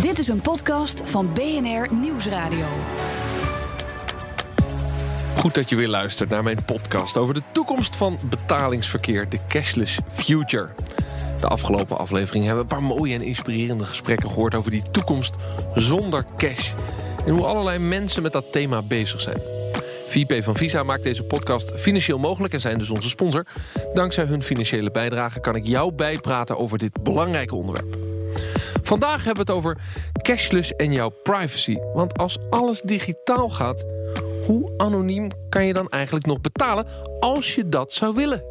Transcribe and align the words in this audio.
Dit 0.00 0.18
is 0.18 0.28
een 0.28 0.40
podcast 0.40 1.02
van 1.04 1.32
BNR 1.32 1.94
Nieuwsradio. 1.94 2.66
Goed 5.36 5.54
dat 5.54 5.68
je 5.68 5.76
weer 5.76 5.88
luistert 5.88 6.30
naar 6.30 6.42
mijn 6.42 6.64
podcast 6.64 7.16
over 7.16 7.34
de 7.34 7.42
toekomst 7.52 7.96
van 7.96 8.18
betalingsverkeer, 8.30 9.28
de 9.28 9.38
cashless 9.48 9.98
future. 10.12 10.68
De 11.40 11.46
afgelopen 11.46 11.98
aflevering 11.98 12.44
hebben 12.44 12.66
we 12.66 12.74
een 12.74 12.78
paar 12.78 12.96
mooie 12.96 13.14
en 13.14 13.22
inspirerende 13.22 13.84
gesprekken 13.84 14.28
gehoord 14.28 14.54
over 14.54 14.70
die 14.70 14.90
toekomst 14.90 15.34
zonder 15.74 16.24
cash. 16.36 16.72
En 17.26 17.32
hoe 17.32 17.44
allerlei 17.44 17.78
mensen 17.78 18.22
met 18.22 18.32
dat 18.32 18.52
thema 18.52 18.82
bezig 18.82 19.20
zijn. 19.20 19.40
VP 20.06 20.44
van 20.44 20.56
Visa 20.56 20.82
maakt 20.82 21.02
deze 21.02 21.22
podcast 21.22 21.72
financieel 21.76 22.18
mogelijk 22.18 22.54
en 22.54 22.60
zijn 22.60 22.78
dus 22.78 22.90
onze 22.90 23.08
sponsor. 23.08 23.46
Dankzij 23.94 24.24
hun 24.24 24.42
financiële 24.42 24.90
bijdrage 24.90 25.40
kan 25.40 25.56
ik 25.56 25.66
jou 25.66 25.92
bijpraten 25.92 26.58
over 26.58 26.78
dit 26.78 27.02
belangrijke 27.02 27.54
onderwerp. 27.54 27.99
Vandaag 28.90 29.24
hebben 29.24 29.46
we 29.46 29.52
het 29.52 29.60
over 29.60 29.76
cashless 30.22 30.76
en 30.76 30.92
jouw 30.92 31.08
privacy. 31.22 31.76
Want 31.94 32.18
als 32.18 32.38
alles 32.50 32.80
digitaal 32.80 33.48
gaat, 33.48 33.86
hoe 34.46 34.72
anoniem 34.76 35.28
kan 35.48 35.66
je 35.66 35.72
dan 35.72 35.88
eigenlijk 35.88 36.26
nog 36.26 36.40
betalen 36.40 36.86
als 37.20 37.54
je 37.54 37.68
dat 37.68 37.92
zou 37.92 38.14
willen? 38.14 38.42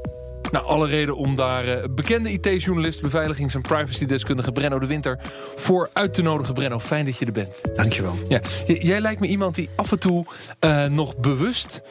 Nou, 0.52 0.66
alle 0.66 0.88
reden 0.88 1.16
om 1.16 1.36
daar 1.36 1.68
uh, 1.68 1.84
bekende 1.91 2.32
IT-journalist, 2.32 3.02
beveiligings- 3.02 3.55
en 3.55 3.62
privacy-deskundige 3.62 4.52
Brenno 4.52 4.80
de 4.80 4.86
Winter 4.86 5.20
voor 5.55 5.90
uit 5.94 6.13
te 6.13 6.22
nodigen. 6.22 6.54
Brenno, 6.54 6.80
fijn 6.80 7.05
dat 7.05 7.18
je 7.18 7.26
er 7.26 7.32
bent. 7.32 7.62
Dankjewel. 7.76 8.16
Ja, 8.27 8.41
jij 8.66 9.02
lijkt 9.02 9.20
me 9.20 9.27
iemand 9.27 9.55
die 9.55 9.70
af 9.76 9.91
en 9.91 9.99
toe 9.99 10.26
uh, 10.66 10.85
nog 10.85 11.18
bewust 11.18 11.82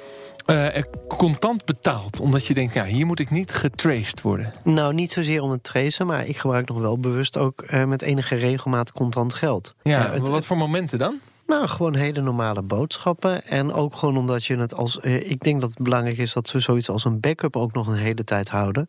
uh, 0.50 0.66
contant 1.08 1.64
betaalt. 1.64 2.20
Omdat 2.20 2.46
je 2.46 2.54
denkt, 2.54 2.74
ja, 2.74 2.84
hier 2.84 3.06
moet 3.06 3.20
ik 3.20 3.30
niet 3.30 3.52
getraced 3.52 4.20
worden. 4.20 4.52
Nou, 4.64 4.94
niet 4.94 5.12
zozeer 5.12 5.42
om 5.42 5.50
het 5.50 5.64
tracen, 5.64 6.06
maar 6.06 6.26
ik 6.26 6.36
gebruik 6.36 6.68
nog 6.68 6.78
wel 6.78 6.98
bewust 6.98 7.36
ook 7.36 7.64
uh, 7.70 7.84
met 7.84 8.02
enige 8.02 8.34
regelmaat 8.34 8.92
contant 8.92 9.34
geld. 9.34 9.74
Ja, 9.82 10.10
het, 10.10 10.28
wat 10.28 10.46
voor 10.46 10.56
momenten 10.56 10.98
dan? 10.98 11.18
Nou, 11.46 11.68
gewoon 11.68 11.94
hele 11.94 12.20
normale 12.20 12.62
boodschappen. 12.62 13.46
En 13.46 13.72
ook 13.72 13.96
gewoon 13.96 14.16
omdat 14.16 14.44
je 14.44 14.56
het 14.56 14.74
als. 14.74 14.98
Uh, 15.02 15.30
ik 15.30 15.40
denk 15.40 15.60
dat 15.60 15.70
het 15.70 15.82
belangrijk 15.82 16.18
is 16.18 16.32
dat 16.32 16.52
we 16.52 16.60
zoiets 16.60 16.88
als 16.88 17.04
een 17.04 17.20
backup 17.20 17.56
ook 17.56 17.72
nog 17.72 17.86
een 17.86 17.94
hele 17.94 18.24
tijd 18.24 18.48
houden. 18.48 18.88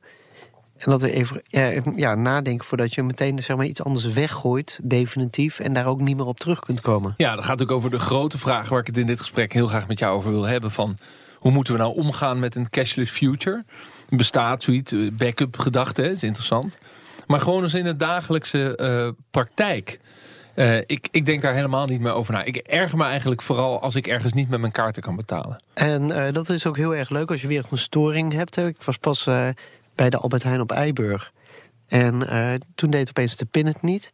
En 0.78 0.92
dat 0.92 1.02
we 1.02 1.12
even 1.12 1.42
ja, 1.44 1.72
ja, 1.96 2.16
nadenken 2.16 2.66
voordat 2.66 2.94
je 2.94 3.04
meteen 3.04 3.44
zeg 3.44 3.58
maar, 3.58 3.66
iets 3.66 3.84
anders 3.84 4.06
weggooit, 4.06 4.80
definitief, 4.84 5.60
en 5.60 5.74
daar 5.74 5.86
ook 5.86 6.02
niet 6.02 6.18
meer 6.18 6.26
op 6.26 6.40
terug 6.40 6.60
kunt 6.60 6.82
komen. 6.82 7.14
Ja, 7.18 7.36
dat 7.36 7.46
gaat 7.46 7.62
ook 7.62 7.72
over 7.72 7.90
de 7.90 8.00
grote 8.00 8.38
vraag 8.38 8.70
waar 8.70 8.80
ik 8.80 8.88
het 8.88 8.98
in 8.98 9.08
dit 9.08 9.20
gesprek 9.20 9.54
heel 9.54 9.68
graag 9.68 9.88
met 9.88 10.00
jou 10.00 10.18
over 10.18 10.32
wil 10.32 10.44
hebben. 10.44 10.72
Van 10.72 10.98
hoe 11.40 11.52
moeten 11.52 11.74
we 11.74 11.80
nou 11.80 11.96
omgaan 11.96 12.40
met 12.40 12.56
een 12.56 12.70
cashless 12.70 13.12
future? 13.12 13.64
Bestaat 14.10 14.64
zoiets, 14.64 14.94
backup 15.12 15.58
gedachte, 15.58 16.12
is 16.12 16.24
interessant. 16.24 16.78
Maar 17.28 17.40
gewoon 17.40 17.64
eens 17.64 17.74
in 17.74 17.84
de 17.84 17.96
dagelijkse 17.96 18.80
uh, 18.82 19.10
praktijk. 19.32 20.00
Uh, 20.56 20.78
ik, 20.78 21.08
ik 21.12 21.26
denk 21.26 21.42
daar 21.42 21.54
helemaal 21.54 21.86
niet 21.86 22.02
meer 22.02 22.12
over 22.12 22.34
na. 22.34 22.44
Ik 22.44 22.56
erger 22.56 22.98
me 22.98 23.04
eigenlijk 23.04 23.42
vooral 23.42 23.82
als 23.82 23.96
ik 23.96 24.08
ergens 24.08 24.34
niet 24.34 24.50
met 24.50 24.60
mijn 24.60 24.72
kaarten 24.72 25.04
kan 25.04 25.16
betalen. 25.16 25.64
En 25.74 26.34
dat 26.34 26.50
is 26.50 26.66
ook 26.66 26.78
heel 26.78 26.96
erg 26.96 27.10
leuk 27.10 27.32
als 27.32 27.42
je 27.42 27.48
weer 27.48 27.66
een 27.70 27.78
storing 27.78 28.34
hebt. 28.34 28.58
Ik 28.58 28.82
was 28.82 28.98
pas 28.98 29.24
bij 29.96 30.10
de 30.10 30.18
Albert 30.18 30.44
Heijn 30.44 30.62
op 30.62 30.72
Eiburg. 30.72 31.32
En 31.90 32.24
uh, 32.34 32.54
toen 32.76 32.90
deed 32.90 33.10
opeens 33.10 33.36
de 33.36 33.46
pin 33.46 33.66
het 33.66 33.82
niet. 33.82 34.14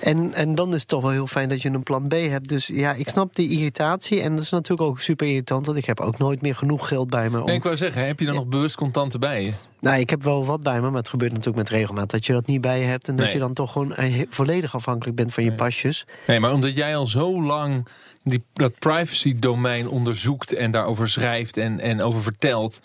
En, 0.00 0.32
en 0.32 0.54
dan 0.54 0.68
is 0.74 0.80
het 0.80 0.88
toch 0.88 1.02
wel 1.02 1.10
heel 1.10 1.26
fijn 1.26 1.48
dat 1.48 1.62
je 1.62 1.70
een 1.70 1.82
plan 1.82 2.08
B 2.08 2.12
hebt. 2.12 2.48
Dus 2.48 2.66
ja, 2.66 2.92
ik 2.92 3.08
snap 3.08 3.34
die 3.36 3.50
irritatie. 3.50 4.20
En 4.20 4.34
dat 4.34 4.42
is 4.44 4.50
natuurlijk 4.50 4.88
ook 4.88 5.00
super 5.00 5.26
irritant. 5.26 5.66
Want 5.66 5.78
ik 5.78 5.84
heb 5.84 6.00
ook 6.00 6.18
nooit 6.18 6.42
meer 6.42 6.54
genoeg 6.56 6.88
geld 6.88 7.10
bij 7.10 7.30
me. 7.30 7.40
Om... 7.40 7.46
Nee, 7.46 7.56
ik 7.56 7.62
wou 7.62 7.76
zeggen, 7.76 8.06
heb 8.06 8.18
je 8.20 8.26
dan 8.26 8.34
nog 8.34 8.46
bewust 8.46 8.74
contanten 8.74 9.20
bij 9.20 9.44
je? 9.44 9.52
Nou, 9.80 10.00
ik 10.00 10.10
heb 10.10 10.22
wel 10.22 10.44
wat 10.44 10.62
bij 10.62 10.80
me. 10.80 10.86
Maar 10.88 10.98
het 10.98 11.08
gebeurt 11.08 11.32
natuurlijk 11.32 11.58
met 11.58 11.68
regelmaat 11.78 12.10
dat 12.10 12.26
je 12.26 12.32
dat 12.32 12.46
niet 12.46 12.60
bij 12.60 12.78
je 12.78 12.84
hebt. 12.84 13.08
En 13.08 13.14
dat 13.16 13.24
Nee. 13.24 13.34
je 13.34 13.40
dan 13.40 13.52
toch 13.52 13.72
gewoon 13.72 13.94
eh, 13.94 14.22
volledig 14.28 14.74
afhankelijk 14.74 15.16
bent 15.16 15.34
van 15.34 15.42
je 15.42 15.48
Nee. 15.48 15.58
pasjes. 15.58 16.06
Nee, 16.26 16.40
maar 16.40 16.52
omdat 16.52 16.76
jij 16.76 16.96
al 16.96 17.06
zo 17.06 17.42
lang 17.42 17.86
die, 18.24 18.42
dat 18.52 18.78
privacy-domein 18.78 19.88
onderzoekt 19.88 20.52
en 20.54 20.70
daarover 20.70 21.08
schrijft 21.08 21.56
en, 21.56 21.80
en 21.80 22.00
over 22.00 22.22
vertelt. 22.22 22.80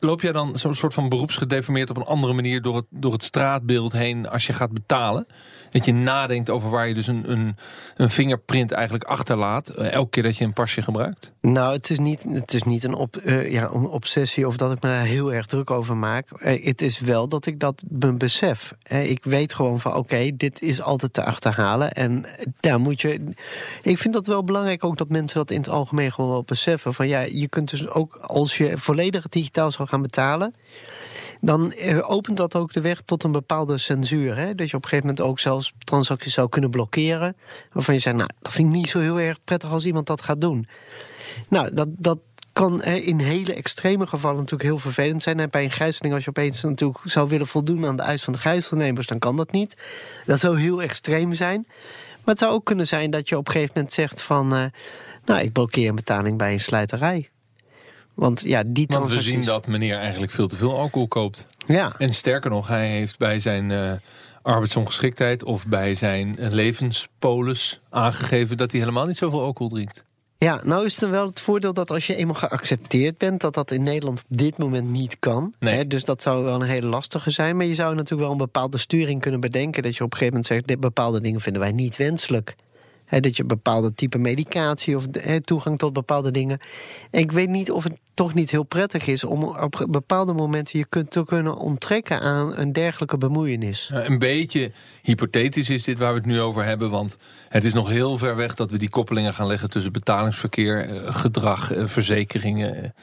Loop 0.00 0.20
jij 0.20 0.32
dan 0.32 0.56
zo'n 0.58 0.74
soort 0.74 0.94
van 0.94 1.08
beroepsgedeformeerd 1.08 1.90
op 1.90 1.96
een 1.96 2.04
andere 2.04 2.32
manier 2.32 2.62
door 2.62 2.76
het, 2.76 2.84
door 2.90 3.12
het 3.12 3.22
straatbeeld 3.24 3.92
heen 3.92 4.28
als 4.28 4.46
je 4.46 4.52
gaat 4.52 4.72
betalen? 4.72 5.26
Dat 5.70 5.84
je 5.84 5.94
nadenkt 5.94 6.50
over 6.50 6.70
waar 6.70 6.88
je 6.88 6.94
dus 6.94 7.06
een, 7.06 7.30
een, 7.30 7.56
een 7.96 8.10
fingerprint 8.10 8.72
eigenlijk 8.72 9.04
achterlaat. 9.04 9.68
eh, 9.68 9.92
elke 9.92 10.10
keer 10.10 10.22
dat 10.22 10.36
je 10.36 10.44
een 10.44 10.52
pasje 10.52 10.82
gebruikt? 10.82 11.32
Nou, 11.40 11.72
het 11.72 11.90
is 11.90 11.98
niet, 11.98 12.26
het 12.32 12.54
is 12.54 12.62
niet 12.62 12.84
een, 12.84 12.94
op, 12.94 13.16
eh, 13.16 13.50
ja, 13.52 13.68
een 13.72 13.86
obsessie 13.86 14.46
of 14.46 14.56
dat 14.56 14.72
ik 14.72 14.82
me 14.82 14.88
daar 14.88 15.04
heel 15.04 15.32
erg 15.32 15.46
druk 15.46 15.70
over 15.70 15.96
maak. 15.96 16.30
Eh, 16.30 16.64
het 16.64 16.82
is 16.82 17.00
wel 17.00 17.28
dat 17.28 17.46
ik 17.46 17.60
dat 17.60 17.82
be- 17.86 18.12
besef. 18.12 18.72
Ik 18.88 19.24
weet 19.24 19.54
gewoon 19.54 19.80
van 19.80 19.94
oké, 19.94 20.30
dit 20.36 20.62
is 20.62 20.82
altijd 20.82 21.12
te 21.12 21.24
achterhalen. 21.24 21.92
En 21.92 22.24
daar 22.60 22.80
moet 22.80 23.00
je. 23.00 23.34
Ik 23.82 23.98
vind 23.98 24.14
dat 24.14 24.26
wel 24.26 24.42
belangrijk 24.42 24.84
ook 24.84 24.96
dat 24.96 25.08
mensen 25.08 25.38
dat 25.38 25.50
in 25.50 25.56
het 25.60 25.68
algemeen 25.68 26.12
gewoon 26.12 26.30
wel 26.30 26.42
beseffen. 26.44 26.94
Van 26.94 27.08
ja, 27.08 27.20
je 27.20 27.48
kunt 27.48 27.70
dus 27.70 27.88
ook 27.88 28.14
als 28.16 28.56
je 28.56 28.78
volledig 28.78 29.28
digitaal 29.28 29.54
zou 29.56 29.88
gaan 29.88 30.02
betalen. 30.02 30.54
Dan 31.40 31.72
eh, 31.72 32.10
opent 32.10 32.36
dat 32.36 32.56
ook 32.56 32.72
de 32.72 32.80
weg 32.80 33.00
tot 33.00 33.24
een 33.24 33.32
bepaalde 33.32 33.78
censuur. 33.78 34.36
Hè? 34.36 34.54
Dat 34.54 34.70
je 34.70 34.76
op 34.76 34.82
een 34.82 34.88
gegeven 34.88 35.08
moment 35.08 35.26
ook 35.28 35.38
zelfs 35.38 35.72
transacties 35.78 36.34
zou 36.34 36.48
kunnen 36.48 36.70
blokkeren. 36.70 37.36
Waarvan 37.72 37.94
je 37.94 38.00
zegt, 38.00 38.16
nou, 38.16 38.30
dat 38.42 38.52
vind 38.52 38.68
ik 38.68 38.74
niet 38.74 38.88
zo 38.88 38.98
heel 38.98 39.20
erg 39.20 39.38
prettig 39.44 39.70
als 39.70 39.84
iemand 39.84 40.06
dat 40.06 40.22
gaat 40.22 40.40
doen. 40.40 40.68
Nou, 41.48 41.74
dat, 41.74 41.88
dat 41.90 42.18
kan 42.52 42.82
hè, 42.82 42.94
in 42.94 43.18
hele 43.18 43.54
extreme 43.54 44.06
gevallen 44.06 44.36
natuurlijk 44.36 44.68
heel 44.68 44.78
vervelend 44.78 45.22
zijn. 45.22 45.48
Bij 45.50 45.64
een 45.64 45.70
gijzeling, 45.70 46.14
als 46.14 46.24
je 46.24 46.30
opeens 46.30 46.62
natuurlijk 46.62 46.98
zou 47.04 47.28
willen 47.28 47.46
voldoen 47.46 47.86
aan 47.86 47.96
de 47.96 48.02
eis 48.02 48.22
van 48.22 48.32
de 48.32 48.38
gijzelnemers, 48.38 49.06
dan 49.06 49.18
kan 49.18 49.36
dat 49.36 49.52
niet. 49.52 49.76
Dat 50.26 50.38
zou 50.38 50.60
heel 50.60 50.82
extreem 50.82 51.32
zijn. 51.32 51.64
Maar 52.24 52.34
het 52.34 52.38
zou 52.38 52.52
ook 52.52 52.64
kunnen 52.64 52.86
zijn 52.86 53.10
dat 53.10 53.28
je 53.28 53.36
op 53.36 53.46
een 53.46 53.52
gegeven 53.52 53.72
moment 53.74 53.92
zegt 53.92 54.22
van... 54.22 54.54
eh, 54.54 54.64
nou, 55.24 55.40
ik 55.40 55.52
blokkeer 55.52 55.88
een 55.88 55.94
betaling 55.94 56.38
bij 56.38 56.52
een 56.52 56.60
slijterij. 56.60 57.30
Want 58.16 58.40
ja, 58.40 58.62
die 58.66 58.86
Want 58.88 59.08
we 59.10 59.20
zien 59.20 59.44
dat 59.44 59.66
meneer 59.66 59.96
eigenlijk 59.96 60.32
veel 60.32 60.48
te 60.48 60.56
veel 60.56 60.78
alcohol 60.78 61.08
koopt. 61.08 61.46
Ja, 61.66 61.94
En 61.98 62.14
sterker 62.14 62.50
nog, 62.50 62.68
hij 62.68 62.88
heeft 62.88 63.18
bij 63.18 63.40
zijn 63.40 63.70
eh, 63.70 63.92
arbeidsongeschiktheid 64.42 65.44
of 65.44 65.66
bij 65.66 65.94
zijn 65.94 66.38
eh, 66.38 66.50
levenspolis 66.50 67.80
aangegeven 67.90 68.56
dat 68.56 68.70
hij 68.70 68.80
helemaal 68.80 69.06
niet 69.06 69.16
zoveel 69.16 69.40
alcohol 69.40 69.68
drinkt. 69.68 70.04
Ja, 70.38 70.60
nou 70.64 70.84
is 70.84 71.00
het 71.00 71.10
wel 71.10 71.26
het 71.26 71.40
voordeel 71.40 71.72
dat 71.72 71.90
als 71.90 72.06
je 72.06 72.16
eenmaal 72.16 72.34
geaccepteerd 72.34 73.18
bent, 73.18 73.40
dat 73.40 73.54
dat 73.54 73.70
in 73.70 73.82
Nederland 73.82 74.24
op 74.28 74.36
dit 74.36 74.58
moment 74.58 74.90
niet 74.90 75.16
kan. 75.18 75.54
Nee. 75.58 75.74
Hè, 75.74 75.86
dus 75.86 76.04
dat 76.04 76.22
zou 76.22 76.44
wel 76.44 76.54
een 76.54 76.68
hele 76.68 76.86
lastige 76.86 77.30
zijn. 77.30 77.56
Maar 77.56 77.66
je 77.66 77.74
zou 77.74 77.94
natuurlijk 77.94 78.20
wel 78.22 78.30
een 78.30 78.36
bepaalde 78.36 78.78
sturing 78.78 79.20
kunnen 79.20 79.40
bedenken. 79.40 79.82
Dat 79.82 79.96
je 79.96 80.04
op 80.04 80.12
een 80.12 80.18
gegeven 80.18 80.34
moment 80.34 80.52
zegt: 80.52 80.66
dit 80.66 80.80
bepaalde 80.80 81.20
dingen 81.20 81.40
vinden 81.40 81.62
wij 81.62 81.72
niet 81.72 81.96
wenselijk. 81.96 82.56
Dat 83.08 83.36
je 83.36 83.44
bepaalde 83.44 83.92
type 83.92 84.18
medicatie 84.18 84.96
of 84.96 85.06
toegang 85.40 85.78
tot 85.78 85.92
bepaalde 85.92 86.30
dingen. 86.30 86.58
Ik 87.10 87.32
weet 87.32 87.48
niet 87.48 87.70
of 87.70 87.84
het 87.84 87.98
toch 88.14 88.34
niet 88.34 88.50
heel 88.50 88.62
prettig 88.62 89.06
is 89.06 89.24
om 89.24 89.44
op 89.44 89.86
bepaalde 89.88 90.32
momenten 90.32 90.78
je 90.78 90.86
kunt 90.88 91.10
te 91.10 91.24
kunnen 91.24 91.56
onttrekken 91.56 92.20
aan 92.20 92.56
een 92.56 92.72
dergelijke 92.72 93.18
bemoeienis. 93.18 93.90
Eh, 93.92 94.08
een 94.08 94.18
beetje 94.18 94.72
hypothetisch 95.02 95.70
is 95.70 95.84
dit 95.84 95.98
waar 95.98 96.12
we 96.12 96.18
het 96.18 96.26
nu 96.26 96.40
over 96.40 96.64
hebben. 96.64 96.90
Want 96.90 97.18
het 97.48 97.64
is 97.64 97.72
nog 97.72 97.88
heel 97.88 98.18
ver 98.18 98.36
weg 98.36 98.54
dat 98.54 98.70
we 98.70 98.78
die 98.78 98.88
koppelingen 98.88 99.34
gaan 99.34 99.46
leggen 99.46 99.70
tussen 99.70 99.92
betalingsverkeer, 99.92 100.88
eh, 100.88 101.14
gedrag, 101.14 101.72
eh, 101.72 101.86
verzekeringen. 101.86 102.94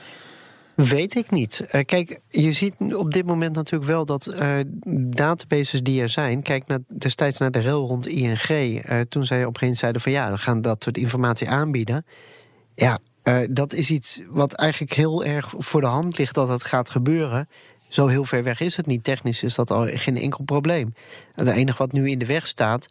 Weet 0.76 1.16
ik 1.16 1.32
niet. 1.32 1.66
Eh, 1.70 1.86
kijk, 1.86 2.20
je 2.30 2.52
ziet 2.52 2.76
op 2.94 3.12
dit 3.12 3.26
moment 3.26 3.56
natuurlijk 3.56 3.92
wel 3.92 4.06
dat 4.06 4.28
eh, 4.28 4.58
databases 5.10 5.82
die 5.82 6.02
er 6.02 6.10
zijn. 6.10 6.42
Kijk 6.42 6.68
naar, 6.68 6.80
destijds 6.98 7.38
naar 7.38 7.52
de 7.52 7.60
rel 7.60 7.88
rond 7.88 8.08
ING. 8.08 8.40
eh, 8.40 9.00
toen 9.00 9.26
zij 9.26 9.46
op 9.46 9.54
een 9.54 9.60
gegeven 9.60 9.60
moment 9.60 9.78
zeiden 9.78 10.02
van 10.02 10.12
ja, 10.12 10.32
we 10.32 10.38
gaan 10.38 10.62
dat 10.62 10.84
soort 10.84 10.98
informatie 10.98 11.50
aanbieden. 11.50 12.06
Ja, 12.76 13.00
dat 13.50 13.74
is 13.74 13.92
iets 13.92 14.20
wat 14.30 14.54
eigenlijk 14.54 14.94
heel 14.94 15.24
erg 15.24 15.54
voor 15.58 15.82
de 15.82 15.88
hand 15.88 16.18
ligt 16.18 16.36
dat 16.36 16.48
het 16.48 16.64
gaat 16.64 16.90
gebeuren. 16.90 17.50
Zo 17.88 18.08
heel 18.08 18.24
ver 18.24 18.44
weg 18.44 18.60
is 18.60 18.78
het 18.78 18.86
niet. 18.86 19.04
Technisch 19.04 19.44
is 19.44 19.56
dat 19.56 19.72
al 19.72 19.88
geen 19.94 20.18
enkel 20.18 20.44
probleem. 20.44 20.94
Het 21.36 21.48
enige 21.48 21.78
wat 21.78 21.92
nu 21.92 22.10
in 22.10 22.20
de 22.20 22.26
weg 22.26 22.48
staat. 22.48 22.88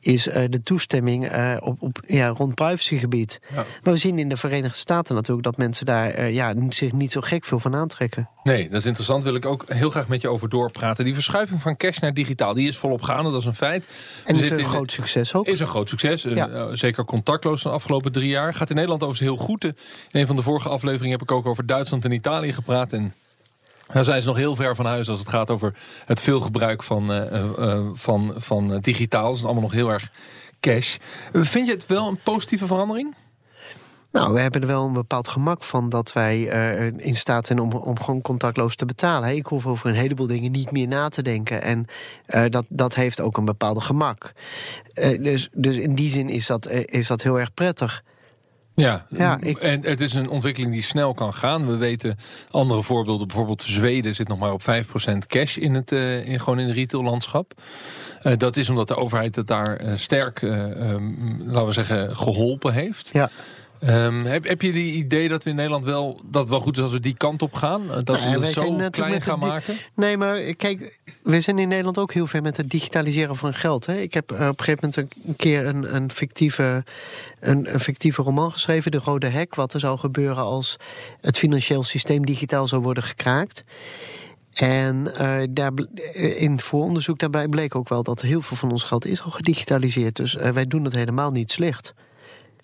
Is 0.00 0.28
eh, 0.28 0.44
de 0.48 0.60
toestemming 0.60 1.28
eh, 1.28 1.56
op, 1.60 1.82
op, 1.82 1.98
ja, 2.06 2.28
rond 2.28 2.54
privacygebied. 2.54 3.40
Ja. 3.48 3.64
Maar 3.82 3.92
we 3.92 3.98
zien 3.98 4.18
in 4.18 4.28
de 4.28 4.36
Verenigde 4.36 4.78
Staten 4.78 5.14
natuurlijk 5.14 5.46
dat 5.46 5.56
mensen 5.56 5.86
daar 5.86 6.10
eh, 6.10 6.34
ja, 6.34 6.54
zich 6.68 6.92
niet 6.92 7.12
zo 7.12 7.20
gek 7.20 7.44
veel 7.44 7.60
van 7.60 7.74
aantrekken. 7.74 8.28
Nee, 8.42 8.68
dat 8.68 8.80
is 8.80 8.86
interessant. 8.86 9.22
Wil 9.22 9.34
ik 9.34 9.46
ook 9.46 9.64
heel 9.68 9.90
graag 9.90 10.08
met 10.08 10.20
je 10.20 10.28
over 10.28 10.48
doorpraten. 10.48 11.04
Die 11.04 11.14
verschuiving 11.14 11.62
van 11.62 11.76
cash 11.76 11.98
naar 11.98 12.14
digitaal, 12.14 12.54
die 12.54 12.68
is 12.68 12.76
volop 12.76 13.02
gaande. 13.02 13.30
Dat 13.30 13.40
is 13.40 13.46
een 13.46 13.54
feit. 13.54 13.88
En 14.24 14.36
is 14.36 14.50
een 14.50 14.64
groot 14.64 14.92
succes 14.92 15.34
ook. 15.34 15.46
Is 15.46 15.60
een 15.60 15.66
groot 15.66 15.88
succes. 15.88 16.22
Ja. 16.22 16.74
Zeker 16.74 17.04
contactloos 17.04 17.62
de 17.62 17.68
afgelopen 17.68 18.12
drie 18.12 18.28
jaar. 18.28 18.54
Gaat 18.54 18.68
in 18.68 18.74
Nederland 18.74 19.02
overigens 19.02 19.30
heel 19.30 19.46
goed. 19.46 19.64
In 19.64 19.74
een 20.10 20.26
van 20.26 20.36
de 20.36 20.42
vorige 20.42 20.68
afleveringen 20.68 21.18
heb 21.18 21.22
ik 21.22 21.32
ook 21.32 21.46
over 21.46 21.66
Duitsland 21.66 22.04
en 22.04 22.12
Italië 22.12 22.52
gepraat. 22.52 22.92
En 22.92 23.14
daar 23.92 24.04
zijn 24.04 24.20
ze 24.22 24.28
nog 24.28 24.36
heel 24.36 24.56
ver 24.56 24.76
van 24.76 24.86
huis 24.86 25.08
als 25.08 25.18
het 25.18 25.28
gaat 25.28 25.50
over 25.50 25.74
het 26.04 26.20
veel 26.20 26.40
gebruik 26.40 26.82
van, 26.82 27.12
eh, 27.12 27.34
eh, 27.34 27.72
eh, 27.72 27.86
van, 27.92 28.34
van 28.36 28.72
eh, 28.72 28.80
digitaal. 28.80 29.26
Dat 29.26 29.36
is 29.36 29.44
allemaal 29.44 29.62
nog 29.62 29.72
heel 29.72 29.92
erg 29.92 30.12
cash. 30.60 30.96
Vind 31.32 31.66
je 31.66 31.72
het 31.72 31.86
wel 31.86 32.08
een 32.08 32.20
positieve 32.22 32.66
verandering? 32.66 33.14
Nou, 34.12 34.32
we 34.32 34.40
hebben 34.40 34.60
er 34.60 34.66
wel 34.66 34.86
een 34.86 34.92
bepaald 34.92 35.28
gemak 35.28 35.64
van 35.64 35.88
dat 35.88 36.12
wij 36.12 36.40
in 36.96 37.16
staat 37.16 37.46
zijn 37.46 37.60
om, 37.60 37.72
om 37.72 38.00
gewoon 38.00 38.20
contactloos 38.20 38.76
te 38.76 38.84
betalen. 38.84 39.36
Ik 39.36 39.46
hoef 39.46 39.66
over 39.66 39.88
een 39.88 39.94
heleboel 39.94 40.26
dingen 40.26 40.50
niet 40.50 40.70
meer 40.70 40.88
na 40.88 41.08
te 41.08 41.22
denken. 41.22 41.62
En 41.62 41.86
dat, 42.50 42.64
dat 42.68 42.94
heeft 42.94 43.20
ook 43.20 43.36
een 43.36 43.44
bepaalde 43.44 43.80
gemak. 43.80 44.32
Dus, 45.20 45.48
dus 45.52 45.76
in 45.76 45.94
die 45.94 46.10
zin 46.10 46.28
is 46.28 46.46
dat, 46.46 46.70
is 46.70 47.06
dat 47.06 47.22
heel 47.22 47.40
erg 47.40 47.54
prettig. 47.54 48.02
Ja, 48.82 49.06
ja 49.08 49.38
ik... 49.40 49.58
en 49.58 49.84
het 49.84 50.00
is 50.00 50.14
een 50.14 50.28
ontwikkeling 50.28 50.72
die 50.72 50.82
snel 50.82 51.14
kan 51.14 51.34
gaan. 51.34 51.66
We 51.66 51.76
weten 51.76 52.16
andere 52.50 52.82
voorbeelden, 52.82 53.26
bijvoorbeeld 53.26 53.62
Zweden 53.62 54.14
zit 54.14 54.28
nog 54.28 54.38
maar 54.38 54.52
op 54.52 54.62
5% 54.62 54.64
cash 55.26 55.56
in 55.56 55.74
het, 55.74 55.92
uh, 55.92 56.28
in, 56.28 56.40
gewoon 56.40 56.58
in 56.58 56.66
het 56.66 56.76
retaillandschap. 56.76 57.52
Uh, 58.22 58.32
dat 58.36 58.56
is 58.56 58.70
omdat 58.70 58.88
de 58.88 58.96
overheid 58.96 59.36
het 59.36 59.46
daar 59.46 59.82
uh, 59.82 59.92
sterk, 59.96 60.42
um, 60.42 61.42
laten 61.46 61.66
we 61.66 61.72
zeggen, 61.72 62.16
geholpen 62.16 62.72
heeft. 62.72 63.10
Ja. 63.12 63.30
Um, 63.84 64.24
heb, 64.24 64.44
heb 64.44 64.62
je 64.62 64.72
die 64.72 64.92
idee 64.92 65.28
dat 65.28 65.44
we 65.44 65.50
in 65.50 65.56
Nederland 65.56 65.84
wel 65.84 66.20
dat 66.24 66.42
het 66.42 66.50
wel 66.50 66.60
goed 66.60 66.76
is 66.76 66.82
als 66.82 66.92
we 66.92 67.00
die 67.00 67.16
kant 67.16 67.42
op 67.42 67.54
gaan? 67.54 67.86
Dat 67.88 68.06
nou, 68.06 68.38
we 68.38 68.44
het 68.46 68.54
zo 68.54 68.90
klein 68.90 69.22
gaan 69.22 69.38
maken? 69.38 69.76
Nee, 69.94 70.16
maar 70.16 70.40
kijk, 70.40 70.98
we 71.22 71.40
zijn 71.40 71.58
in 71.58 71.68
Nederland 71.68 71.98
ook 71.98 72.12
heel 72.12 72.26
ver 72.26 72.42
met 72.42 72.56
het 72.56 72.70
digitaliseren 72.70 73.36
van 73.36 73.54
geld. 73.54 73.86
Hè. 73.86 73.96
Ik 73.96 74.14
heb 74.14 74.32
op 74.32 74.38
een 74.38 74.54
gegeven 74.64 74.90
moment 74.94 74.96
een 74.96 75.36
keer 75.36 75.66
een, 75.66 75.94
een, 75.94 76.10
fictieve, 76.10 76.84
een, 77.40 77.74
een 77.74 77.80
fictieve 77.80 78.22
roman 78.22 78.52
geschreven, 78.52 78.90
De 78.90 79.00
Rode 79.04 79.28
Hek. 79.28 79.54
Wat 79.54 79.74
er 79.74 79.80
zou 79.80 79.98
gebeuren 79.98 80.42
als 80.42 80.76
het 81.20 81.38
financieel 81.38 81.82
systeem 81.82 82.26
digitaal 82.26 82.66
zou 82.66 82.82
worden 82.82 83.02
gekraakt. 83.02 83.64
En 84.52 85.12
uh, 85.20 85.38
daar, 85.50 85.72
in 86.12 86.50
het 86.50 86.62
vooronderzoek 86.62 87.18
daarbij 87.18 87.48
bleek 87.48 87.74
ook 87.74 87.88
wel 87.88 88.02
dat 88.02 88.20
heel 88.20 88.40
veel 88.42 88.56
van 88.56 88.70
ons 88.70 88.82
geld 88.82 89.06
is 89.06 89.22
al 89.22 89.30
gedigitaliseerd. 89.30 90.16
Dus 90.16 90.34
uh, 90.34 90.48
wij 90.48 90.66
doen 90.66 90.84
het 90.84 90.92
helemaal 90.92 91.30
niet 91.30 91.50
slecht. 91.50 91.94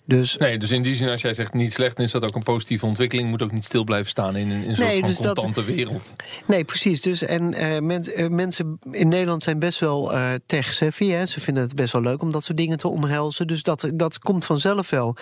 Dus, 0.07 0.37
nee, 0.37 0.57
dus 0.57 0.71
in 0.71 0.83
die 0.83 0.95
zin, 0.95 1.09
als 1.09 1.21
jij 1.21 1.33
zegt 1.33 1.53
niet 1.53 1.73
slecht, 1.73 1.99
is 1.99 2.11
dat 2.11 2.23
ook 2.23 2.35
een 2.35 2.43
positieve 2.43 2.85
ontwikkeling. 2.85 3.29
Moet 3.29 3.41
ook 3.41 3.51
niet 3.51 3.65
stil 3.65 3.83
blijven 3.83 4.09
staan 4.09 4.35
in, 4.35 4.51
in 4.51 4.69
een 4.69 4.75
soort 4.75 4.89
van 4.91 5.01
dus 5.01 5.17
contante 5.17 5.63
wereld. 5.63 6.15
Nee, 6.45 6.63
precies. 6.63 7.01
Dus, 7.01 7.21
en 7.21 7.53
uh, 7.53 8.29
mensen 8.29 8.79
in 8.91 9.07
Nederland 9.07 9.43
zijn 9.43 9.59
best 9.59 9.79
wel 9.79 10.13
uh, 10.13 10.29
tech-savvy. 10.45 11.09
Hè. 11.09 11.25
Ze 11.25 11.39
vinden 11.39 11.63
het 11.63 11.75
best 11.75 11.93
wel 11.93 12.01
leuk 12.01 12.21
om 12.21 12.31
dat 12.31 12.43
soort 12.43 12.57
dingen 12.57 12.77
te 12.77 12.87
omhelzen. 12.87 13.47
Dus 13.47 13.63
dat, 13.63 13.91
dat 13.93 14.19
komt 14.19 14.45
vanzelf 14.45 14.89
wel. 14.89 15.15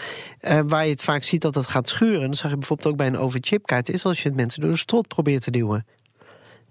Waar 0.66 0.86
je 0.86 0.92
het 0.92 1.02
vaak 1.02 1.24
ziet 1.24 1.42
dat 1.42 1.56
het 1.56 1.68
gaat 1.68 1.90
schuren. 1.90 2.28
Dat 2.28 2.38
zag 2.38 2.52
je 2.52 2.58
bijvoorbeeld 2.58 2.90
ook 2.90 2.98
bij 2.98 3.08
een 3.08 3.18
overchipkaart. 3.18 3.90
Is 3.90 4.06
als 4.06 4.22
je 4.22 4.28
het 4.28 4.38
mensen 4.38 4.62
door 4.62 4.72
de 4.72 4.78
strot 4.78 5.08
probeert 5.08 5.42
te 5.42 5.52
duwen. 5.52 5.86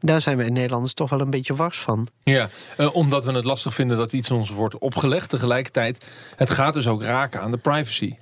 Daar 0.04 0.20
zijn 0.20 0.36
we 0.36 0.44
in 0.44 0.52
Nederlanders 0.52 0.94
toch 0.94 1.10
wel 1.10 1.20
een 1.20 1.30
beetje 1.30 1.54
wars 1.54 1.78
van. 1.78 2.08
Ja, 2.22 2.48
uh, 2.78 2.94
omdat 2.94 3.24
we 3.24 3.32
het 3.32 3.44
lastig 3.44 3.74
vinden 3.74 3.96
dat 3.96 4.12
iets 4.12 4.30
ons 4.30 4.50
wordt 4.50 4.78
opgelegd. 4.78 5.28
Tegelijkertijd, 5.28 6.04
het 6.36 6.50
gaat 6.50 6.74
dus 6.74 6.86
ook 6.86 7.02
raken 7.02 7.40
aan 7.40 7.50
de 7.50 7.56
privacy. 7.56 8.14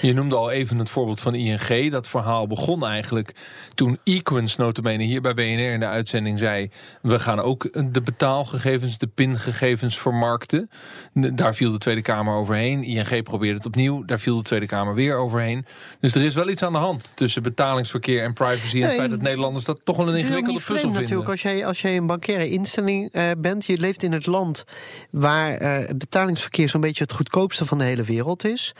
Je 0.00 0.12
noemde 0.12 0.36
al 0.36 0.50
even 0.50 0.78
het 0.78 0.90
voorbeeld 0.90 1.20
van 1.20 1.34
ING. 1.34 1.90
Dat 1.90 2.08
verhaal 2.08 2.46
begon 2.46 2.86
eigenlijk 2.86 3.34
toen 3.74 3.98
Equins 4.04 4.56
notabene 4.56 5.04
hier 5.04 5.20
bij 5.20 5.34
BNR 5.34 5.72
in 5.72 5.80
de 5.80 5.86
uitzending 5.86 6.38
zei... 6.38 6.70
we 7.02 7.18
gaan 7.18 7.40
ook 7.40 7.72
de 7.92 8.00
betaalgegevens, 8.00 8.98
de 8.98 9.06
pingegevens 9.06 9.98
vermarkten. 9.98 10.70
Daar 11.12 11.54
viel 11.54 11.72
de 11.72 11.78
Tweede 11.78 12.02
Kamer 12.02 12.34
overheen. 12.34 12.82
ING 12.82 13.22
probeerde 13.22 13.56
het 13.56 13.66
opnieuw, 13.66 14.04
daar 14.04 14.18
viel 14.18 14.36
de 14.36 14.42
Tweede 14.42 14.66
Kamer 14.66 14.94
weer 14.94 15.16
overheen. 15.16 15.66
Dus 16.00 16.14
er 16.14 16.24
is 16.24 16.34
wel 16.34 16.48
iets 16.48 16.62
aan 16.62 16.72
de 16.72 16.78
hand 16.78 17.16
tussen 17.16 17.42
betalingsverkeer 17.42 18.22
en 18.22 18.32
privacy... 18.32 18.76
en 18.76 18.88
het 18.88 18.94
feit 18.94 19.10
dat 19.10 19.22
Nederlanders 19.22 19.64
dat 19.64 19.80
toch 19.84 19.96
wel 19.96 20.08
een 20.08 20.16
ingewikkelde 20.16 20.58
puzzel 20.58 20.76
vinden. 20.76 21.00
natuurlijk, 21.00 21.30
als 21.30 21.42
jij, 21.42 21.66
als 21.66 21.80
jij 21.80 21.96
een 21.96 22.06
bankaire 22.06 22.50
instelling 22.50 23.14
uh, 23.14 23.30
bent... 23.38 23.66
je 23.66 23.78
leeft 23.78 24.02
in 24.02 24.12
het 24.12 24.26
land 24.26 24.64
waar 25.10 25.62
uh, 25.62 25.86
het 25.86 25.98
betalingsverkeer 25.98 26.68
zo'n 26.68 26.80
beetje 26.80 27.02
het 27.02 27.12
goedkoopste 27.12 27.66
van 27.66 27.78
de 27.78 27.84
hele 27.84 28.02
wereld 28.02 28.44
is... 28.44 28.74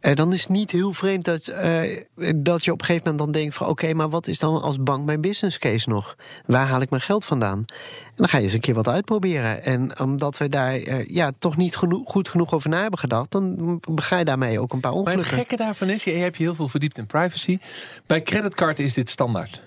Uh, 0.00 0.14
dan 0.14 0.32
is 0.32 0.40
het 0.40 0.48
niet 0.48 0.70
heel 0.70 0.92
vreemd 0.92 1.24
dat, 1.24 1.48
uh, 1.48 2.02
dat 2.36 2.64
je 2.64 2.72
op 2.72 2.80
een 2.80 2.86
gegeven 2.86 3.10
moment 3.10 3.18
dan 3.18 3.32
denkt 3.32 3.54
van... 3.54 3.66
oké, 3.66 3.94
maar 3.94 4.08
wat 4.10 4.26
is 4.26 4.38
dan 4.38 4.62
als 4.62 4.82
bank 4.82 5.04
mijn 5.04 5.20
business 5.20 5.58
case 5.58 5.88
nog? 5.88 6.16
Waar 6.46 6.66
haal 6.66 6.80
ik 6.80 6.90
mijn 6.90 7.02
geld 7.02 7.24
vandaan? 7.24 7.64
En 8.04 8.16
dan 8.16 8.28
ga 8.28 8.38
je 8.38 8.44
eens 8.44 8.52
een 8.52 8.60
keer 8.60 8.74
wat 8.74 8.88
uitproberen. 8.88 9.64
En 9.64 10.00
omdat 10.00 10.38
we 10.38 10.48
daar 10.48 10.78
uh, 10.78 11.04
ja, 11.06 11.32
toch 11.38 11.56
niet 11.56 11.76
goed 12.04 12.28
genoeg 12.28 12.52
over 12.52 12.70
na 12.70 12.80
hebben 12.80 12.98
gedacht... 12.98 13.30
dan 13.30 13.80
ga 13.94 14.18
je 14.18 14.24
daarmee 14.24 14.60
ook 14.60 14.72
een 14.72 14.80
paar 14.80 14.92
ongelukken. 14.92 15.26
Maar 15.26 15.38
het 15.38 15.48
gekke 15.48 15.62
daarvan 15.62 15.88
is, 15.88 16.04
je 16.04 16.10
hebt 16.10 16.36
je 16.36 16.42
heel 16.42 16.54
veel 16.54 16.68
verdiept 16.68 16.98
in 16.98 17.06
privacy. 17.06 17.58
Bij 18.06 18.22
creditcard 18.22 18.78
is 18.78 18.94
dit 18.94 19.10
standaard. 19.10 19.62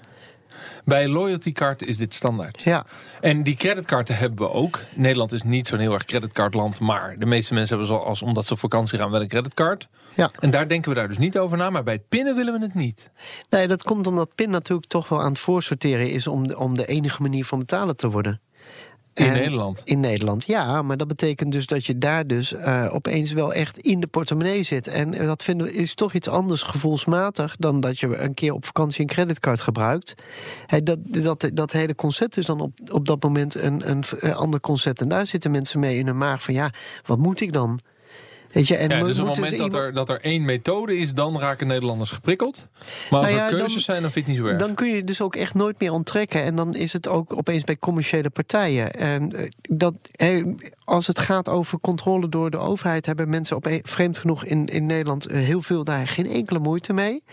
Bij 0.86 1.08
Loyalty 1.08 1.52
Card 1.52 1.84
is 1.84 1.98
dit 1.98 2.14
standaard. 2.14 2.62
Ja. 2.62 2.86
En 3.22 3.44
die 3.44 3.56
creditcarden 3.56 4.18
hebben 4.18 4.48
we 4.48 4.52
ook. 4.52 4.80
Nederland 4.96 5.32
is 5.32 5.44
niet 5.44 5.68
zo'n 5.68 5.80
heel 5.80 5.94
erg 5.94 6.06
creditcardland, 6.06 6.80
maar 6.80 7.16
de 7.20 7.26
meeste 7.26 7.54
mensen 7.54 7.78
hebben 7.78 7.96
zoals 7.98 8.22
omdat 8.22 8.46
ze 8.46 8.54
op 8.54 8.60
vakantie 8.60 8.98
gaan 8.98 9.12
wel 9.12 9.22
een 9.22 9.28
creditcard. 9.28 9.88
Ja. 10.16 10.32
En 10.40 10.50
daar 10.50 10.68
denken 10.68 10.90
we 10.90 10.96
daar 10.96 11.08
dus 11.08 11.18
niet 11.18 11.38
over 11.38 11.58
na, 11.58 11.70
maar 11.70 11.84
bij 11.84 11.94
het 11.94 12.08
pinnen 12.10 12.36
willen 12.36 12.54
we 12.54 12.66
het 12.66 12.74
niet. 12.74 13.12
Nee, 13.50 13.68
dat 13.68 13.84
komt 13.84 14.08
omdat 14.08 14.36
PIN 14.36 14.50
natuurlijk 14.50 14.90
toch 14.90 15.10
wel 15.10 15.22
aan 15.22 15.32
het 15.32 15.40
voorsorteren 15.40 16.12
is 16.12 16.28
om 16.28 16.48
de, 16.48 16.58
om 16.58 16.76
de 16.76 16.86
enige 16.86 17.22
manier 17.22 17.46
van 17.46 17.60
betalen 17.60 17.96
te 17.96 18.10
worden. 18.10 18.42
In 19.14 19.32
Nederland? 19.32 19.82
In 19.84 20.00
Nederland, 20.00 20.46
ja. 20.46 20.82
Maar 20.82 20.98
dat 20.98 21.08
betekent 21.08 21.52
dus 21.52 21.66
dat 21.66 21.86
je 21.86 21.98
daar 21.98 22.28
dus 22.28 22.54
uh, 22.54 22.90
opeens 22.92 23.32
wel 23.32 23.54
echt 23.54 23.78
in 23.78 24.00
de 24.00 24.08
portemonnee 24.08 24.64
zit. 24.64 24.88
En 24.88 25.12
dat 25.12 25.44
vinden 25.44 25.68
we 25.68 25.74
is 25.74 25.96
toch 25.96 26.14
iets 26.14 26.28
anders 26.28 26.62
gevoelsmatig... 26.62 27.56
dan 27.56 27.80
dat 27.80 28.00
je 28.00 28.18
een 28.18 28.34
keer 28.34 28.54
op 28.54 28.66
vakantie 28.66 29.02
een 29.02 29.08
creditcard 29.08 29.62
gebruikt. 29.62 30.14
He, 30.66 30.84
dat, 30.84 31.00
dat, 31.04 31.50
dat 31.54 31.72
hele 31.72 31.96
concept 31.96 32.38
is 32.38 32.46
dan 32.46 32.62
op, 32.62 32.72
op 32.92 33.06
dat 33.06 33.24
moment 33.24 33.56
een, 33.56 33.90
een 33.90 34.34
ander 34.34 34.60
concept. 34.60 35.02
En 35.02 35.10
daar 35.10 35.28
zitten 35.28 35.52
mensen 35.52 35.80
mee 35.80 35.98
in 35.98 36.08
hun 36.08 36.18
maag 36.18 36.44
van... 36.44 36.54
ja, 36.54 36.70
wat 37.06 37.18
moet 37.18 37.42
ik 37.42 37.54
dan? 37.54 37.80
Weet 38.54 38.68
je, 38.68 38.76
en 38.76 38.90
ja, 38.90 39.04
dus 39.04 39.20
op 39.20 39.28
het 39.28 39.36
moment 39.40 39.58
dat, 39.58 39.74
er, 39.74 39.94
dat 39.94 40.10
er 40.10 40.22
één 40.22 40.46
methode 40.46 40.98
is, 40.98 41.14
dan 41.14 41.40
raken 41.40 41.68
Nederlanders 41.68 42.12
geprikkeld. 42.12 42.68
Maar 43.10 43.20
als 43.22 43.32
nou 43.32 43.52
er 43.52 43.58
keuzes 43.58 43.84
zijn, 43.84 44.02
dan 44.02 44.12
vind 44.12 44.28
ik 44.28 44.34
het 44.34 44.42
niet 44.42 44.46
zo 44.46 44.52
erg. 44.52 44.68
Dan 44.68 44.76
kun 44.76 44.88
je 44.88 45.04
dus 45.04 45.22
ook 45.22 45.36
echt 45.36 45.54
nooit 45.54 45.80
meer 45.80 45.92
onttrekken. 45.92 46.44
En 46.44 46.56
dan 46.56 46.76
is 46.76 46.94
het 46.94 47.08
ook 47.08 47.38
opeens 47.38 47.64
bij 47.64 47.78
commerciële 47.78 48.30
partijen. 48.30 48.94
En 48.94 49.32
eh, 49.32 49.48
dat, 49.70 49.96
als 50.84 51.08
het 51.08 51.20
gaat 51.20 51.50
over 51.50 51.80
controle 51.80 52.30
door 52.30 52.50
de 52.50 52.58
overheid, 52.58 53.06
hebben 53.06 53.30
mensen 53.30 53.56
op 53.56 53.68
vreemd 53.82 54.18
genoeg 54.18 54.46
in, 54.46 54.66
in 54.66 54.86
Nederland 54.86 55.26
eh, 55.26 55.38
heel 55.38 55.62
veel 55.62 55.84
daar 55.84 56.08
geen 56.08 56.28
enkele 56.28 56.60
moeite 56.60 56.94
mee. 56.94 57.24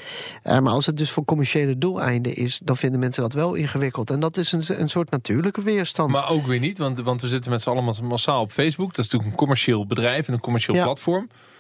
Uh, 0.45 0.59
maar 0.59 0.73
als 0.73 0.87
het 0.87 0.97
dus 0.97 1.11
voor 1.11 1.25
commerciële 1.25 1.79
doeleinden 1.79 2.35
is, 2.35 2.61
dan 2.65 2.77
vinden 2.77 3.01
mensen 3.01 3.23
dat 3.23 3.33
wel 3.33 3.55
ingewikkeld. 3.55 4.11
En 4.11 4.21
dat 4.21 4.37
is 4.37 4.53
een, 4.53 4.63
een 4.81 4.89
soort 4.89 5.11
natuurlijke 5.11 5.63
weerstand. 5.63 6.13
Maar 6.13 6.31
ook 6.31 6.47
weer 6.47 6.59
niet, 6.61 6.79
want, 6.79 7.01
want 7.01 7.21
we 7.21 7.29
zitten 7.29 7.51
met 7.51 7.63
z'n 7.63 7.71
allemaal 7.71 7.95
massaal 8.03 8.41
op 8.41 8.53
Facebook. 8.53 8.89
Dat 8.95 9.05
is 9.05 9.05
natuurlijk 9.05 9.31
een 9.31 9.39
commercieel 9.39 9.87
bedrijf 9.87 10.27
en 10.27 10.33
een 10.33 10.41
commercieel 10.41 10.77
ja. 10.77 10.85
platform. 10.85 11.09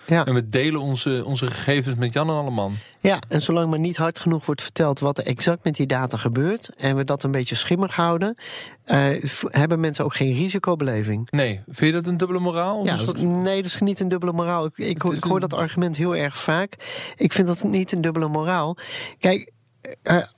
Ja. 0.06 0.26
En 0.26 0.34
we 0.34 0.48
delen 0.48 0.80
onze, 0.80 1.22
onze 1.26 1.46
gegevens 1.46 1.94
met 1.94 2.12
Jan 2.12 2.28
en 2.28 2.34
Alleman. 2.34 2.76
Ja, 3.00 3.18
en 3.28 3.42
zolang 3.42 3.70
maar 3.70 3.78
niet 3.78 3.96
hard 3.96 4.18
genoeg 4.18 4.46
wordt 4.46 4.62
verteld 4.62 5.00
wat 5.00 5.18
er 5.18 5.26
exact 5.26 5.64
met 5.64 5.74
die 5.74 5.86
data 5.86 6.16
gebeurt... 6.16 6.70
en 6.76 6.96
we 6.96 7.04
dat 7.04 7.22
een 7.22 7.30
beetje 7.30 7.54
schimmig 7.54 7.94
houden... 7.94 8.38
Uh, 8.86 9.06
hebben 9.44 9.80
mensen 9.80 10.04
ook 10.04 10.16
geen 10.16 10.34
risicobeleving. 10.34 11.30
Nee, 11.30 11.60
vind 11.66 11.78
je 11.78 11.92
dat 11.92 12.06
een 12.06 12.16
dubbele 12.16 12.40
moraal? 12.40 12.84
Ja, 12.84 12.96
soort... 12.96 13.22
Nee, 13.22 13.56
dat 13.62 13.64
is 13.64 13.80
niet 13.80 14.00
een 14.00 14.08
dubbele 14.08 14.32
moraal. 14.32 14.64
Ik, 14.64 14.78
ik, 14.78 15.04
ik 15.04 15.22
hoor 15.22 15.40
dat 15.40 15.54
argument 15.54 15.96
heel 15.96 16.16
erg 16.16 16.38
vaak. 16.38 16.76
Ik 17.16 17.32
vind 17.32 17.46
dat 17.46 17.64
niet 17.64 17.92
een 17.92 18.00
dubbele 18.00 18.28
moraal. 18.28 18.76
Kijk, 19.18 19.52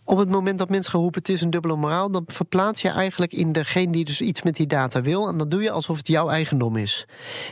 op 0.04 0.18
het 0.18 0.28
moment 0.28 0.58
dat 0.58 0.68
mensen 0.68 0.92
roepen 1.00 1.18
het 1.18 1.28
is 1.28 1.40
een 1.40 1.50
dubbele 1.50 1.76
moraal, 1.76 2.11
dan 2.11 2.25
verplaats 2.26 2.82
je 2.82 2.88
eigenlijk 2.88 3.32
in 3.32 3.52
degene 3.52 3.92
die 3.92 4.04
dus 4.04 4.20
iets 4.20 4.42
met 4.42 4.56
die 4.56 4.66
data 4.66 5.02
wil. 5.02 5.28
En 5.28 5.37
dan 5.37 5.49
doe 5.49 5.62
je 5.62 5.70
alsof 5.70 5.96
het 5.96 6.06
jouw 6.08 6.28
eigendom 6.28 6.76
is. 6.76 7.06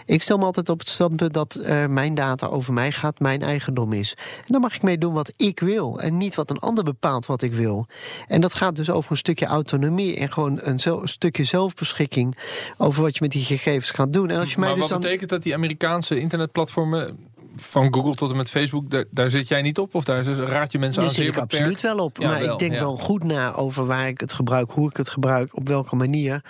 Ik 0.07 0.23
stel 0.23 0.39
me 0.39 0.45
altijd 0.45 0.69
op 0.69 0.79
het 0.79 0.89
standpunt 0.89 1.35
dat 1.35 1.59
uh, 1.63 1.87
mijn 1.87 2.15
data 2.15 2.47
over 2.47 2.73
mij 2.73 2.93
gaat, 2.93 3.19
mijn 3.19 3.43
eigendom 3.43 3.93
is. 3.93 4.15
En 4.37 4.53
dan 4.53 4.61
mag 4.61 4.75
ik 4.75 4.83
mee 4.83 4.99
doen 4.99 5.13
wat 5.13 5.33
ik 5.37 5.61
wil. 5.61 6.01
En 6.01 6.17
niet 6.17 6.35
wat 6.35 6.51
een 6.51 6.59
ander 6.59 6.85
bepaalt 6.85 7.27
wat 7.27 7.43
ik 7.43 7.53
wil. 7.53 7.87
En 8.27 8.41
dat 8.41 8.55
gaat 8.55 8.77
dus 8.77 8.91
over 8.91 9.11
een 9.11 9.17
stukje 9.17 9.47
autonomie 9.47 10.17
en 10.17 10.33
gewoon 10.33 10.61
een, 10.63 10.79
een 10.85 11.09
stukje 11.09 11.45
zelfbeschikking 11.45 12.39
over 12.77 13.03
wat 13.03 13.15
je 13.15 13.21
met 13.23 13.33
die 13.33 13.45
gegevens 13.45 13.91
gaat 13.91 14.13
doen. 14.13 14.31
En 14.31 14.39
als 14.39 14.53
je 14.53 14.59
maar 14.59 14.69
mij 14.71 14.81
dus 14.81 14.91
wat 14.91 15.01
betekent 15.01 15.31
dat 15.31 15.43
die 15.43 15.55
Amerikaanse 15.55 16.21
internetplatformen 16.21 17.30
van 17.61 17.95
Google 17.95 18.15
tot 18.15 18.31
en 18.31 18.37
met 18.37 18.51
Facebook, 18.51 18.91
daar, 18.91 19.05
daar, 19.11 19.31
zit 19.31 19.49
jij 19.49 19.63
niet 19.63 19.79
op? 19.79 19.95
Of 19.95 20.05
daar 20.05 20.25
raad 20.25 20.73
je 20.73 20.79
mensen 20.79 21.01
daar 21.01 21.11
aan 21.11 21.17
zeer 21.17 21.29
ik 21.29 21.39
absoluut 21.39 21.81
wel 21.81 21.99
op. 21.99 22.19
maar 22.19 22.43
ik 22.43 22.59
denk 22.59 22.79
wel 22.79 22.97
goed 22.97 23.25
na 23.25 23.55
over 23.55 23.87
waar 23.87 24.09
ik 24.09 24.21
het 24.21 24.33
gebruik, 24.33 24.71
hoe 24.71 24.89
ik 24.89 24.97
het 24.97 25.11
gebruik, 25.11 25.57
op 25.57 25.69
welke 25.69 25.97
manier. 25.97 26.43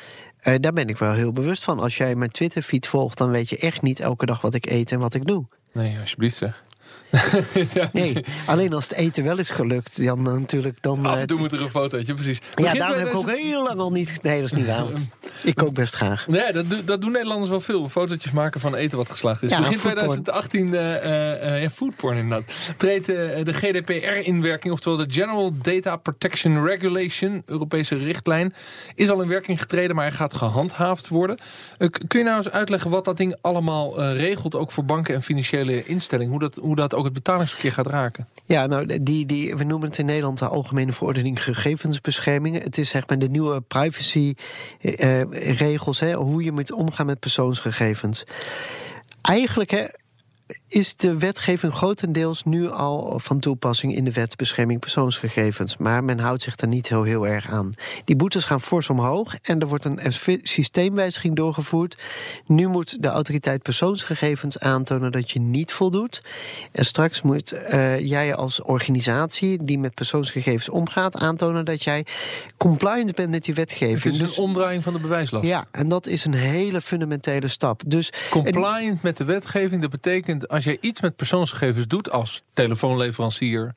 Uh, 0.43 0.55
daar 0.61 0.73
ben 0.73 0.89
ik 0.89 0.97
wel 0.97 1.13
heel 1.13 1.33
bewust 1.33 1.65
van. 1.65 1.79
Als 1.79 1.97
jij 1.97 2.15
mijn 2.15 2.31
Twitter-feed 2.31 2.87
volgt, 2.87 3.19
dan 3.19 3.31
weet 3.31 3.49
je 3.49 3.59
echt 3.59 3.83
niet 3.83 4.01
elke 4.01 4.27
dag 4.27 4.41
wat 4.41 4.55
ik 4.55 4.71
eet 4.71 4.93
en 4.93 4.99
wat 4.99 5.15
ik 5.15 5.25
doe. 5.25 5.45
Nee, 5.73 5.99
alsjeblieft 5.99 6.37
zeg. 6.37 6.63
nee, 7.93 8.25
alleen 8.47 8.73
als 8.73 8.89
het 8.89 8.93
eten 8.93 9.25
wel 9.25 9.39
is 9.39 9.51
gelukt, 9.51 10.05
dan 10.05 10.23
natuurlijk... 10.23 10.83
Dan, 10.83 11.07
Af 11.07 11.19
en 11.19 11.27
toe 11.27 11.39
moet 11.39 11.53
er 11.53 11.61
een 11.61 11.71
fotootje, 11.71 12.15
precies. 12.15 12.41
Ja, 12.55 12.73
daar 12.73 12.99
heb 12.99 13.07
ik 13.07 13.15
ook 13.15 13.31
heel 13.31 13.63
lang 13.63 13.81
al 13.81 13.91
niet... 13.91 14.23
Nee, 14.23 14.41
dat 14.41 14.53
is 14.53 14.59
niet 14.59 14.67
waar, 14.67 14.85
ik 15.43 15.55
kook 15.55 15.75
best 15.75 15.95
graag. 15.95 16.27
Nee, 16.27 16.53
dat, 16.53 16.65
dat 16.85 17.01
doen 17.01 17.13
Nederlanders 17.13 17.51
wel 17.51 17.61
veel. 17.61 17.89
Fotootjes 17.89 18.33
maken 18.33 18.61
van 18.61 18.75
eten 18.75 18.99
wat 18.99 19.11
geslaagd 19.11 19.43
is. 19.43 19.51
Ja, 19.51 19.59
Begin 19.59 19.79
2018, 19.79 20.67
uh, 20.67 20.73
uh, 20.73 21.63
ja, 21.63 21.71
foodporn 21.71 22.17
inderdaad, 22.17 22.53
treedt 22.77 23.09
uh, 23.09 23.17
de 23.45 23.53
GDPR 23.53 24.27
in 24.27 24.43
werking. 24.43 24.73
Oftewel 24.73 24.99
de 24.99 25.13
General 25.13 25.53
Data 25.63 25.97
Protection 25.97 26.65
Regulation, 26.65 27.43
Europese 27.45 27.97
richtlijn, 27.97 28.55
is 28.95 29.11
al 29.11 29.23
in 29.23 29.29
werking 29.29 29.61
getreden, 29.61 29.97
maar 29.97 30.05
hij 30.05 30.17
gaat 30.17 30.35
gehandhaafd 30.35 31.09
worden. 31.09 31.37
kun 32.07 32.19
je 32.19 32.25
nou 32.25 32.37
eens 32.37 32.51
uitleggen 32.51 32.91
wat 32.91 33.05
dat 33.05 33.17
ding 33.17 33.37
allemaal 33.41 34.05
regelt, 34.05 34.57
ook 34.57 34.71
voor 34.71 34.85
banken 34.85 35.15
en 35.15 35.23
financiële 35.23 35.85
instellingen? 35.85 36.31
Hoe 36.31 36.41
dat, 36.41 36.55
hoe 36.55 36.77
dat 36.77 36.91
dat 36.91 37.00
ook 37.01 37.07
het 37.07 37.25
betalingsverkeer 37.25 37.73
gaat 37.73 37.87
raken. 37.87 38.29
Ja, 38.45 38.67
nou, 38.67 39.03
die, 39.03 39.27
die, 39.27 39.57
we 39.57 39.65
noemen 39.65 39.89
het 39.89 39.99
in 39.99 40.07
Nederland 40.07 40.39
de 40.39 40.49
Algemene 40.49 40.93
Verordening 40.93 41.45
Gegevensbescherming. 41.45 42.63
Het 42.63 42.79
is 42.79 42.91
zeg 42.91 43.09
maar 43.09 43.19
de 43.19 43.29
nieuwe 43.29 43.61
privacyregels, 43.61 46.01
eh, 46.01 46.17
hoe 46.17 46.45
je 46.45 46.53
moet 46.53 46.73
omgaan 46.73 47.07
met 47.07 47.21
persoonsgegevens. 47.21 48.25
Eigenlijk 49.21 49.71
hè, 49.71 49.87
is 50.71 50.97
de 50.97 51.19
wetgeving 51.19 51.73
grotendeels 51.73 52.45
nu 52.45 52.71
al 52.71 53.19
van 53.19 53.39
toepassing 53.39 53.95
in 53.95 54.05
de 54.05 54.13
wet 54.13 54.37
bescherming 54.37 54.81
persoonsgegevens. 54.81 55.77
Maar 55.77 56.05
men 56.05 56.19
houdt 56.19 56.43
zich 56.43 56.57
daar 56.57 56.69
niet 56.69 56.89
heel, 56.89 57.03
heel 57.03 57.27
erg 57.27 57.51
aan. 57.51 57.71
Die 58.05 58.17
boetes 58.17 58.45
gaan 58.45 58.61
fors 58.61 58.91
omhoog 58.91 59.35
en 59.43 59.61
er 59.61 59.67
wordt 59.67 59.85
een 59.85 60.01
systeemwijziging 60.43 61.37
doorgevoerd. 61.37 61.97
Nu 62.47 62.67
moet 62.67 63.03
de 63.03 63.09
autoriteit 63.09 63.63
persoonsgegevens 63.63 64.59
aantonen 64.59 65.13
dat 65.13 65.31
je 65.31 65.41
niet 65.41 65.73
voldoet. 65.73 66.23
En 66.73 66.85
straks 66.85 67.23
moet 67.23 67.53
uh, 67.53 68.01
jij 68.01 68.35
als 68.35 68.63
organisatie 68.63 69.65
die 69.65 69.79
met 69.79 69.95
persoonsgegevens 69.95 70.69
omgaat 70.69 71.17
aantonen 71.17 71.65
dat 71.65 71.85
jij 71.85 72.07
compliant 72.57 73.15
bent 73.15 73.31
met 73.31 73.45
die 73.45 73.55
wetgeving. 73.55 74.03
Het 74.03 74.13
is 74.13 74.21
een 74.21 74.27
dus, 74.27 74.39
omdraaiing 74.39 74.83
van 74.83 74.93
de 74.93 74.99
bewijslast. 74.99 75.47
Ja, 75.47 75.65
en 75.71 75.89
dat 75.89 76.07
is 76.07 76.25
een 76.25 76.35
hele 76.35 76.81
fundamentele 76.81 77.49
stap. 77.49 77.83
Dus, 77.87 78.13
compliant 78.31 79.03
met 79.03 79.17
de 79.17 79.25
wetgeving, 79.25 79.81
dat 79.81 79.91
betekent 79.91 80.49
als 80.49 80.60
je 80.65 80.79
iets 80.81 81.01
met 81.01 81.17
persoonsgegevens 81.17 81.87
doet 81.87 82.11
als 82.11 82.43
telefoonleverancier, 82.53 83.75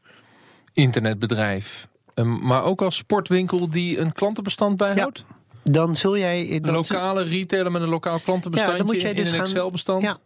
internetbedrijf, 0.73 1.87
ehm, 2.13 2.47
maar 2.47 2.63
ook 2.63 2.81
als 2.81 2.95
sportwinkel 2.95 3.69
die 3.69 3.99
een 3.99 4.11
klantenbestand 4.11 4.77
bijhoudt. 4.77 5.23
Dan 5.63 5.95
zul 5.95 6.17
jij. 6.17 6.51
Een 6.51 6.71
lokale 6.71 7.23
retailer 7.23 7.71
met 7.71 7.81
een 7.81 7.89
lokaal 7.89 8.19
klantenbestandje 8.19 8.99
ja, 8.99 9.07
in 9.07 9.15
dus 9.15 9.31
een 9.31 9.39
Excel-bestand. 9.39 10.01
Ja. 10.03 10.17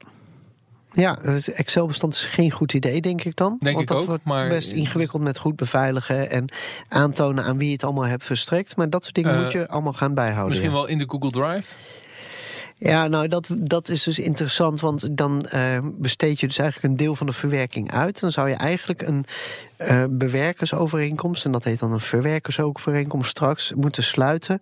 Ja, 0.94 1.20
Excel-bestand 1.54 2.14
is 2.14 2.26
geen 2.26 2.52
goed 2.52 2.74
idee, 2.74 3.02
denk 3.02 3.24
ik 3.24 3.36
dan. 3.36 3.58
Denk 3.60 3.76
Want 3.76 3.88
dat 3.88 4.06
wordt 4.06 4.24
maar... 4.24 4.48
best 4.48 4.72
ingewikkeld 4.72 5.22
met 5.22 5.38
goed 5.40 5.56
beveiligen 5.56 6.30
en 6.30 6.46
aantonen 6.90 7.44
aan 7.44 7.58
wie 7.58 7.68
je 7.68 7.74
het 7.74 7.84
allemaal 7.84 8.06
hebt 8.06 8.24
verstrekt. 8.24 8.76
Maar 8.76 8.90
dat 8.90 9.04
soort 9.04 9.16
dingen 9.16 9.34
uh, 9.34 9.42
moet 9.42 9.52
je 9.52 9.68
allemaal 9.68 9.94
gaan 9.94 10.14
bijhouden. 10.14 10.50
Misschien 10.50 10.72
wel 10.72 10.86
in 10.86 10.98
de 10.98 11.06
Google 11.08 11.32
Drive? 11.32 11.74
Ja, 12.80 13.08
nou, 13.08 13.28
dat, 13.28 13.50
dat 13.58 13.90
is 13.90 14.04
dus 14.04 14.20
interessant, 14.20 14.82
want 14.82 15.18
dan 15.18 15.46
uh, 15.54 15.78
besteed 15.84 16.40
je 16.40 16.48
dus 16.48 16.58
eigenlijk 16.58 16.92
een 16.92 16.98
deel 16.98 17.16
van 17.16 17.28
de 17.28 17.34
verwerking 17.34 17.92
uit. 17.92 18.20
Dan 18.20 18.32
zou 18.32 18.50
je 18.50 18.56
eigenlijk 18.56 19.02
een 19.02 19.26
uh, 19.82 20.04
bewerkersovereenkomst, 20.10 21.46
en 21.46 21.52
dat 21.52 21.64
heet 21.64 21.80
dan 21.80 21.92
een 21.92 22.00
verwerkersovereenkomst 22.00 23.30
straks, 23.30 23.74
moeten 23.74 24.04
sluiten 24.04 24.62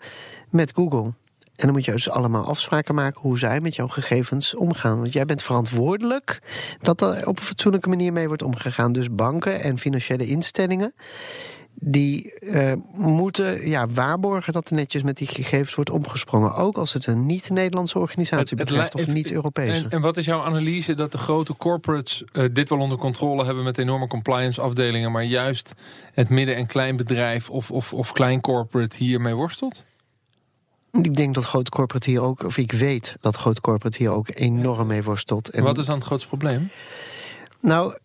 met 0.49 0.71
Google. 0.75 1.13
En 1.55 1.65
dan 1.65 1.71
moet 1.71 1.85
je 1.85 1.91
dus 1.91 2.09
allemaal 2.09 2.45
afspraken 2.45 2.95
maken 2.95 3.21
hoe 3.21 3.39
zij 3.39 3.61
met 3.61 3.75
jouw 3.75 3.87
gegevens 3.87 4.55
omgaan. 4.55 4.99
Want 4.99 5.13
jij 5.13 5.25
bent 5.25 5.41
verantwoordelijk 5.41 6.39
dat 6.81 7.01
er 7.01 7.27
op 7.27 7.37
een 7.37 7.43
fatsoenlijke 7.43 7.89
manier 7.89 8.13
mee 8.13 8.27
wordt 8.27 8.43
omgegaan. 8.43 8.91
Dus 8.91 9.11
banken 9.11 9.61
en 9.61 9.77
financiële 9.77 10.27
instellingen 10.27 10.93
die 11.79 12.33
uh, 12.39 12.73
moeten 12.93 13.69
ja, 13.69 13.87
waarborgen 13.87 14.53
dat 14.53 14.69
er 14.69 14.75
netjes 14.75 15.03
met 15.03 15.17
die 15.17 15.27
gegevens 15.27 15.75
wordt 15.75 15.89
omgesprongen. 15.89 16.53
Ook 16.53 16.77
als 16.77 16.93
het 16.93 17.07
een 17.07 17.25
niet-Nederlandse 17.25 17.99
organisatie 17.99 18.57
betreft 18.57 18.95
of 18.95 19.07
niet-Europese. 19.07 19.83
En, 19.83 19.89
en, 19.89 20.01
wat 20.01 20.17
is 20.17 20.25
jouw 20.25 20.41
analyse 20.41 20.93
dat 20.93 21.11
de 21.11 21.17
grote 21.17 21.55
corporates 21.55 22.23
uh, 22.33 22.45
dit 22.51 22.69
wel 22.69 22.79
onder 22.79 22.97
controle 22.97 23.45
hebben 23.45 23.63
met 23.63 23.77
enorme 23.77 24.07
compliance 24.07 24.61
afdelingen, 24.61 25.11
maar 25.11 25.23
juist 25.23 25.73
het 26.13 26.29
midden- 26.29 26.55
en 26.55 26.65
kleinbedrijf 26.65 27.49
of, 27.49 27.71
of, 27.71 27.93
of 27.93 28.11
klein 28.11 28.41
corporate 28.41 28.97
hiermee 28.97 29.33
worstelt? 29.33 29.85
Ik 30.91 31.15
denk 31.15 31.33
dat 31.33 31.43
grote 31.43 31.69
corporate 31.69 32.09
hier 32.09 32.21
ook, 32.21 32.43
of 32.43 32.57
ik 32.57 32.71
weet 32.71 33.15
dat 33.21 33.35
grote 33.35 33.61
corporate 33.61 33.97
hier 33.97 34.11
ook 34.11 34.27
enorm 34.33 34.87
mee 34.87 35.03
worstelt. 35.03 35.49
En 35.49 35.63
wat 35.63 35.77
is 35.77 35.85
dan 35.85 35.95
het 35.95 36.05
grootste 36.05 36.27
probleem? 36.27 36.69
Nou, 37.59 37.95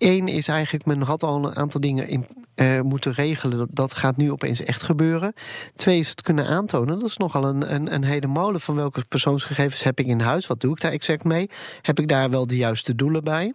Eén 0.00 0.28
is 0.28 0.48
eigenlijk, 0.48 0.84
men 0.84 1.02
had 1.02 1.22
al 1.22 1.44
een 1.44 1.56
aantal 1.56 1.80
dingen 1.80 2.08
in, 2.08 2.26
uh, 2.60 2.80
moeten 2.80 3.12
regelen. 3.12 3.58
Dat, 3.58 3.68
dat 3.70 3.94
gaat 3.94 4.16
nu 4.16 4.30
opeens 4.30 4.62
echt 4.62 4.82
gebeuren. 4.82 5.32
Twee 5.76 5.98
is 5.98 6.08
het 6.08 6.22
kunnen 6.22 6.46
aantonen. 6.46 6.98
Dat 6.98 7.08
is 7.08 7.16
nogal 7.16 7.44
een, 7.44 7.74
een, 7.74 7.94
een 7.94 8.04
hele 8.04 8.26
molen 8.26 8.60
van 8.60 8.74
welke 8.74 9.04
persoonsgegevens 9.08 9.82
heb 9.82 9.98
ik 9.98 10.06
in 10.06 10.20
huis. 10.20 10.46
Wat 10.46 10.60
doe 10.60 10.72
ik 10.72 10.80
daar 10.80 10.92
exact 10.92 11.24
mee? 11.24 11.50
Heb 11.82 11.98
ik 11.98 12.08
daar 12.08 12.30
wel 12.30 12.46
de 12.46 12.56
juiste 12.56 12.94
doelen 12.94 13.24
bij? 13.24 13.54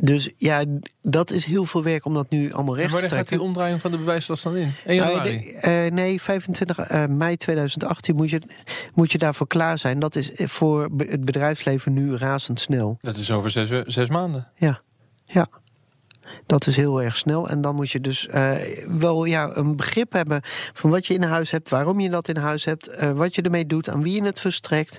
Dus 0.00 0.30
ja, 0.36 0.64
dat 1.02 1.30
is 1.30 1.44
heel 1.44 1.64
veel 1.64 1.82
werk 1.82 2.04
om 2.04 2.14
dat 2.14 2.30
nu 2.30 2.52
allemaal 2.52 2.76
recht 2.76 2.88
te 2.88 2.96
trekken. 2.96 3.16
Waar 3.16 3.26
gaat 3.26 3.28
die 3.28 3.42
omdraaiing 3.42 3.80
van 3.80 3.90
de 3.90 3.98
bewijslast 3.98 4.42
dan 4.42 4.56
in? 4.56 4.74
1 4.84 4.96
januari? 4.96 5.58
Uh, 5.64 5.90
nee, 5.90 6.22
25 6.22 6.90
uh, 6.90 7.04
mei 7.06 7.36
2018 7.36 8.16
moet 8.16 8.30
je, 8.30 8.40
moet 8.94 9.12
je 9.12 9.18
daarvoor 9.18 9.46
klaar 9.46 9.78
zijn. 9.78 9.98
Dat 9.98 10.16
is 10.16 10.30
voor 10.34 10.82
het 10.96 11.24
bedrijfsleven 11.24 11.92
nu 11.92 12.16
razendsnel. 12.16 12.98
Dat 13.00 13.16
is 13.16 13.30
over 13.30 13.50
zes, 13.50 13.82
zes 13.86 14.08
maanden? 14.08 14.48
Ja. 14.56 14.80
Ja. 15.24 15.48
Dat 16.46 16.66
is 16.66 16.76
heel 16.76 17.02
erg 17.02 17.16
snel. 17.16 17.48
En 17.48 17.60
dan 17.60 17.74
moet 17.74 17.90
je 17.90 18.00
dus 18.00 18.28
uh, 18.30 18.52
wel 18.98 19.24
ja, 19.24 19.50
een 19.56 19.76
begrip 19.76 20.12
hebben 20.12 20.40
van 20.72 20.90
wat 20.90 21.06
je 21.06 21.14
in 21.14 21.22
huis 21.22 21.50
hebt, 21.50 21.68
waarom 21.68 22.00
je 22.00 22.10
dat 22.10 22.28
in 22.28 22.36
huis 22.36 22.64
hebt, 22.64 23.02
uh, 23.02 23.10
wat 23.10 23.34
je 23.34 23.42
ermee 23.42 23.66
doet, 23.66 23.88
aan 23.88 24.02
wie 24.02 24.14
je 24.14 24.22
het 24.22 24.40
verstrekt. 24.40 24.98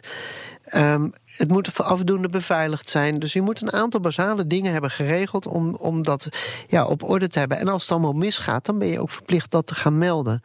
Um, 0.76 1.14
het 1.26 1.50
moet 1.50 1.82
afdoende 1.82 2.30
beveiligd 2.30 2.90
zijn. 2.90 3.20
Dus 3.20 3.34
je 3.34 3.42
moet 3.42 3.62
een 3.62 3.74
aantal 3.74 4.00
basale 4.00 4.48
dingen 4.48 4.72
hebben 4.72 4.92
geregeld 4.92 5.48
om, 5.48 5.76
om 5.76 6.02
dat 6.02 6.30
ja, 6.68 6.86
op 6.86 7.04
orde 7.04 7.28
te 7.28 7.40
hebben. 7.40 7.58
En 7.58 7.68
als 7.68 7.82
het 7.82 7.92
allemaal 7.92 8.14
misgaat, 8.14 8.66
dan 8.66 8.80
ben 8.80 8.88
je 8.88 9.00
ook 9.00 9.10
verplicht 9.10 9.52
dat 9.52 9.68
te 9.68 9.76
gaan 9.76 9.98
melden. 9.98 10.42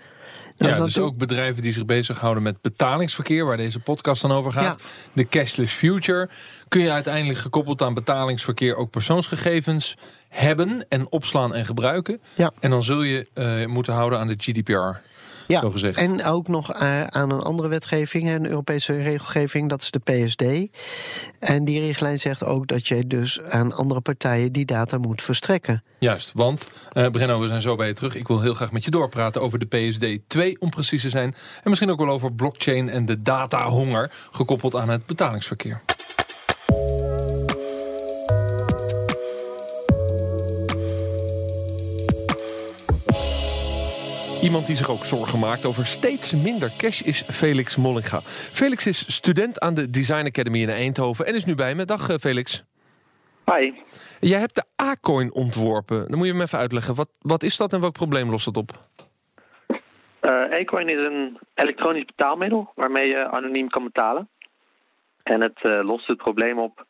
Nou, 0.58 0.73
ja, 0.73 0.84
dus 0.84 0.99
ook 0.99 1.16
bedrijven 1.16 1.62
die 1.62 1.73
zich 1.73 1.84
bezighouden 1.84 2.42
met 2.42 2.61
betalingsverkeer, 2.61 3.44
waar 3.44 3.56
deze 3.56 3.80
podcast 3.80 4.23
dan 4.23 4.32
over 4.32 4.52
gaat. 4.52 4.82
De 5.12 5.28
cashless 5.28 5.75
future. 5.75 6.28
Kun 6.68 6.80
je 6.80 6.90
uiteindelijk 6.90 7.38
gekoppeld 7.38 7.82
aan 7.82 7.94
betalingsverkeer 7.94 8.76
ook 8.76 8.90
persoonsgegevens 8.90 9.96
hebben 10.28 10.87
en 10.88 11.06
opslaan 11.11 11.54
en 11.54 11.64
gebruiken. 11.64 12.20
Ja. 12.34 12.52
En 12.61 12.70
dan 12.70 12.82
zul 12.82 13.02
je 13.02 13.26
uh, 13.34 13.66
moeten 13.66 13.92
houden 13.92 14.18
aan 14.18 14.28
de 14.28 14.34
GDPR. 14.37 15.00
Ja, 15.47 15.61
zo 15.61 15.71
gezegd. 15.71 15.99
en 15.99 16.25
ook 16.25 16.49
nog 16.49 16.75
uh, 16.75 17.05
aan 17.05 17.31
een 17.31 17.41
andere 17.41 17.69
wetgeving, 17.69 18.29
een 18.29 18.47
Europese 18.47 18.97
regelgeving, 18.97 19.69
dat 19.69 19.81
is 19.83 19.91
de 19.91 19.99
PSD. 19.99 20.43
En 21.39 21.65
die 21.65 21.81
richtlijn 21.81 22.19
zegt 22.19 22.45
ook 22.45 22.67
dat 22.67 22.89
je 22.89 23.07
dus 23.07 23.43
aan 23.43 23.75
andere 23.75 24.01
partijen 24.01 24.53
die 24.53 24.65
data 24.65 24.99
moet 24.99 25.23
verstrekken. 25.23 25.83
Juist, 25.99 26.33
want 26.35 26.69
uh, 26.93 27.07
Brenno, 27.07 27.41
we 27.41 27.47
zijn 27.47 27.61
zo 27.61 27.77
bij 27.77 27.87
je 27.87 27.93
terug. 27.93 28.15
Ik 28.15 28.29
wil 28.29 28.41
heel 28.41 28.55
graag 28.55 28.73
met 28.73 28.85
je 28.85 28.91
doorpraten 28.91 29.43
over 29.43 29.59
de 29.59 29.67
PSD 29.67 30.29
2 30.29 30.61
om 30.61 30.71
precies 30.71 31.03
te 31.03 31.11
zijn. 31.11 31.35
En 31.63 31.69
misschien 31.69 31.91
ook 31.91 31.99
wel 31.99 32.09
over 32.09 32.33
blockchain 32.33 32.89
en 32.89 33.07
de 33.07 33.23
datahonger 33.23 34.11
gekoppeld 34.33 34.77
aan 34.77 34.89
het 34.89 35.07
betalingsverkeer. 35.07 35.83
Iemand 44.45 44.67
die 44.67 44.77
zich 44.77 44.91
ook 44.91 45.05
zorgen 45.05 45.39
maakt 45.39 45.65
over 45.65 45.87
steeds 45.87 46.35
minder 46.35 46.73
cash 46.79 47.01
is 47.01 47.23
Felix 47.23 47.77
Mollinga. 47.77 48.21
Felix 48.61 48.87
is 48.87 49.15
student 49.15 49.61
aan 49.61 49.75
de 49.75 49.91
Design 49.91 50.27
Academy 50.27 50.59
in 50.59 50.69
Eindhoven 50.69 51.27
en 51.27 51.35
is 51.35 51.45
nu 51.45 51.55
bij 51.55 51.75
me. 51.75 51.85
Dag 51.85 52.09
eh, 52.09 52.17
Felix. 52.17 52.65
Hi. 53.45 53.73
Jij 54.21 54.39
hebt 54.39 54.55
de 54.55 54.65
A-coin 54.83 55.33
ontworpen. 55.33 56.09
Dan 56.09 56.19
moet 56.19 56.27
je 56.27 56.35
me 56.35 56.43
even 56.43 56.59
uitleggen. 56.59 56.95
Wat, 56.95 57.09
wat 57.21 57.43
is 57.43 57.57
dat 57.57 57.73
en 57.73 57.81
welk 57.81 57.93
probleem 57.93 58.31
lost 58.31 58.47
het 58.47 58.57
op? 58.57 58.71
Uh, 59.69 60.31
A-coin 60.31 60.89
is 60.89 60.99
een 60.99 61.39
elektronisch 61.55 62.05
betaalmiddel 62.05 62.73
waarmee 62.75 63.09
je 63.09 63.31
anoniem 63.31 63.69
kan 63.69 63.85
betalen. 63.85 64.29
En 65.23 65.43
het 65.43 65.59
uh, 65.63 65.85
lost 65.85 66.07
het 66.07 66.17
probleem 66.17 66.59
op 66.59 66.85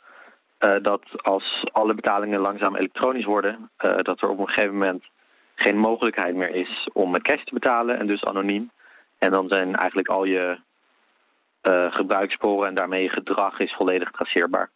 uh, 0.61 0.75
dat 0.83 1.03
als 1.23 1.65
alle 1.73 1.95
betalingen 1.95 2.41
langzaam 2.41 2.77
elektronisch 2.77 3.25
worden, 3.25 3.71
dat 4.03 4.23
er 4.23 4.29
op 4.29 4.39
een 4.39 4.49
gegeven 4.49 4.73
moment 4.79 5.05
geen 5.55 5.79
mogelijkheid 5.79 6.35
meer 6.35 6.55
is 6.55 6.89
om 6.93 7.11
met 7.11 7.23
cash 7.23 7.45
te 7.45 7.55
betalen 7.55 7.99
en 7.99 8.07
dus 8.07 8.25
anoniem. 8.25 8.71
En 9.19 9.31
dan 9.31 9.49
zijn 9.49 9.75
eigenlijk 9.77 10.09
al 10.09 10.25
je 10.25 10.59
uh, 11.63 11.93
gebruikssporen 11.93 12.69
en 12.69 12.75
daarmee 12.75 13.03
je 13.03 13.09
gedrag 13.09 13.59
is 13.59 13.75
volledig 13.75 14.11
traceerbaar. 14.11 14.71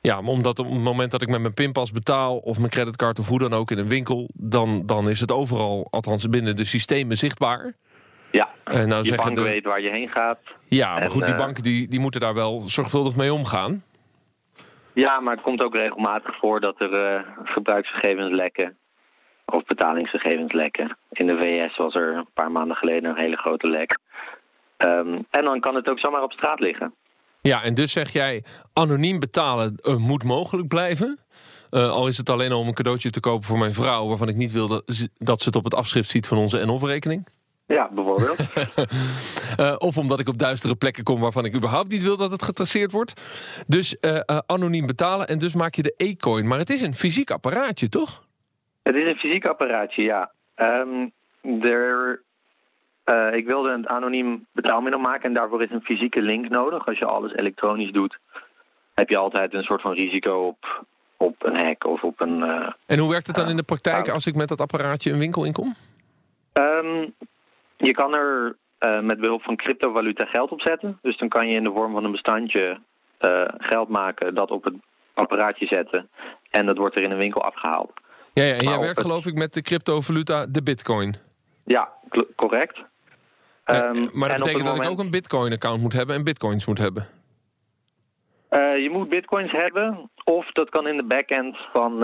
Ja, 0.00 0.20
omdat 0.20 0.58
op 0.58 0.70
het 0.70 0.80
moment 0.80 1.10
dat 1.10 1.22
ik 1.22 1.28
met 1.28 1.40
mijn 1.40 1.54
pinpas 1.54 1.92
betaal 1.92 2.36
of 2.36 2.58
mijn 2.58 2.70
creditcard 2.70 3.18
of 3.18 3.28
hoe 3.28 3.38
dan 3.38 3.52
ook 3.52 3.70
in 3.70 3.78
een 3.78 3.88
winkel, 3.88 4.28
dan, 4.34 4.86
dan 4.86 5.08
is 5.08 5.20
het 5.20 5.32
overal, 5.32 5.86
althans 5.90 6.28
binnen 6.28 6.56
de 6.56 6.64
systemen, 6.64 7.16
zichtbaar. 7.16 7.74
Ja, 8.30 8.48
uh, 8.64 8.84
nou 8.84 9.04
je 9.04 9.14
bank 9.14 9.34
de... 9.34 9.42
weet 9.42 9.64
waar 9.64 9.80
je 9.80 9.90
heen 9.90 10.08
gaat. 10.08 10.38
Ja, 10.64 10.98
maar 10.98 11.10
goed, 11.10 11.24
die 11.24 11.32
uh, 11.32 11.38
banken 11.38 11.62
die, 11.62 11.88
die 11.88 12.00
moeten 12.00 12.20
daar 12.20 12.34
wel 12.34 12.60
zorgvuldig 12.60 13.16
mee 13.16 13.32
omgaan. 13.32 13.82
Ja, 14.92 15.20
maar 15.20 15.34
het 15.34 15.42
komt 15.42 15.62
ook 15.62 15.76
regelmatig 15.76 16.36
voor 16.38 16.60
dat 16.60 16.80
er 16.80 17.24
gebruiksgegevens 17.44 18.30
lekken 18.30 18.76
of 19.52 19.64
betalingsgegevens 19.64 20.52
lekken. 20.52 20.96
In 21.10 21.26
de 21.26 21.36
VS 21.36 21.76
was 21.76 21.94
er 21.94 22.16
een 22.16 22.28
paar 22.34 22.50
maanden 22.50 22.76
geleden 22.76 23.10
een 23.10 23.20
hele 23.20 23.36
grote 23.36 23.68
lek. 23.68 23.98
Um, 24.78 25.26
en 25.30 25.44
dan 25.44 25.60
kan 25.60 25.74
het 25.74 25.90
ook 25.90 25.98
zomaar 25.98 26.22
op 26.22 26.32
straat 26.32 26.60
liggen. 26.60 26.94
Ja, 27.40 27.62
en 27.62 27.74
dus 27.74 27.92
zeg 27.92 28.10
jij, 28.12 28.44
anoniem 28.72 29.18
betalen 29.18 29.78
uh, 29.82 29.96
moet 29.96 30.24
mogelijk 30.24 30.68
blijven. 30.68 31.18
Uh, 31.70 31.90
al 31.90 32.06
is 32.06 32.16
het 32.16 32.30
alleen 32.30 32.52
om 32.52 32.68
een 32.68 32.74
cadeautje 32.74 33.10
te 33.10 33.20
kopen 33.20 33.46
voor 33.46 33.58
mijn 33.58 33.74
vrouw... 33.74 34.06
waarvan 34.06 34.28
ik 34.28 34.36
niet 34.36 34.52
wil 34.52 34.68
dat, 34.68 35.08
dat 35.14 35.40
ze 35.40 35.46
het 35.46 35.56
op 35.56 35.64
het 35.64 35.74
afschrift 35.74 36.10
ziet 36.10 36.26
van 36.26 36.38
onze 36.38 36.64
NOF-rekening. 36.64 37.26
Ja, 37.66 37.90
bijvoorbeeld. 37.92 38.38
uh, 39.60 39.74
of 39.88 39.98
omdat 39.98 40.20
ik 40.20 40.28
op 40.28 40.38
duistere 40.38 40.74
plekken 40.74 41.04
kom 41.04 41.20
waarvan 41.20 41.44
ik 41.44 41.54
überhaupt 41.54 41.90
niet 41.90 42.02
wil 42.02 42.16
dat 42.16 42.30
het 42.30 42.42
getraceerd 42.42 42.92
wordt. 42.92 43.20
Dus 43.66 43.96
anoniem 44.46 44.86
betalen 44.86 45.28
en 45.28 45.38
dus 45.38 45.54
maak 45.54 45.74
je 45.74 45.82
de 45.82 45.94
e-coin. 45.96 46.46
Maar 46.46 46.58
het 46.58 46.70
is 46.70 46.82
een 46.82 46.94
fysiek 46.94 47.30
apparaatje, 47.30 47.88
toch? 47.88 48.26
Het 48.88 48.96
is 48.96 49.08
een 49.08 49.18
fysiek 49.18 49.46
apparaatje, 49.46 50.02
ja. 50.02 50.30
Um, 50.56 51.12
er, 51.62 52.22
ik 53.32 53.46
wilde 53.46 53.70
een 53.70 53.88
anoniem 53.88 54.46
betaalmiddel 54.52 55.00
maken 55.00 55.22
en 55.22 55.34
daarvoor 55.34 55.62
is 55.62 55.70
een 55.70 55.82
fysieke 55.82 56.22
link 56.22 56.48
nodig. 56.48 56.86
Als 56.86 56.98
je 56.98 57.04
alles 57.04 57.32
elektronisch 57.32 57.92
doet, 57.92 58.18
heb 58.94 59.08
je 59.08 59.18
altijd 59.18 59.54
een 59.54 59.62
soort 59.62 59.80
van 59.80 59.92
risico 59.92 60.46
op, 60.46 60.84
op 61.16 61.44
een 61.44 61.64
hack 61.64 61.84
of 61.84 62.02
op 62.02 62.20
een... 62.20 62.42
en 62.86 62.98
hoe 62.98 63.10
werkt 63.10 63.26
het 63.26 63.36
dan 63.36 63.48
in 63.48 63.56
de 63.56 63.62
praktijk 63.62 64.08
als 64.08 64.26
ik 64.26 64.34
met 64.34 64.48
dat 64.48 64.60
apparaatje 64.60 65.12
een 65.12 65.18
winkel 65.18 65.44
inkom? 65.44 65.74
Um, 66.52 67.14
je 67.76 67.92
kan 67.92 68.14
er 68.14 68.56
met 69.02 69.20
behulp 69.20 69.42
van 69.42 69.56
cryptovaluta 69.56 70.24
geld 70.24 70.50
op 70.50 70.60
zetten. 70.60 70.98
Dus 71.02 71.18
dan 71.18 71.28
kan 71.28 71.48
je 71.48 71.56
in 71.56 71.64
de 71.64 71.72
vorm 71.72 71.92
van 71.92 72.04
een 72.04 72.12
bestandje 72.12 72.80
geld 73.58 73.88
maken, 73.88 74.34
dat 74.34 74.50
op 74.50 74.64
het 74.64 74.74
apparaatje 75.14 75.66
zetten. 75.66 76.08
En 76.50 76.66
dat 76.66 76.76
wordt 76.76 76.96
er 76.96 77.02
in 77.02 77.10
een 77.10 77.18
winkel 77.18 77.42
afgehaald. 77.42 77.92
Ja, 78.32 78.44
ja 78.44 78.54
en 78.54 78.64
jij 78.64 78.78
werkt 78.78 79.00
geloof 79.00 79.26
ik 79.26 79.34
met 79.34 79.54
de 79.54 79.62
cryptovaluta, 79.62 80.46
de 80.46 80.62
bitcoin. 80.62 81.14
Ja, 81.64 81.92
correct. 82.36 82.78
Ja, 83.64 83.88
um, 83.88 84.08
maar 84.12 84.28
dat 84.28 84.38
betekent 84.38 84.64
dat 84.64 84.72
moment... 84.72 84.82
ik 84.82 84.90
ook 84.90 84.98
een 84.98 85.10
bitcoin-account 85.10 85.80
moet 85.80 85.92
hebben 85.92 86.16
en 86.16 86.24
bitcoins 86.24 86.66
moet 86.66 86.78
hebben? 86.78 87.06
Uh, 88.50 88.82
je 88.82 88.90
moet 88.92 89.08
bitcoins 89.08 89.52
hebben, 89.52 90.10
of 90.24 90.52
dat 90.52 90.70
kan 90.70 90.86
in 90.86 90.96
de 90.96 91.04
backend 91.04 91.56
van, 91.72 91.98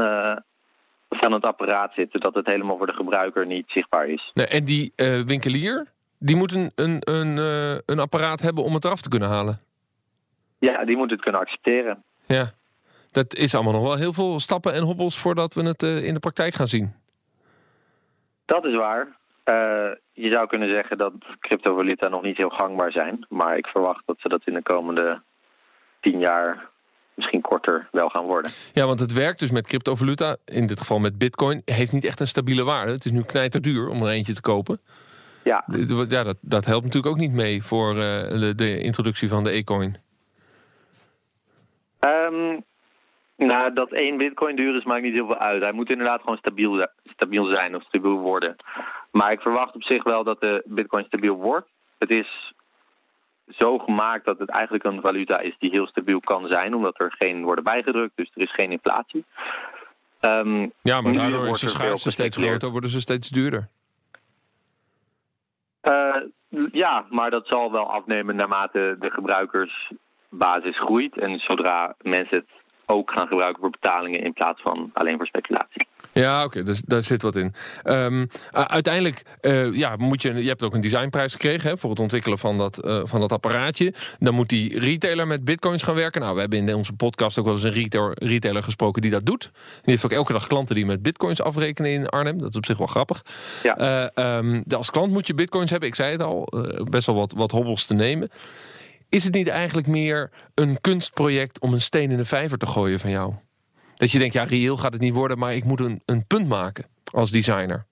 van 1.09 1.33
het 1.33 1.45
apparaat 1.45 1.93
zitten, 1.95 2.21
dat 2.21 2.35
het 2.35 2.47
helemaal 2.47 2.77
voor 2.77 2.87
de 2.87 2.93
gebruiker 2.93 3.47
niet 3.47 3.65
zichtbaar 3.67 4.09
is. 4.09 4.31
Nee, 4.35 4.47
en 4.47 4.65
die 4.65 4.93
uh, 4.97 5.21
winkelier, 5.21 5.87
die 6.19 6.37
moet 6.37 6.53
een, 6.53 6.73
een, 6.75 6.97
een, 7.01 7.37
een 7.87 7.99
apparaat 7.99 8.41
hebben 8.41 8.65
om 8.65 8.75
het 8.75 8.85
eraf 8.85 9.01
te 9.01 9.09
kunnen 9.09 9.29
halen? 9.29 9.61
Ja, 10.59 10.85
die 10.85 10.97
moet 10.97 11.11
het 11.11 11.21
kunnen 11.21 11.41
accepteren. 11.41 12.03
Ja, 12.27 12.53
dat 13.15 13.35
is 13.35 13.55
allemaal 13.55 13.73
nog 13.73 13.83
wel 13.83 13.97
heel 13.97 14.13
veel 14.13 14.41
stappen 14.41 14.73
en 14.73 14.83
hobbels 14.83 15.19
voordat 15.19 15.55
we 15.55 15.63
het 15.63 15.83
uh, 15.83 16.05
in 16.05 16.15
de 16.15 16.21
praktijk 16.21 16.55
gaan 16.55 16.69
zien. 16.69 16.95
Dat 18.45 18.65
is 18.65 18.77
waar. 18.77 19.17
je 20.13 20.33
zou 20.33 20.47
kunnen 20.47 20.73
zeggen 20.73 20.99
dat 20.99 21.13
cryptovaluta 21.41 22.09
nog 22.09 22.23
niet 22.23 22.37
heel 22.37 22.49
gangbaar 22.49 22.93
zijn. 22.93 23.27
Maar 23.29 23.57
ik 23.57 23.67
verwacht 23.67 24.03
dat 24.07 24.17
ze 24.19 24.29
dat 24.29 24.43
in 24.45 24.55
de 24.55 24.63
komende 24.63 25.23
tien 26.01 26.19
jaar 26.19 26.69
misschien 27.15 27.41
korter 27.41 27.89
wel 27.91 28.09
gaan 28.09 28.25
worden. 28.25 28.53
Ja, 28.73 28.87
want 28.87 29.01
het 29.01 29.13
werkt 29.13 29.39
dus 29.39 29.51
met 29.51 29.67
cryptovaluta, 29.67 30.37
in 30.45 30.67
dit 30.67 30.81
geval 30.81 30.99
met 30.99 31.19
bitcoin, 31.19 31.63
heeft 31.65 31.93
niet 31.93 32.05
echt 32.05 32.21
een 32.21 32.27
stabiele 32.27 32.65
waarde. 32.65 32.93
Het 32.93 33.05
is 33.05 33.11
nu 33.11 33.23
knijterduur 33.23 33.89
om 33.89 34.03
er 34.03 34.11
eentje 34.11 34.35
te 34.35 34.41
kopen. 34.41 34.81
Ja, 35.43 35.65
ja 36.09 36.23
dat, 36.23 36.37
dat 36.41 36.65
helpt 36.65 36.85
natuurlijk 36.85 37.15
ook 37.15 37.21
niet 37.21 37.33
mee 37.33 37.63
voor 37.63 37.95
uh, 37.95 38.01
de, 38.29 38.53
de, 38.57 38.81
introductie 38.81 39.29
van 39.29 39.45
de 39.45 39.51
e-coin. 39.51 39.97
Um, 42.01 42.65
nou, 43.37 43.73
dat 43.73 43.93
één 43.93 44.17
bitcoin 44.17 44.57
duur 44.57 44.77
is 44.77 44.85
maakt 44.85 45.03
niet 45.03 45.15
heel 45.15 45.27
veel 45.27 45.39
uit. 45.39 45.63
Hij 45.63 45.73
moet 45.73 45.91
inderdaad 45.91 46.21
gewoon 46.21 46.37
stabiel, 46.37 46.87
stabiel 47.05 47.45
zijn 47.45 47.77
of 47.77 47.83
stabiel 47.83 48.19
worden. 48.19 48.57
Maar 49.11 49.33
ik 49.33 49.41
verwacht 49.41 49.75
op 49.75 49.83
zich 49.83 50.03
wel 50.03 50.25
dat 50.25 50.41
de 50.41 50.63
bitcoin 50.65 51.05
stabiel 51.05 51.35
wordt. 51.37 51.69
Het 51.99 52.11
is 52.11 52.53
zo 53.49 53.79
gemaakt 53.79 54.25
dat 54.25 54.39
het 54.39 54.49
eigenlijk 54.49 54.85
een 54.85 55.01
valuta 55.01 55.39
is 55.39 55.57
die 55.59 55.71
heel 55.71 55.87
stabiel 55.87 56.21
kan 56.21 56.47
zijn, 56.47 56.75
omdat 56.75 57.01
er 57.01 57.15
geen 57.19 57.43
worden 57.45 57.65
bijgedrukt, 57.65 58.17
dus 58.17 58.31
er 58.35 58.43
is 58.43 58.55
geen 58.55 58.71
inflatie. 58.71 59.25
Um, 60.21 60.73
ja, 60.83 61.01
maar 61.01 61.13
daardoor 61.13 61.49
is 61.49 61.61
de 61.61 61.69
schaarste 61.69 62.11
steeds 62.11 62.37
groter, 62.37 62.71
worden 62.71 62.91
ze 62.91 63.01
steeds 63.01 63.29
duurder. 63.29 63.69
Uh, 65.83 66.17
ja, 66.73 67.05
maar 67.11 67.31
dat 67.31 67.47
zal 67.47 67.73
wel 67.73 67.91
afnemen 67.91 68.37
naarmate 68.37 68.97
de 68.99 69.11
gebruikersbasis 69.11 70.79
groeit 70.79 71.19
en 71.19 71.39
zodra 71.39 71.95
mensen 72.03 72.37
het 72.37 72.49
ook 72.87 73.11
gaan 73.11 73.27
gebruiken 73.27 73.61
voor 73.61 73.71
betalingen 73.71 74.21
in 74.21 74.33
plaats 74.33 74.63
van 74.63 74.91
alleen 74.93 75.17
voor 75.17 75.27
speculatie. 75.27 75.87
Ja, 76.13 76.45
oké, 76.45 76.63
dus 76.63 76.81
daar 76.81 77.03
zit 77.03 77.23
wat 77.23 77.37
in. 77.37 77.55
Um, 77.85 78.29
uiteindelijk 78.51 79.23
uh, 79.41 79.75
ja, 79.75 79.97
moet 79.97 80.23
je, 80.23 80.35
je 80.35 80.49
hebt 80.49 80.63
ook 80.63 80.75
een 80.75 80.81
designprijs 80.81 81.33
gekregen 81.33 81.71
hè, 81.71 81.77
voor 81.77 81.91
het 81.91 81.99
ontwikkelen 81.99 82.39
van 82.39 82.59
dat, 82.59 82.87
uh, 82.87 83.01
van 83.05 83.21
dat 83.21 83.33
apparaatje. 83.33 83.95
Dan 84.19 84.35
moet 84.35 84.49
die 84.49 84.79
retailer 84.79 85.27
met 85.27 85.45
bitcoins 85.45 85.83
gaan 85.83 85.95
werken. 85.95 86.21
Nou, 86.21 86.35
we 86.35 86.41
hebben 86.41 86.59
in 86.59 86.75
onze 86.75 86.93
podcast 86.93 87.39
ook 87.39 87.45
wel 87.45 87.55
eens 87.55 87.63
een 87.63 87.73
retailer, 87.73 88.13
retailer 88.15 88.63
gesproken 88.63 89.03
die 89.03 89.11
dat 89.11 89.27
doet. 89.27 89.51
Die 89.65 89.81
heeft 89.85 90.05
ook 90.05 90.13
elke 90.13 90.33
dag 90.33 90.47
klanten 90.47 90.75
die 90.75 90.87
met 90.87 91.03
bitcoins 91.03 91.43
afrekenen 91.43 91.91
in 91.91 92.09
Arnhem. 92.09 92.39
Dat 92.39 92.51
is 92.51 92.57
op 92.57 92.67
zich 92.67 92.79
wel 92.79 92.87
grappig. 92.87 93.23
Ja. 93.63 94.11
Uh, 94.17 94.37
um, 94.37 94.65
als 94.77 94.91
klant 94.91 95.13
moet 95.13 95.27
je 95.27 95.35
bitcoins 95.35 95.71
hebben. 95.71 95.89
Ik 95.89 95.95
zei 95.95 96.13
het 96.13 96.23
al, 96.23 96.49
best 96.91 97.07
wel 97.07 97.17
wat, 97.17 97.33
wat 97.33 97.51
hobbels 97.51 97.87
te 97.87 97.95
nemen. 97.95 98.31
Is 99.15 99.25
het 99.25 99.35
niet 99.35 99.49
eigenlijk 99.49 99.87
meer 99.87 100.31
een 100.55 100.81
kunstproject 100.81 101.61
om 101.61 101.73
een 101.73 101.81
steen 101.81 102.11
in 102.11 102.17
de 102.17 102.25
vijver 102.25 102.59
te 102.59 102.67
gooien 102.67 102.99
van 102.99 103.11
jou? 103.11 103.33
Dat 103.95 104.11
je 104.11 104.19
denkt, 104.19 104.35
ja, 104.35 104.45
reëel 104.45 104.77
gaat 104.77 104.93
het 104.93 105.01
niet 105.01 105.15
worden, 105.15 105.39
maar 105.39 105.55
ik 105.55 105.65
moet 105.65 105.81
een, 105.81 106.03
een 106.07 106.27
punt 106.27 106.49
maken 106.49 106.85
als 107.13 107.31
designer. 107.31 107.85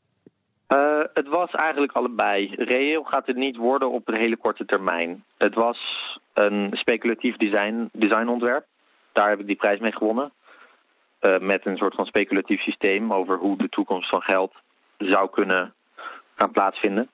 Uh, 0.68 1.02
het 1.14 1.28
was 1.28 1.50
eigenlijk 1.50 1.92
allebei. 1.92 2.54
Reëel 2.56 3.02
gaat 3.02 3.26
het 3.26 3.36
niet 3.36 3.56
worden 3.56 3.90
op 3.90 4.08
een 4.08 4.20
hele 4.20 4.36
korte 4.36 4.64
termijn. 4.64 5.24
Het 5.38 5.54
was 5.54 5.78
een 6.34 6.68
speculatief 6.72 7.36
design, 7.36 7.88
designontwerp. 7.92 8.64
Daar 9.12 9.28
heb 9.28 9.40
ik 9.40 9.46
die 9.46 9.56
prijs 9.56 9.80
mee 9.80 9.92
gewonnen. 9.92 10.32
Uh, 11.20 11.38
met 11.38 11.66
een 11.66 11.76
soort 11.76 11.94
van 11.94 12.06
speculatief 12.06 12.60
systeem 12.60 13.12
over 13.12 13.38
hoe 13.38 13.56
de 13.56 13.68
toekomst 13.68 14.08
van 14.08 14.22
geld 14.22 14.52
zou 14.98 15.30
kunnen 15.30 15.74
gaan 16.34 16.50
plaatsvinden. 16.50 17.10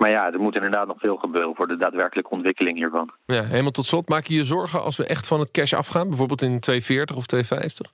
Maar 0.00 0.10
ja, 0.10 0.32
er 0.32 0.40
moet 0.40 0.54
inderdaad 0.54 0.86
nog 0.86 0.98
veel 0.98 1.16
gebeuren 1.16 1.54
voor 1.54 1.66
de 1.66 1.76
daadwerkelijke 1.76 2.30
ontwikkeling 2.30 2.76
hiervan. 2.76 3.10
Ja, 3.26 3.42
helemaal 3.42 3.70
tot 3.70 3.86
slot. 3.86 4.08
Maak 4.08 4.26
je 4.26 4.34
je 4.34 4.44
zorgen 4.44 4.82
als 4.82 4.96
we 4.96 5.06
echt 5.06 5.26
van 5.26 5.40
het 5.40 5.50
cash 5.50 5.72
afgaan? 5.72 6.08
Bijvoorbeeld 6.08 6.42
in 6.42 6.60
240 6.60 7.16
of 7.16 7.26
250? 7.26 7.90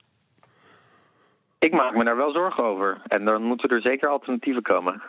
Ik 1.59 1.73
maak 1.73 1.95
me 1.95 2.03
daar 2.03 2.17
wel 2.17 2.31
zorgen 2.31 2.63
over. 2.63 3.01
En 3.07 3.25
dan 3.25 3.43
moeten 3.43 3.69
er 3.69 3.81
zeker 3.81 4.09
alternatieven 4.09 4.61
komen. 4.61 5.01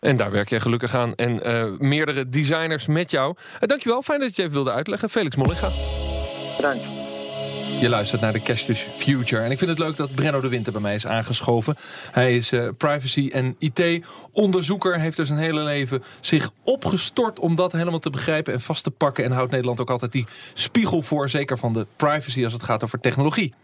En 0.00 0.16
daar 0.16 0.30
werk 0.30 0.48
jij 0.48 0.60
gelukkig 0.60 0.94
aan. 0.94 1.14
En 1.14 1.48
uh, 1.48 1.78
meerdere 1.78 2.28
designers 2.28 2.86
met 2.86 3.10
jou. 3.10 3.34
Uh, 3.38 3.60
dankjewel, 3.60 4.02
fijn 4.02 4.20
dat 4.20 4.36
je 4.36 4.42
het 4.42 4.50
even 4.50 4.62
wilde 4.62 4.76
uitleggen. 4.76 5.08
Felix 5.08 5.36
Molliga. 5.36 5.68
Bedankt. 6.56 7.01
Je 7.82 7.88
luistert 7.88 8.20
naar 8.20 8.32
de 8.32 8.42
Cashless 8.42 8.86
Future. 8.96 9.42
En 9.42 9.50
ik 9.50 9.58
vind 9.58 9.70
het 9.70 9.78
leuk 9.78 9.96
dat 9.96 10.14
Brenno 10.14 10.40
de 10.40 10.48
Winter 10.48 10.72
bij 10.72 10.80
mij 10.80 10.94
is 10.94 11.06
aangeschoven. 11.06 11.76
Hij 12.10 12.36
is 12.36 12.52
uh, 12.52 12.68
privacy- 12.76 13.30
en 13.32 13.56
IT-onderzoeker. 13.58 15.00
Heeft 15.00 15.16
dus 15.16 15.28
een 15.28 15.36
hele 15.36 15.60
leven 15.60 16.02
zich 16.20 16.50
opgestort 16.64 17.38
om 17.38 17.54
dat 17.54 17.72
helemaal 17.72 17.98
te 17.98 18.10
begrijpen 18.10 18.52
en 18.52 18.60
vast 18.60 18.84
te 18.84 18.90
pakken. 18.90 19.24
En 19.24 19.32
houdt 19.32 19.50
Nederland 19.50 19.80
ook 19.80 19.90
altijd 19.90 20.12
die 20.12 20.26
spiegel 20.54 21.02
voor. 21.02 21.28
Zeker 21.28 21.58
van 21.58 21.72
de 21.72 21.86
privacy 21.96 22.44
als 22.44 22.52
het 22.52 22.62
gaat 22.62 22.84
over 22.84 23.00
technologie. 23.00 23.54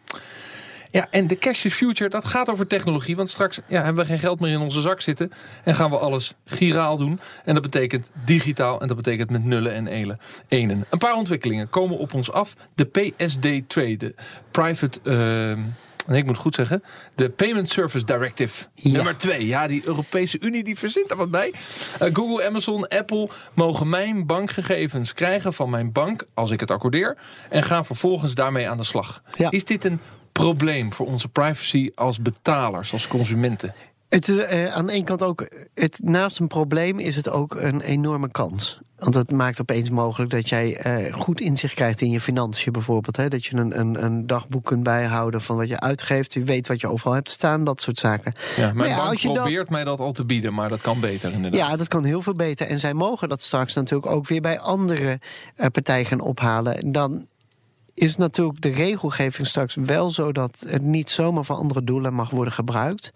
Ja, 0.91 1.07
en 1.11 1.27
de 1.27 1.39
cashless 1.39 1.77
future, 1.77 2.11
dat 2.11 2.25
gaat 2.25 2.51
over 2.51 2.67
technologie. 2.67 3.17
Want 3.17 3.31
straks 3.31 3.61
ja, 3.67 3.83
hebben 3.83 4.05
we 4.05 4.11
geen 4.11 4.19
geld 4.19 4.41
meer 4.41 4.53
in 4.53 4.61
onze 4.61 4.81
zak 4.81 5.01
zitten. 5.01 5.33
En 5.65 5.75
gaan 5.75 5.91
we 5.91 5.99
alles 5.99 6.35
giraal 6.45 6.97
doen. 6.97 7.21
En 7.45 7.55
dat 7.55 7.63
betekent 7.63 8.11
digitaal. 8.25 8.81
En 8.81 8.87
dat 8.87 8.97
betekent 8.97 9.31
met 9.31 9.45
nullen 9.45 9.75
en 9.75 9.87
elen. 9.87 10.19
enen. 10.49 10.85
Een 10.91 10.99
paar 10.99 11.15
ontwikkelingen 11.15 11.71
komen 11.71 11.99
op 11.99 12.15
ons 12.15 12.33
af. 12.33 12.55
De 12.75 12.87
PSD2, 12.87 13.97
de 13.97 14.15
Private... 14.51 15.01
Uh, 15.03 15.65
Nee, 16.09 16.19
ik 16.19 16.27
moet 16.27 16.37
goed 16.37 16.55
zeggen. 16.55 16.83
De 17.15 17.31
Payment 17.31 17.69
Service 17.69 18.05
Directive. 18.05 18.67
Ja. 18.75 18.91
Nummer 18.91 19.17
2. 19.17 19.47
Ja, 19.47 19.67
die 19.67 19.83
Europese 19.85 20.41
Unie 20.41 20.65
die 20.65 20.79
verzint 20.79 21.09
daar 21.09 21.19
wat 21.19 21.31
bij. 21.31 21.53
Uh, 22.03 22.15
Google, 22.15 22.47
Amazon, 22.47 22.89
Apple 22.89 23.29
mogen 23.55 23.89
mijn 23.89 24.27
bankgegevens 24.27 25.15
krijgen 25.15 25.53
van 25.53 25.71
mijn 25.71 25.93
bank 25.93 26.25
als 26.35 26.51
ik 26.51 26.61
het 26.61 26.71
accordeer. 26.71 27.17
En 27.49 27.63
gaan 27.63 27.87
vervolgens 27.87 28.35
daarmee 28.35 28.69
aan 28.69 28.77
de 28.77 28.85
slag. 28.85 29.23
Ja. 29.35 29.51
Is 29.51 29.65
dit 29.65 29.85
een 29.85 30.01
probleem 30.45 30.93
voor 30.93 31.07
onze 31.07 31.29
privacy 31.29 31.91
als 31.95 32.23
betalers, 32.23 32.93
als 32.93 33.09
consumenten? 33.09 33.75
Het 34.09 34.29
is 34.29 34.37
uh, 34.37 34.75
aan 34.75 34.87
de 34.87 34.93
ene 34.93 35.05
kant 35.05 35.23
ook, 35.23 35.49
het, 35.75 36.01
naast 36.05 36.39
een 36.39 36.47
probleem 36.47 36.99
is 36.99 37.17
het 37.17 37.31
ook 37.31 37.55
een 37.55 37.81
enorme 37.81 38.31
kans. 38.31 38.81
Want 38.99 39.15
het 39.15 39.31
maakt 39.31 39.61
opeens 39.61 39.91
mogelijk 39.91 40.31
dat 40.31 40.49
jij 40.49 40.87
uh, 41.07 41.15
goed 41.15 41.41
inzicht 41.41 41.75
krijgt 41.75 42.01
in 42.01 42.11
je 42.11 42.21
financiën 42.21 42.73
bijvoorbeeld. 42.73 43.17
Hè? 43.17 43.29
Dat 43.29 43.45
je 43.45 43.57
een, 43.57 43.79
een, 43.79 44.05
een, 44.05 44.27
dagboek 44.27 44.65
kunt 44.65 44.83
bijhouden 44.83 45.41
van 45.41 45.57
wat 45.57 45.69
je 45.69 45.81
uitgeeft. 45.81 46.35
Je 46.35 46.43
weet 46.43 46.67
wat 46.67 46.81
je 46.81 46.89
overal 46.89 47.15
hebt 47.15 47.31
staan, 47.31 47.65
dat 47.65 47.81
soort 47.81 47.99
zaken. 47.99 48.35
Ja, 48.57 48.63
mijn 48.63 48.77
maar 48.77 48.89
ja, 48.89 48.97
bank 48.97 49.11
als 49.11 49.23
je 49.23 49.33
probeert 49.33 49.59
dat... 49.59 49.71
mij 49.71 49.85
dat 49.85 50.01
al 50.01 50.13
te 50.13 50.25
bieden, 50.25 50.55
maar 50.55 50.69
dat 50.69 50.81
kan 50.81 51.01
beter 51.01 51.33
inderdaad. 51.33 51.61
Ja, 51.61 51.77
dat 51.77 51.89
kan 51.89 52.05
heel 52.05 52.23
veel 52.23 52.33
beter. 52.33 52.67
En 52.67 52.81
zij 52.81 52.95
mogen 52.95 53.29
dat 53.29 53.41
straks 53.41 53.75
natuurlijk 53.75 54.13
ook 54.13 54.27
weer 54.27 54.41
bij 54.41 54.59
andere 54.59 55.21
uh, 55.57 55.67
partijen 55.67 56.07
gaan 56.07 56.21
ophalen. 56.21 56.93
Dan 56.93 57.27
is 57.99 58.17
natuurlijk 58.17 58.61
de 58.61 58.71
regelgeving 58.71 59.47
straks 59.47 59.75
wel 59.75 60.11
zo 60.11 60.33
dat 60.33 60.65
het 60.69 60.83
niet 60.83 61.11
zomaar 61.11 61.45
voor 61.45 61.57
andere 61.57 61.85
doelen 61.85 62.15
mag 62.15 62.31
worden 62.31 62.53
gebruikt. 62.53 63.13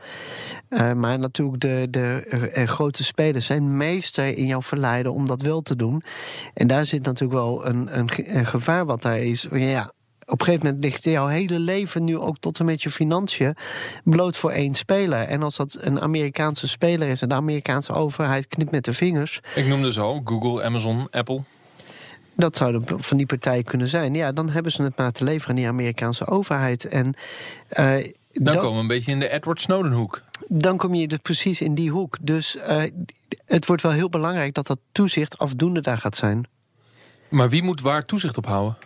Uh, 0.68 0.92
maar 0.92 1.18
natuurlijk, 1.18 1.60
de, 1.60 1.86
de 1.90 2.50
uh, 2.56 2.68
grote 2.68 3.04
spelers 3.04 3.46
zijn 3.46 3.76
meester 3.76 4.36
in 4.36 4.46
jou 4.46 4.62
verleiden 4.62 5.12
om 5.12 5.26
dat 5.26 5.42
wel 5.42 5.60
te 5.60 5.76
doen. 5.76 6.02
En 6.54 6.66
daar 6.66 6.86
zit 6.86 7.04
natuurlijk 7.04 7.40
wel 7.40 7.66
een, 7.66 7.98
een, 7.98 8.46
gevaar 8.46 8.86
wat 8.86 9.02
daar 9.02 9.18
is. 9.18 9.46
Ja, 9.52 9.92
op 10.26 10.40
een 10.40 10.46
gegeven 10.46 10.66
moment 10.66 10.84
ligt 10.84 11.04
jouw 11.04 11.26
hele 11.26 11.58
leven 11.58 12.04
nu 12.04 12.18
ook 12.18 12.38
tot 12.38 12.58
en 12.58 12.64
met 12.64 12.82
je 12.82 12.90
financiën 12.90 13.56
bloot 14.04 14.36
voor 14.36 14.50
één 14.50 14.74
speler. 14.74 15.20
En 15.20 15.42
als 15.42 15.56
dat 15.56 15.76
een 15.80 16.00
Amerikaanse 16.00 16.68
speler 16.68 17.08
is 17.08 17.22
en 17.22 17.28
de 17.28 17.34
Amerikaanse 17.34 17.92
overheid 17.92 18.46
knipt 18.46 18.70
met 18.70 18.84
de 18.84 18.92
vingers. 18.92 19.40
Ik 19.54 19.66
noemde 19.66 19.92
zo 19.92 20.20
Google, 20.24 20.62
Amazon, 20.62 21.08
Apple. 21.10 21.42
Dat 22.36 22.56
zouden 22.56 23.02
van 23.02 23.16
die 23.16 23.26
partijen 23.26 23.64
kunnen 23.64 23.88
zijn. 23.88 24.14
Ja, 24.14 24.32
dan 24.32 24.50
hebben 24.50 24.72
ze 24.72 24.82
het 24.82 24.96
maar 24.96 25.12
te 25.12 25.24
leveren 25.24 25.50
aan 25.50 25.56
die 25.56 25.68
Amerikaanse 25.68 26.26
overheid. 26.26 26.88
En, 26.88 27.14
uh, 27.78 27.94
dan 28.32 28.56
komen 28.56 28.74
we 28.74 28.80
een 28.80 28.86
beetje 28.86 29.12
in 29.12 29.20
de 29.20 29.28
Edward 29.28 29.60
Snowden 29.60 29.92
hoek. 29.92 30.22
Dan 30.48 30.76
kom 30.76 30.94
je 30.94 31.08
dus 31.08 31.18
precies 31.18 31.60
in 31.60 31.74
die 31.74 31.90
hoek. 31.90 32.16
Dus 32.20 32.56
uh, 32.56 32.82
het 33.46 33.66
wordt 33.66 33.82
wel 33.82 33.92
heel 33.92 34.08
belangrijk 34.08 34.54
dat 34.54 34.66
dat 34.66 34.78
toezicht 34.92 35.38
afdoende 35.38 35.80
daar 35.80 35.98
gaat 35.98 36.16
zijn. 36.16 36.46
Maar 37.28 37.48
wie 37.48 37.62
moet 37.62 37.80
waar 37.80 38.04
toezicht 38.04 38.36
op 38.36 38.46
houden? 38.46 38.76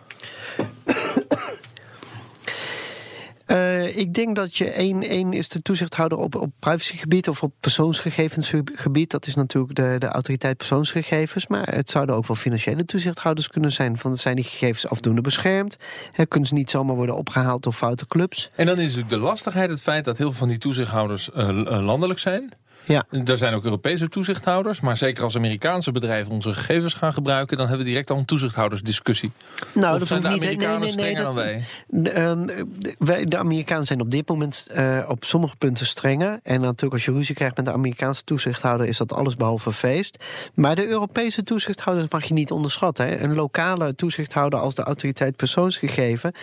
Uh, 3.87 3.97
ik 3.97 4.13
denk 4.13 4.35
dat 4.35 4.57
je 4.57 4.69
één, 4.69 5.01
één 5.03 5.33
is 5.33 5.49
de 5.49 5.61
toezichthouder 5.61 6.17
op, 6.17 6.35
op 6.35 6.51
privacygebied 6.59 7.27
of 7.27 7.43
op 7.43 7.53
persoonsgegevensgebied. 7.59 9.11
Dat 9.11 9.27
is 9.27 9.35
natuurlijk 9.35 9.75
de, 9.75 9.95
de 9.97 10.07
autoriteit 10.07 10.57
persoonsgegevens. 10.57 11.47
Maar 11.47 11.75
het 11.75 11.89
zouden 11.89 12.15
ook 12.15 12.27
wel 12.27 12.37
financiële 12.37 12.85
toezichthouders 12.85 13.47
kunnen 13.47 13.71
zijn. 13.71 13.97
Van, 13.97 14.17
zijn 14.17 14.35
die 14.35 14.45
gegevens 14.45 14.87
afdoende 14.87 15.21
beschermd? 15.21 15.77
He, 16.11 16.25
kunnen 16.25 16.47
ze 16.47 16.53
niet 16.53 16.69
zomaar 16.69 16.95
worden 16.95 17.15
opgehaald 17.15 17.63
door 17.63 17.73
foute 17.73 18.07
clubs? 18.07 18.49
En 18.55 18.65
dan 18.65 18.79
is 18.79 18.87
natuurlijk 18.87 19.09
de 19.09 19.17
lastigheid 19.17 19.69
het 19.69 19.81
feit 19.81 20.05
dat 20.05 20.17
heel 20.17 20.29
veel 20.29 20.39
van 20.39 20.47
die 20.47 20.57
toezichthouders 20.57 21.29
uh, 21.35 21.63
landelijk 21.81 22.19
zijn. 22.19 22.53
Ja. 22.87 23.05
Er 23.25 23.37
zijn 23.37 23.53
ook 23.53 23.63
Europese 23.63 24.09
toezichthouders. 24.09 24.79
Maar 24.79 24.97
zeker 24.97 25.23
als 25.23 25.35
Amerikaanse 25.35 25.91
bedrijven 25.91 26.31
onze 26.31 26.53
gegevens 26.53 26.93
gaan 26.93 27.13
gebruiken... 27.13 27.57
dan 27.57 27.67
hebben 27.67 27.85
we 27.85 27.91
direct 27.91 28.11
al 28.11 28.17
een 28.17 28.25
toezichthoudersdiscussie. 28.25 29.31
Nou, 29.73 29.93
of 29.93 29.99
dat 29.99 30.07
zijn 30.07 30.21
de 30.21 30.27
niet, 30.27 30.43
Amerikanen 30.43 30.79
nee, 30.79 30.95
nee, 30.95 30.95
nee, 30.95 31.15
strenger 31.15 31.23
dat, 31.23 31.35
dan 31.35 32.13
wij? 32.13 32.29
Um, 32.29 32.67
wij? 32.97 33.25
De 33.25 33.37
Amerikanen 33.37 33.85
zijn 33.85 34.01
op 34.01 34.11
dit 34.11 34.27
moment 34.27 34.67
uh, 34.75 34.99
op 35.07 35.23
sommige 35.23 35.55
punten 35.55 35.85
strenger. 35.85 36.39
En 36.43 36.61
natuurlijk 36.61 36.93
als 36.93 37.05
je 37.05 37.11
ruzie 37.11 37.35
krijgt 37.35 37.55
met 37.55 37.65
de 37.65 37.71
Amerikaanse 37.71 38.23
toezichthouder... 38.23 38.87
is 38.87 38.97
dat 38.97 39.13
alles 39.13 39.35
behalve 39.35 39.71
feest. 39.71 40.17
Maar 40.53 40.75
de 40.75 40.87
Europese 40.87 41.43
toezichthouders 41.43 42.11
mag 42.11 42.23
je 42.23 42.33
niet 42.33 42.51
onderschatten. 42.51 43.07
Hè. 43.07 43.19
Een 43.19 43.35
lokale 43.35 43.95
toezichthouder 43.95 44.59
als 44.59 44.75
de 44.75 44.83
autoriteit 44.83 45.35
persoonsgegevens... 45.35 46.35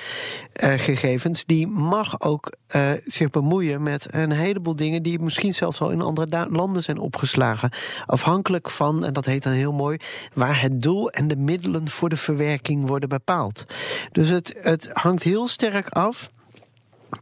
Uh, 0.65 0.73
gegevens, 0.73 1.45
die 1.45 1.67
mag 1.67 2.21
ook 2.21 2.53
uh, 2.77 2.83
zich 3.05 3.31
bemoeien 3.31 3.83
met 3.83 4.07
een 4.11 4.31
heleboel 4.31 4.77
dingen... 4.77 5.03
die 5.03 5.19
misschien 5.19 5.55
zelfs 5.55 5.81
al 5.81 5.91
in 5.91 6.01
andere 6.01 6.29
landen 6.51 6.83
zijn 6.83 6.99
opgeslagen. 6.99 7.71
Afhankelijk 8.07 8.71
van, 8.71 9.05
en 9.05 9.13
dat 9.13 9.25
heet 9.25 9.43
dan 9.43 9.53
heel 9.53 9.73
mooi, 9.73 9.97
waar 10.33 10.61
het 10.61 10.83
doel 10.83 11.11
en 11.11 11.29
de 11.29 11.37
middelen 11.37 11.89
voor 11.89 12.09
de 12.09 12.17
verwerking 12.17 12.87
worden 12.87 13.09
bepaald. 13.09 13.65
Dus 14.13 14.29
het, 14.29 14.57
het 14.59 14.91
hangt 14.93 15.23
heel 15.23 15.49
sterk 15.49 15.89
af 15.89 16.31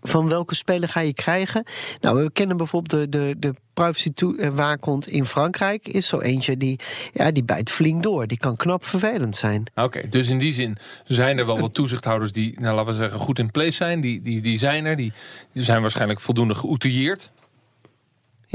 van 0.00 0.28
welke 0.28 0.54
speler 0.54 0.88
ga 0.88 1.00
je 1.00 1.14
krijgen? 1.14 1.64
Nou, 2.00 2.22
we 2.22 2.30
kennen 2.32 2.56
bijvoorbeeld 2.56 3.10
de, 3.12 3.18
de, 3.18 3.34
de 3.38 3.54
privacy-waakhond 3.74 5.06
in 5.06 5.24
Frankrijk. 5.24 5.88
Is 5.88 6.06
zo 6.06 6.20
eentje 6.20 6.56
die, 6.56 6.78
ja, 7.12 7.30
die 7.30 7.44
bijt 7.44 7.70
flink 7.70 8.02
door. 8.02 8.26
Die 8.26 8.38
kan 8.38 8.56
knap 8.56 8.84
vervelend 8.84 9.36
zijn. 9.36 9.64
Oké, 9.74 10.08
dus 10.08 10.28
in 10.28 10.38
die 10.38 10.52
zin 10.52 10.78
zijn 11.04 11.38
er 11.38 11.46
wel 11.46 11.60
wat 11.60 11.74
toezichthouders 11.74 12.32
die, 12.32 12.60
nou, 12.60 12.74
laten 12.74 12.92
we 12.92 12.98
zeggen, 12.98 13.20
goed 13.20 13.38
in 13.38 13.50
place 13.50 13.76
zijn. 13.76 14.00
Die, 14.00 14.22
die, 14.22 14.40
die 14.40 14.58
zijn 14.58 14.84
er. 14.84 14.96
Die, 14.96 15.12
die 15.52 15.62
zijn 15.62 15.80
waarschijnlijk 15.80 16.20
voldoende 16.20 16.54
geoutilleerd. 16.54 17.30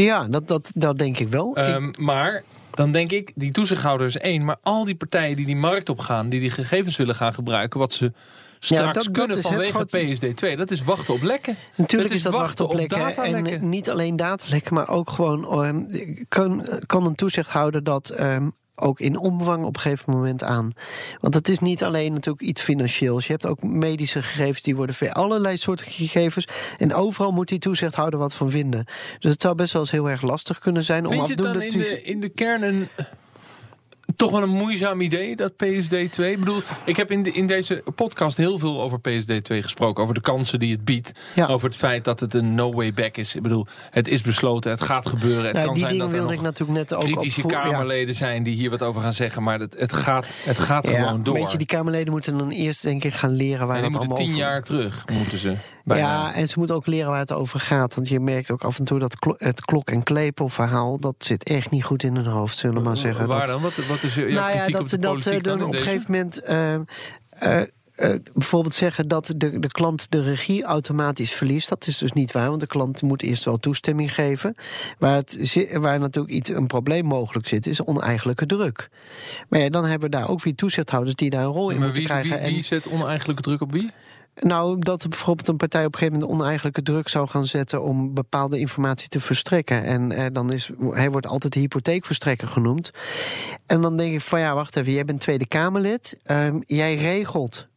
Ja, 0.04 0.28
dat, 0.28 0.48
dat, 0.48 0.72
dat 0.76 0.98
denk 0.98 1.20
ik 1.20 1.28
wel. 1.28 1.58
Um, 1.58 1.90
ik... 1.90 1.98
Maar 1.98 2.44
dan 2.72 2.92
denk 2.92 3.12
ik, 3.12 3.32
die 3.36 3.52
toezichthouder 3.52 4.08
is 4.08 4.18
één. 4.18 4.46
Maar 4.46 4.58
al 4.62 4.86
die 4.86 4.96
partijen 4.96 5.36
die 5.36 5.46
die 5.46 5.56
markt 5.56 5.90
op 5.90 6.00
gaan, 6.00 6.30
die 6.30 6.40
die 6.40 6.50
gegevens 6.50 6.98
willen 6.98 7.16
gaan 7.16 7.34
gebruiken, 7.34 7.80
wat 7.80 7.94
ze 7.94 8.12
straks 8.60 8.86
ja, 8.86 8.94
dat, 8.94 9.12
kunnen 9.12 9.36
dat 9.36 9.48
vanwege 9.48 9.72
grote... 9.72 10.18
PSD2. 10.54 10.58
Dat 10.58 10.72
is 10.72 10.84
wachten 10.84 11.14
op 11.14 11.22
lekken. 11.22 11.56
Natuurlijk 11.76 12.14
is 12.14 12.22
dat 12.22 12.34
wachten 12.34 12.66
op 12.66 12.74
lekken. 12.74 13.16
En 13.16 13.70
niet 13.70 13.90
alleen 13.90 14.16
datalekken, 14.16 14.74
maar 14.74 14.90
ook 14.90 15.10
gewoon... 15.10 15.66
Um, 15.66 15.88
kan, 16.28 16.68
kan 16.86 17.06
een 17.06 17.16
toezichthouder 17.16 17.84
dat 17.84 18.20
um, 18.20 18.54
ook 18.80 19.00
in 19.00 19.18
omvang 19.18 19.66
op 19.66 19.76
een 19.76 19.82
gegeven 19.82 20.14
moment 20.14 20.44
aan. 20.44 20.72
Want 21.22 21.34
het 21.34 21.50
is 21.50 21.60
niet 21.60 21.84
alleen 21.84 22.14
natuurlijk 22.14 22.44
iets 22.44 22.62
financieels. 22.62 23.26
Je 23.26 23.32
hebt 23.32 23.46
ook 23.46 23.64
medische 23.64 24.24
gegevens 24.24 24.62
die 24.62 24.76
worden 24.76 24.96
voor 24.96 25.12
allerlei 25.12 25.58
soorten 25.58 25.86
gegevens. 25.86 26.48
En 26.78 26.94
overal 26.94 27.32
moet 27.32 27.48
die 27.48 27.60
toezichthouder 27.60 28.20
wat 28.20 28.34
van 28.34 28.50
vinden. 28.50 28.86
Dus 29.20 29.32
het 29.32 29.42
zou 29.42 29.56
best 29.56 29.74
wel 29.74 29.82
eens 29.82 29.92
heel 29.92 30.10
erg 30.10 30.22
lastig 30.22 30.60
kunnen 30.60 30.84
zijn 30.84 31.02
Vind 31.02 31.14
om 31.14 31.22
afdoende 31.22 31.54
dan 31.54 31.62
in 31.62 31.80
de, 31.80 32.02
in 32.04 32.20
de 32.20 32.30
kern 32.30 32.64
een 32.64 32.90
toch 34.16 34.32
wel 34.32 34.42
een 34.42 34.50
moeizaam 34.50 35.02
idee, 35.02 35.36
dat 35.36 35.52
PSD2. 35.52 36.24
Ik 36.24 36.40
bedoel, 36.40 36.62
ik 36.86 36.96
heb 36.96 37.12
in, 37.12 37.24
de, 37.24 37.32
in 37.32 37.48
deze 37.48 37.84
podcast 37.96 38.38
heel 38.38 38.60
veel 38.60 38.82
over 38.82 39.00
PSD2 39.00 39.42
gesproken. 39.42 40.04
Over 40.04 40.16
de 40.16 40.22
kansen 40.22 40.60
die 40.60 40.72
het 40.72 40.86
biedt. 40.86 41.12
Ja. 41.36 41.48
Over 41.48 41.68
het 41.68 41.78
feit 41.78 42.04
dat 42.04 42.20
het 42.20 42.34
een 42.34 42.56
no 42.56 42.72
way 42.72 42.94
back 42.94 43.18
is. 43.18 43.36
Ik 43.36 43.42
bedoel, 43.42 43.68
het 43.90 44.08
is 44.08 44.22
besloten, 44.22 44.72
het 44.72 44.82
gaat 44.82 45.06
gebeuren. 45.06 45.44
Het 45.44 45.54
nou, 45.54 45.66
kan 45.66 45.74
die 45.74 45.84
zijn 45.84 45.92
dingen 45.92 46.10
dat 46.10 46.16
er 46.16 46.22
wilde 46.22 46.36
ik 46.36 46.42
natuurlijk 46.42 46.80
net 46.80 46.94
ook 46.94 47.04
kritische 47.04 47.44
opvoer, 47.44 47.62
Kamerleden 47.62 48.08
ja. 48.08 48.14
zijn 48.14 48.44
die 48.44 48.56
hier 48.56 48.70
wat 48.70 48.84
over 48.84 49.02
gaan 49.02 49.14
zeggen. 49.14 49.44
Maar 49.44 49.60
het, 49.60 49.76
het 49.80 49.94
gaat, 49.94 50.32
het 50.44 50.60
gaat 50.60 50.90
ja, 50.90 51.04
gewoon 51.04 51.24
door. 51.24 51.34
Weet 51.34 51.52
je, 51.52 51.58
die 51.58 51.68
Kamerleden 51.68 52.12
moeten 52.12 52.38
dan 52.38 52.50
eerst 52.50 52.84
denk 52.84 53.04
ik 53.04 53.14
gaan 53.14 53.32
leren 53.32 53.68
waar 53.68 53.78
en 53.78 53.84
het 53.84 53.98
allemaal 53.98 54.18
tien 54.18 54.26
over 54.26 54.38
jaar 54.38 54.64
terug, 54.64 55.06
moeten 55.14 55.38
ze. 55.38 55.56
Bijna. 55.88 56.08
Ja, 56.08 56.34
en 56.34 56.48
ze 56.48 56.54
moeten 56.58 56.76
ook 56.76 56.88
leren 56.88 57.10
waar 57.10 57.20
het 57.20 57.34
over 57.34 57.60
gaat. 57.60 57.96
Want 57.96 58.08
je 58.08 58.20
merkt 58.20 58.52
ook 58.52 58.64
af 58.64 58.80
en 58.80 58.86
toe 58.86 59.00
dat 59.00 59.20
klo 59.20 59.36
het 59.38 59.62
klok- 59.62 59.90
en 59.90 60.04
klepelverhaal... 60.04 61.00
dat 61.00 61.16
zit 61.18 61.44
echt 61.44 61.70
niet 61.70 61.84
goed 61.84 62.04
in 62.04 62.16
hun 62.16 62.26
hoofd, 62.26 62.58
zullen 62.58 62.76
we 62.76 62.82
maar 62.82 62.98
zeggen. 62.98 63.28
Waar 63.28 63.40
dat, 63.40 63.48
dan? 63.48 63.62
Wat, 63.62 63.76
wat 63.76 64.04
is 64.04 64.16
jouw 64.16 64.28
nou 64.28 64.56
ja, 64.56 64.68
dat, 64.68 64.82
op 64.82 64.90
de 64.90 65.00
dat 65.00 65.22
ze 65.22 65.42
dan 65.42 65.64
op 65.64 65.74
een 65.74 65.80
gegeven 65.80 66.12
moment... 66.12 66.42
Uh, 66.50 66.74
uh, 66.74 66.80
uh, 67.98 68.16
bijvoorbeeld 68.34 68.76
zeggen 68.76 69.08
dat 69.08 69.34
de, 69.38 69.60
de 69.60 69.68
klant 69.68 70.12
de 70.12 70.22
regie 70.22 70.64
automatisch 70.64 71.34
verliest. 71.34 71.70
Dat 71.70 71.88
is 71.88 71.98
dus 71.98 72.12
niet 72.12 72.32
waar, 72.32 72.48
want 72.48 72.60
de 72.60 72.68
klant 72.68 73.02
moet 73.02 73.22
eerst 73.22 73.46
wel 73.46 73.58
toestemming 73.58 74.14
geven. 74.14 74.56
Waar, 75.00 75.16
het, 75.16 75.68
waar 75.74 76.00
natuurlijk 76.00 76.34
iets, 76.34 76.50
een 76.50 76.68
probleem 76.68 77.06
mogelijk 77.06 77.48
zit, 77.48 77.68
is 77.68 77.84
oneigenlijke 77.84 78.46
druk. 78.46 78.90
Maar 79.50 79.60
ja, 79.60 79.70
dan 79.70 79.86
hebben 79.86 80.10
we 80.10 80.18
daar 80.18 80.30
ook 80.30 80.44
weer 80.44 80.56
toezichthouders 80.56 81.16
die 81.16 81.30
daar 81.30 81.44
een 81.44 81.52
rol 81.52 81.70
in 81.70 81.76
maar 81.76 81.86
moeten 81.86 82.04
wie, 82.04 82.12
krijgen. 82.12 82.40
Wie, 82.40 82.48
wie 82.48 82.58
en, 82.58 82.64
zet 82.64 82.88
oneigenlijke 82.90 83.42
druk 83.42 83.62
op 83.62 83.72
wie? 83.72 83.92
Nou, 84.40 84.80
dat 84.80 85.10
bijvoorbeeld 85.10 85.48
een 85.48 85.58
partij 85.58 85.86
op 85.86 85.94
een 85.94 86.00
gegeven 86.00 86.20
moment 86.20 86.40
oneigenlijke 86.40 86.82
druk 86.82 87.08
zou 87.08 87.28
gaan 87.28 87.46
zetten 87.46 87.84
om 87.84 88.14
bepaalde 88.14 88.60
informatie 88.60 89.08
te 89.08 89.20
verstrekken. 89.20 89.84
En 89.84 90.12
eh, 90.12 90.26
dan 90.32 90.52
is 90.52 90.70
hij 90.92 91.12
wordt 91.12 91.28
altijd 91.28 91.54
de 91.54 91.60
hypotheekverstrekker 91.60 92.48
genoemd. 92.48 92.92
En 93.66 93.82
dan 93.82 93.98
denk 93.98 94.14
ik 94.14 94.22
van 94.22 94.40
ja, 94.40 94.54
wacht 94.54 94.76
even, 94.76 94.94
jij 94.94 95.06
bent 95.06 95.20
Tweede 95.20 95.48
Kamerlid. 95.48 96.18
Uh, 96.32 96.48
jij 96.66 96.96
regelt 96.96 97.68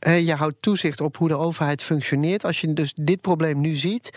je 0.00 0.34
houdt 0.34 0.56
toezicht 0.60 1.00
op 1.00 1.16
hoe 1.16 1.28
de 1.28 1.38
overheid 1.38 1.82
functioneert. 1.82 2.44
Als 2.44 2.60
je 2.60 2.72
dus 2.72 2.92
dit 2.96 3.20
probleem 3.20 3.60
nu 3.60 3.74
ziet, 3.74 4.10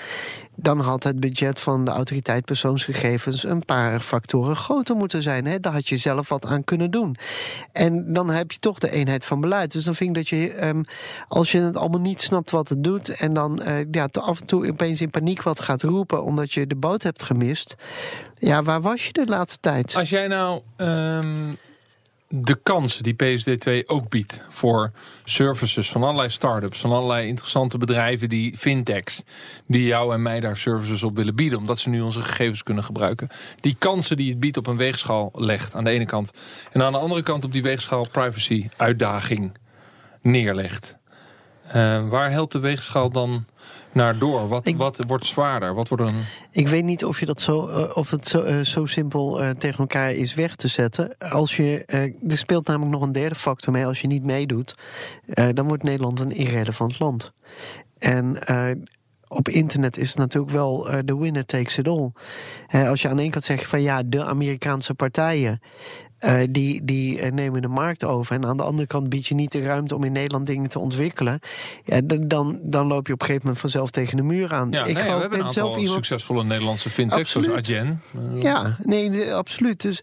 dan 0.56 0.80
had 0.80 1.04
het 1.04 1.20
budget 1.20 1.60
van 1.60 1.86
de 1.86 1.92
autoriteit 1.92 2.46
persoonsgegevens 2.46 3.44
een 3.44 3.66
paar 3.66 4.00
factoren 4.00 4.56
groter 4.56 4.96
moeten 4.96 5.24
zijn. 5.24 5.46
Hè? 5.46 5.60
Daar 5.60 5.74
had 5.74 5.90
je 5.90 5.98
zelf 5.98 6.30
wat 6.30 6.46
aan 6.46 6.64
kunnen 6.64 6.92
doen. 6.92 7.16
En 7.72 8.14
dan 8.14 8.30
heb 8.30 8.52
je 8.52 8.60
toch 8.60 8.80
de 8.80 8.92
eenheid 8.92 9.26
van 9.26 9.42
beleid. 9.42 9.72
Dus 9.72 9.84
dan 9.84 9.96
vind 9.96 10.10
ik 10.10 10.16
dat 10.16 10.30
je, 10.30 10.68
um, 10.68 10.84
als 11.28 11.52
je 11.52 11.60
het 11.60 11.78
allemaal 11.78 12.00
niet 12.00 12.22
snapt 12.22 12.52
wat 12.52 12.70
het 12.70 12.84
doet, 12.84 13.10
en 13.10 13.34
dan 13.34 13.62
uh, 13.68 13.78
ja, 13.92 14.10
af 14.12 14.42
en 14.42 14.48
toe 14.48 14.68
opeens 14.68 15.02
in 15.02 15.10
paniek 15.10 15.42
wat 15.42 15.60
gaat 15.60 15.84
roepen 15.84 16.24
omdat 16.24 16.52
je 16.52 16.68
de 16.68 16.76
boot 16.76 17.04
hebt 17.04 17.24
gemist. 17.24 17.76
Ja, 18.38 18.64
waar 18.64 18.82
was 18.82 19.06
je 19.06 19.12
de 19.12 19.26
laatste 19.26 19.60
tijd? 19.60 19.96
Als 19.96 20.10
jij 20.10 20.28
nou. 20.28 20.62
Um 20.78 21.58
de 22.34 22.56
kansen 22.56 23.04
die 23.04 23.16
PSD2 23.24 23.86
ook 23.86 24.10
biedt 24.10 24.46
voor 24.50 24.92
services 25.24 25.92
van 25.92 26.04
allerlei 26.04 26.30
start-ups, 26.30 26.80
van 26.80 26.92
allerlei 26.92 27.28
interessante 27.28 27.78
bedrijven 27.78 28.30
die 28.30 28.58
fintechs, 28.58 29.22
die 29.68 29.86
jou 29.86 30.14
en 30.14 30.22
mij 30.22 30.40
daar 30.40 30.58
services 30.58 31.04
op 31.04 31.16
willen 31.16 31.36
bieden, 31.36 31.60
omdat 31.60 31.80
ze 31.80 31.90
nu 31.90 32.02
onze 32.02 32.22
gegevens 32.22 32.64
kunnen 32.64 32.84
gebruiken. 32.84 33.30
Die 33.60 33.76
kansen 33.80 34.18
die 34.18 34.30
het 34.30 34.40
biedt 34.40 34.58
op 34.58 34.68
een 34.68 34.78
weegschaal 34.78 35.32
legt 35.34 35.76
aan 35.76 35.84
de 35.84 35.90
ene 35.90 36.06
kant. 36.06 36.32
En 36.72 36.82
aan 36.82 36.92
de 36.92 36.98
andere 36.98 37.24
kant 37.24 37.44
op 37.44 37.52
die 37.52 37.64
weegschaal 37.64 38.08
privacy 38.12 38.68
uitdaging 38.78 39.58
neerlegt. 40.22 40.98
Uh, 41.68 42.08
waar 42.08 42.32
helpt 42.32 42.52
de 42.52 42.60
weegschaal 42.60 43.12
dan 43.12 43.46
naar 43.94 44.18
door? 44.20 44.48
Wat, 44.48 44.66
Ik- 44.66 44.78
wat 44.78 45.04
wordt 45.08 45.26
zwaarder? 45.26 45.74
Wat 45.74 45.88
wordt 45.90 46.04
een. 46.04 46.16
Ik 46.52 46.68
weet 46.68 46.84
niet 46.84 47.06
of, 47.06 47.20
je 47.20 47.26
dat 47.26 47.42
zo, 47.42 47.68
eh, 47.68 47.98
of 47.98 48.12
het 48.12 48.28
zo, 48.28 48.42
eh, 48.42 48.60
zo 48.60 48.86
simpel 48.86 49.42
eh, 49.42 49.50
tegen 49.50 49.80
elkaar 49.80 50.12
is 50.14 50.34
weg 50.34 50.56
te 50.56 50.68
zetten. 50.68 51.18
Als 51.18 51.56
je, 51.56 51.86
er 52.30 52.38
speelt 52.38 52.68
namelijk 52.68 52.92
nog 52.92 53.02
een 53.02 53.12
derde 53.12 53.36
factor 53.36 53.74
mee. 53.74 53.86
Als 53.86 54.02
je 54.02 54.08
niet 54.08 54.24
meedoet, 54.24 54.76
dan 55.54 55.68
wordt 55.68 55.84
Nederland 55.84 56.20
een 56.20 56.32
irrelevant 56.32 57.00
land. 57.00 57.34
En 57.98 58.38
op 59.28 59.50
internet 59.50 59.98
is 59.98 60.10
het 60.10 60.18
natuurlijk 60.18 60.52
wel 60.54 60.90
de 61.06 61.18
winner 61.18 61.46
takes 61.46 61.78
it 61.78 61.88
all. 61.88 62.12
Als 62.88 63.02
je 63.02 63.10
aan 63.10 63.16
de 63.16 63.22
ene 63.22 63.32
kant 63.32 63.44
zegt 63.44 63.68
van 63.68 63.82
ja, 63.82 64.04
de 64.06 64.24
Amerikaanse 64.24 64.94
partijen. 64.94 65.62
Eh, 66.22 66.38
die, 66.50 66.84
die 66.86 67.20
eh, 67.22 67.32
nemen 67.32 67.62
de 67.62 67.68
markt 67.68 68.04
over. 68.04 68.36
En 68.36 68.46
aan 68.46 68.58
de 68.58 68.64
andere 68.64 68.88
kant 68.88 69.10
bied 69.10 69.28
je 69.28 69.36
niet 69.36 69.52
de 69.52 69.62
ruimte 69.62 69.96
om 69.96 70.04
in 70.04 70.12
Nederland 70.12 70.46
dingen 70.46 70.70
te 70.70 70.80
ontwikkelen. 70.80 71.40
Ja, 71.86 72.02
dan, 72.24 72.60
dan 72.62 72.88
loop 72.88 73.08
je 73.08 73.14
op 73.14 73.20
een 73.20 73.26
gegeven 73.26 73.42
moment 73.46 73.60
vanzelf 73.62 73.90
tegen 73.90 74.18
de 74.18 74.24
muur 74.24 74.54
aan. 74.54 74.70
Ja, 74.72 74.86
nee, 74.86 74.96
geloof- 74.96 75.14
we 75.16 75.22
hebben 75.22 75.40
een 75.46 75.52
zelf 75.52 75.66
aantal 75.68 75.82
iemand- 75.84 76.06
succesvolle 76.06 76.44
Nederlandse 76.44 76.90
fintechs, 76.90 77.32
zoals. 77.32 77.50
Adyen. 77.50 78.02
Eh, 78.36 78.42
Ja, 78.42 78.78
nee, 78.84 79.34
absoluut. 79.34 79.82
Dus 79.82 80.00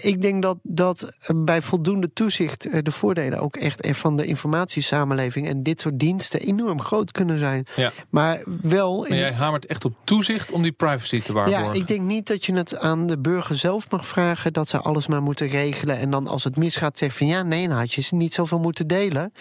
ik 0.00 0.22
denk 0.22 0.42
dat, 0.42 0.56
dat 0.62 1.12
bij 1.34 1.62
voldoende 1.62 2.12
toezicht 2.12 2.84
de 2.84 2.90
voordelen 2.90 3.38
ook 3.40 3.56
echt 3.56 3.88
van 3.92 4.16
de 4.16 4.26
informatiesamenleving 4.26 5.48
en 5.48 5.62
dit 5.62 5.80
soort 5.80 5.98
diensten 5.98 6.40
enorm 6.40 6.80
groot 6.80 7.10
kunnen 7.12 7.38
zijn. 7.38 7.66
Ja. 7.76 7.92
Maar 8.10 8.42
wel. 8.62 8.98
Maar 9.00 9.08
in- 9.08 9.16
jij 9.16 9.32
hamert 9.32 9.66
echt 9.66 9.84
op 9.84 9.92
toezicht 10.04 10.50
om 10.52 10.62
die 10.62 10.72
privacy 10.72 11.20
te 11.22 11.32
waarborgen. 11.32 11.64
ja, 11.64 11.72
ik 11.72 11.86
denk 11.86 12.00
niet 12.00 12.26
dat 12.26 12.44
je 12.44 12.52
het 12.54 12.78
aan 12.78 13.06
de 13.06 13.18
burger 13.18 13.56
zelf 13.56 13.90
mag 13.90 14.06
vragen 14.06 14.52
dat 14.52 14.68
ze 14.68 14.78
alles 14.80 15.06
maar 15.06 15.22
moeten 15.22 15.41
regelen. 15.44 15.98
En 15.98 16.10
dan 16.10 16.26
als 16.26 16.44
het 16.44 16.56
misgaat, 16.56 16.98
zeggen 16.98 17.18
van 17.18 17.26
ja, 17.26 17.42
nee, 17.42 17.68
dan 17.68 17.76
had 17.76 17.92
je 17.92 18.00
ze 18.00 18.14
niet 18.14 18.34
zoveel 18.34 18.58
moeten 18.58 18.86
delen. 18.86 19.32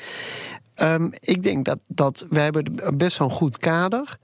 Ehm, 0.74 1.10
ik 1.20 1.44
denk 1.44 1.66
dat, 1.66 1.80
dat 1.88 2.26
we 2.30 2.40
hebben 2.40 2.98
best 2.98 3.18
wel 3.18 3.30
een 3.30 3.34
goed 3.34 3.58
kader. 3.58 4.18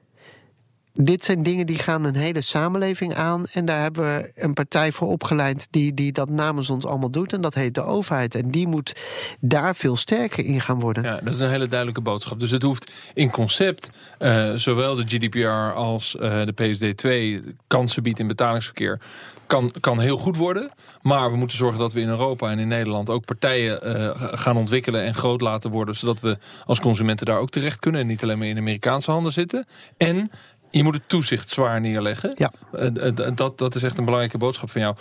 Dit 1.00 1.24
zijn 1.24 1.44
dingen 1.44 1.66
die 1.66 1.78
gaan 1.78 2.06
een 2.06 2.16
hele 2.16 2.42
samenleving 2.42 3.16
aan. 3.16 3.46
En 3.54 3.66
daar 3.66 3.82
hebben 3.82 4.04
we 4.04 4.32
een 4.36 4.54
partij 4.54 4.92
voor 4.92 5.08
opgeleid 5.08 5.68
die, 5.72 5.94
die 5.94 6.12
dat 6.12 6.30
namens 6.30 6.70
ons 6.70 6.86
allemaal 6.86 7.12
doet. 7.12 7.34
En 7.34 7.42
dat 7.42 7.54
heet 7.54 7.76
de 7.76 7.84
overheid. 7.84 8.36
En 8.36 8.52
die 8.52 8.68
moet 8.68 8.96
daar 9.40 9.76
veel 9.76 9.96
sterker 9.96 10.46
in 10.46 10.62
gaan 10.62 10.80
worden. 10.80 11.04
Ja, 11.04 11.20
dat 11.24 11.34
is 11.34 11.40
een 11.40 11.50
hele 11.50 11.68
duidelijke 11.68 12.02
boodschap. 12.02 12.40
Dus 12.40 12.52
het 12.52 12.64
hoeft 12.64 12.92
in 13.14 13.32
concept, 13.32 13.90
eh, 14.18 14.52
zowel 14.56 14.96
de 14.96 15.06
GDPR 15.06 15.74
als 15.76 16.16
eh, 16.16 16.46
de 16.46 16.54
PSD2 16.54 17.44
kansen 17.68 18.04
biedt 18.04 18.20
in 18.20 18.28
betalingsverkeer, 18.28 19.00
kan, 19.48 19.72
kan 19.80 20.00
heel 20.00 20.18
goed 20.18 20.38
worden. 20.38 20.72
Maar 21.02 21.32
we 21.32 21.38
moeten 21.38 21.58
zorgen 21.58 21.80
dat 21.80 21.94
we 21.94 22.00
in 22.00 22.08
Europa 22.08 22.52
en 22.52 22.60
in 22.60 22.68
Nederland 22.68 23.10
ook 23.10 23.26
partijen 23.26 23.82
eh, 23.82 24.12
gaan 24.16 24.58
ontwikkelen 24.58 25.04
en 25.04 25.16
groot 25.16 25.42
laten 25.42 25.72
worden, 25.72 25.96
zodat 25.96 26.20
we 26.20 26.38
als 26.66 26.80
consumenten 26.80 27.26
daar 27.26 27.40
ook 27.40 27.50
terecht 27.50 27.80
kunnen 27.80 28.02
en 28.02 28.08
niet 28.08 28.24
alleen 28.24 28.38
maar 28.38 28.48
in 28.48 28.58
Amerikaanse 28.58 29.12
handen 29.12 29.32
zitten. 29.32 29.66
En 29.98 30.30
je 30.70 30.84
moet 30.84 30.94
het 30.94 31.10
toezicht 31.10 31.50
zwaar 31.50 31.82
neerleggen. 31.82 32.34
Ja. 32.36 32.52
Eh, 32.72 33.10
dat, 33.36 33.58
dat 33.58 33.76
is 33.76 33.84
echt 33.84 33.98
een 33.98 34.04
belangrijke 34.06 34.38
boodschap 34.38 34.70
van 34.70 34.82
jou. 34.82 34.96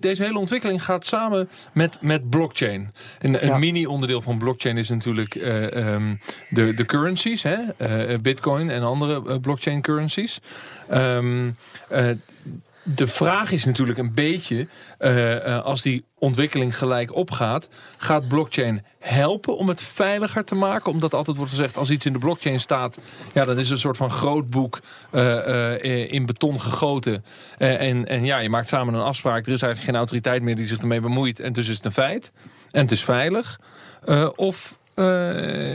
Deze 0.00 0.22
hele 0.22 0.38
ontwikkeling 0.38 0.84
gaat 0.84 1.06
samen 1.06 1.48
met, 1.72 1.98
met 2.00 2.30
blockchain. 2.30 2.92
Een, 3.20 3.42
een 3.42 3.48
Ja. 3.48 3.58
mini-onderdeel 3.58 4.20
van 4.20 4.38
blockchain 4.38 4.76
is 4.76 4.88
natuurlijk 4.88 5.34
eh, 5.34 5.76
ehm, 5.94 6.14
de, 6.50 6.74
de 6.74 6.86
currencies. 6.86 7.42
Hè? 7.42 7.56
Eh, 7.76 8.18
Bitcoin 8.18 8.70
en 8.70 8.82
andere 8.82 9.40
blockchain 9.40 9.82
currencies. 9.82 10.40
Ehm, 10.88 11.50
eh, 11.88 12.10
de 12.84 13.06
vraag 13.06 13.52
is 13.52 13.64
natuurlijk 13.64 13.98
een 13.98 14.14
beetje, 14.14 14.68
eh, 14.98 15.56
eh, 15.56 15.64
als 15.64 15.82
die 15.82 16.04
ontwikkeling 16.18 16.78
gelijk 16.78 17.14
opgaat, 17.14 17.68
gaat 17.96 18.28
blockchain 18.28 18.84
helpen 18.98 19.56
om 19.56 19.68
het 19.68 19.82
veiliger 19.82 20.44
te 20.44 20.54
maken? 20.54 20.92
Omdat 20.92 21.14
altijd 21.14 21.36
wordt 21.36 21.52
gezegd, 21.52 21.76
als 21.76 21.90
iets 21.90 22.06
in 22.06 22.12
de 22.12 22.18
blockchain 22.18 22.60
staat, 22.60 22.98
ja, 23.32 23.44
dat 23.44 23.58
is 23.58 23.70
een 23.70 23.78
soort 23.78 23.96
van 23.96 24.10
grootboek 24.10 24.80
eh, 25.10 26.12
in 26.12 26.26
beton 26.26 26.60
gegoten. 26.60 27.24
En, 27.58 28.06
en 28.06 28.24
ja, 28.24 28.38
je 28.38 28.48
maakt 28.48 28.68
samen 28.68 28.94
een 28.94 29.00
afspraak, 29.00 29.46
er 29.46 29.52
is 29.52 29.62
eigenlijk 29.62 29.84
geen 29.84 29.96
autoriteit 29.96 30.42
meer 30.42 30.56
die 30.56 30.66
zich 30.66 30.78
ermee 30.78 31.00
bemoeit, 31.00 31.40
en 31.40 31.52
dus 31.52 31.68
is 31.68 31.76
het 31.76 31.84
een 31.84 31.92
feit. 31.92 32.32
En 32.70 32.80
het 32.80 32.92
is 32.92 33.04
veilig. 33.04 33.60
Of 34.36 34.78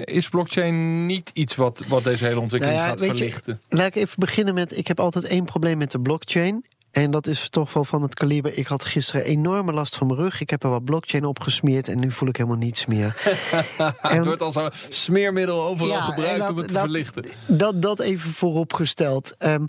is 0.04 0.30
blockchain 0.30 1.06
niet 1.06 1.32
iets 1.34 1.56
wat, 1.56 1.84
wat 1.88 2.04
deze 2.04 2.26
hele 2.26 2.40
ontwikkeling 2.40 2.78
Nou 2.78 2.90
ja, 2.90 2.98
gaat 2.98 3.08
weet 3.08 3.18
je, 3.18 3.24
verlichten? 3.24 3.62
Laat 3.70 3.88
ik 3.88 3.96
even 3.96 4.16
beginnen 4.20 4.54
met. 4.54 4.78
Ik 4.78 4.88
heb 4.88 5.00
altijd 5.00 5.26
één 5.26 5.46
probleem 5.46 5.78
met 5.78 5.92
de 5.92 6.00
blockchain. 6.00 6.66
En 6.92 7.12
dat 7.12 7.28
is 7.28 7.50
toch 7.50 7.74
wel 7.74 7.84
van 7.86 8.02
het 8.02 8.14
kaliber. 8.14 8.58
Ik 8.58 8.68
had 8.68 8.86
gisteren 8.86 9.24
enorme 9.26 9.72
last 9.74 9.96
van 9.96 10.08
mijn 10.08 10.20
rug. 10.20 10.42
Ik 10.42 10.50
heb 10.50 10.64
er 10.64 10.70
wat 10.70 10.84
blockchain 10.84 11.26
op 11.26 11.40
gesmeerd 11.40 11.88
en 11.88 12.00
nu 12.00 12.12
voel 12.12 12.30
ik 12.30 12.36
helemaal 12.38 12.58
niets 12.58 12.86
meer. 12.86 13.16
het 14.02 14.26
wordt 14.26 14.42
als 14.44 14.56
een 14.56 14.72
smeermiddel 14.90 15.64
overal 15.64 15.90
Ja, 15.92 16.02
gebruikt 16.02 16.32
en 16.34 16.40
dat- 16.40 16.50
om 16.50 16.58
het 16.58 16.68
te 16.68 16.74
dat- 16.74 16.82
verlichten. 16.82 17.26
Dat, 17.48 17.82
dat 17.82 18.00
even 18.00 18.30
vooropgesteld. 18.32 19.36
Ehm 19.38 19.66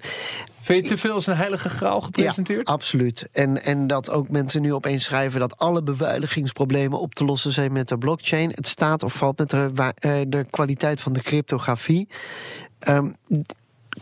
Vind 0.63 0.85
je 0.85 0.91
te 0.91 0.99
veel 0.99 1.13
als 1.13 1.27
een 1.27 1.37
heilige 1.37 1.69
graal 1.69 2.01
gepresenteerd? 2.01 2.69
Ja, 2.69 2.75
absoluut. 2.75 3.29
En, 3.33 3.63
en 3.63 3.87
dat 3.87 4.11
ook 4.11 4.29
mensen 4.29 4.63
nu 4.63 4.75
opeens 4.75 5.05
schrijven 5.05 5.41
dat 5.41 5.59
alle 5.59 5.83
beveiligingsproblemen 5.83 7.01
op 7.01 7.15
te 7.15 7.25
lossen 7.25 7.53
zijn 7.53 7.73
met 7.73 7.89
de 7.89 7.99
blockchain. 7.99 8.51
Het 8.55 8.67
staat 8.67 9.03
of 9.03 9.13
valt 9.15 9.39
met 9.39 9.51
de, 9.51 9.71
eh, 9.99 10.21
de 10.29 10.45
kwaliteit 10.51 11.01
van 11.01 11.13
de 11.13 11.21
cryptografie. 11.23 12.09
Ehm, 12.79 13.11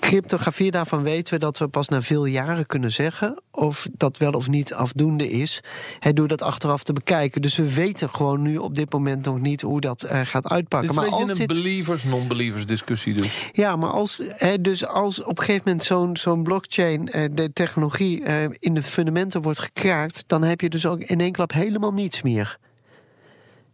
cryptografie, 0.01 0.71
daarvan 0.71 1.03
weten 1.03 1.35
we 1.35 1.41
dat 1.41 1.59
we 1.59 1.69
pas 1.69 1.89
na 1.89 2.03
veel 2.03 2.25
jaren 2.25 2.67
kunnen 2.67 2.93
zeggen 2.93 3.43
of 3.51 3.89
dat 3.93 4.17
wel 4.17 4.33
of 4.33 4.49
niet 4.49 4.75
afdoende 4.75 5.31
is. 5.31 5.61
Hij 5.99 6.13
doet 6.13 6.29
dat 6.29 6.43
achteraf 6.43 6.83
te 6.83 6.93
bekijken. 6.93 7.43
Dus 7.43 7.57
we 7.57 7.75
weten 7.75 8.11
gewoon 8.11 8.43
nu 8.43 8.57
op 8.57 8.75
dit 8.75 8.93
moment 8.93 9.25
nog 9.25 9.41
niet 9.41 9.61
hoe 9.61 9.81
dat 9.81 10.03
eh, 10.03 10.21
gaat 10.25 10.49
uitpakken. 10.49 10.89
een 10.89 10.95
Maar 10.95 11.09
als 11.09 11.31
een 11.31 11.37
dit... 11.37 11.47
believers, 11.47 12.05
non-believers 12.05 12.67
discussie 12.67 13.15
dus. 13.15 13.51
Ja, 13.53 13.77
maar 13.77 13.91
als, 13.91 14.23
hè, 14.27 14.61
dus 14.61 14.87
als 14.87 15.23
op 15.23 15.39
een 15.39 15.45
gegeven 15.45 15.63
moment 15.65 15.85
zo'n 15.85 16.17
zo'n 16.17 16.43
blockchain, 16.43 17.09
eh, 17.09 17.25
de 17.33 17.53
technologie 17.53 18.25
eh, 18.25 18.45
in 18.59 18.75
de 18.75 18.83
fundamenten 18.83 19.43
wordt 19.43 19.59
gekraakt, 19.59 20.25
dan 20.27 20.43
heb 20.43 20.61
je 20.61 20.69
dus 20.69 20.87
ook 20.87 21.01
in 21.01 21.21
één 21.21 21.33
klap 21.33 21.53
helemaal 21.53 21.93
niets 21.93 22.23
meer. 22.23 22.59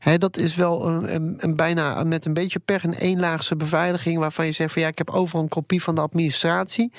Hè, 0.05 0.19
dat 0.19 0.37
is 0.37 0.55
wel 0.55 0.88
een, 0.88 1.14
een, 1.14 1.35
een 1.38 1.57
bijna 1.57 2.03
met 2.03 2.25
een 2.25 2.35
beetje 2.35 2.59
per 2.59 2.85
een 2.85 2.95
eenlaagse 2.95 3.57
beveiliging, 3.57 4.19
waarvan 4.19 4.47
je 4.47 4.53
zegt 4.53 4.73
van 4.73 4.83
ja, 4.83 4.88
ik 4.88 4.99
heb 4.99 5.11
overal 5.11 5.43
een 5.43 5.49
kopie 5.49 5.83
van 5.83 5.95
de 5.95 6.01
administratie. 6.01 6.93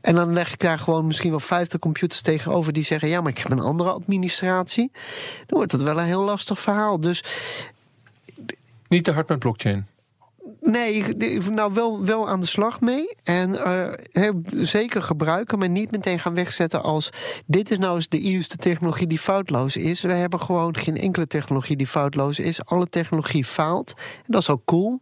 En 0.00 0.14
dan 0.14 0.32
leg 0.32 0.52
ik 0.52 0.58
daar 0.58 0.78
gewoon 0.78 1.06
misschien 1.06 1.30
wel 1.30 1.40
50 1.40 1.78
computers 1.78 2.20
tegenover 2.20 2.72
die 2.72 2.84
zeggen 2.84 3.08
ja, 3.08 3.20
maar 3.20 3.30
ik 3.30 3.38
heb 3.38 3.50
een 3.50 3.60
andere 3.60 3.90
administratie. 3.90 4.90
Dan 5.46 5.58
wordt 5.58 5.72
het 5.72 5.82
wel 5.82 5.98
een 5.98 6.04
heel 6.04 6.22
lastig 6.22 6.58
verhaal. 6.58 7.00
Dus 7.00 7.24
Niet 8.88 9.04
te 9.04 9.12
hard 9.12 9.28
met 9.28 9.38
blockchain. 9.38 9.86
Nee, 10.72 11.04
nou 11.50 11.72
wel, 11.72 12.04
wel 12.04 12.28
aan 12.28 12.40
de 12.40 12.46
slag 12.46 12.80
mee. 12.80 13.16
En 13.22 13.64
eh, 13.64 14.28
zeker 14.56 15.02
gebruiken, 15.02 15.58
maar 15.58 15.68
niet 15.68 15.90
meteen 15.90 16.18
gaan 16.18 16.34
wegzetten 16.34 16.82
als... 16.82 17.10
dit 17.46 17.70
is 17.70 17.78
nou 17.78 17.94
eens 17.94 18.08
de 18.08 18.20
eerste 18.20 18.56
technologie 18.56 19.06
die 19.06 19.18
foutloos 19.18 19.76
is. 19.76 20.00
We 20.00 20.12
hebben 20.12 20.40
gewoon 20.40 20.76
geen 20.76 20.96
enkele 20.96 21.26
technologie 21.26 21.76
die 21.76 21.86
foutloos 21.86 22.38
is. 22.38 22.64
Alle 22.64 22.88
technologie 22.88 23.44
faalt. 23.44 23.92
En 23.96 24.24
dat 24.26 24.40
is 24.40 24.50
ook 24.50 24.64
cool. 24.64 25.00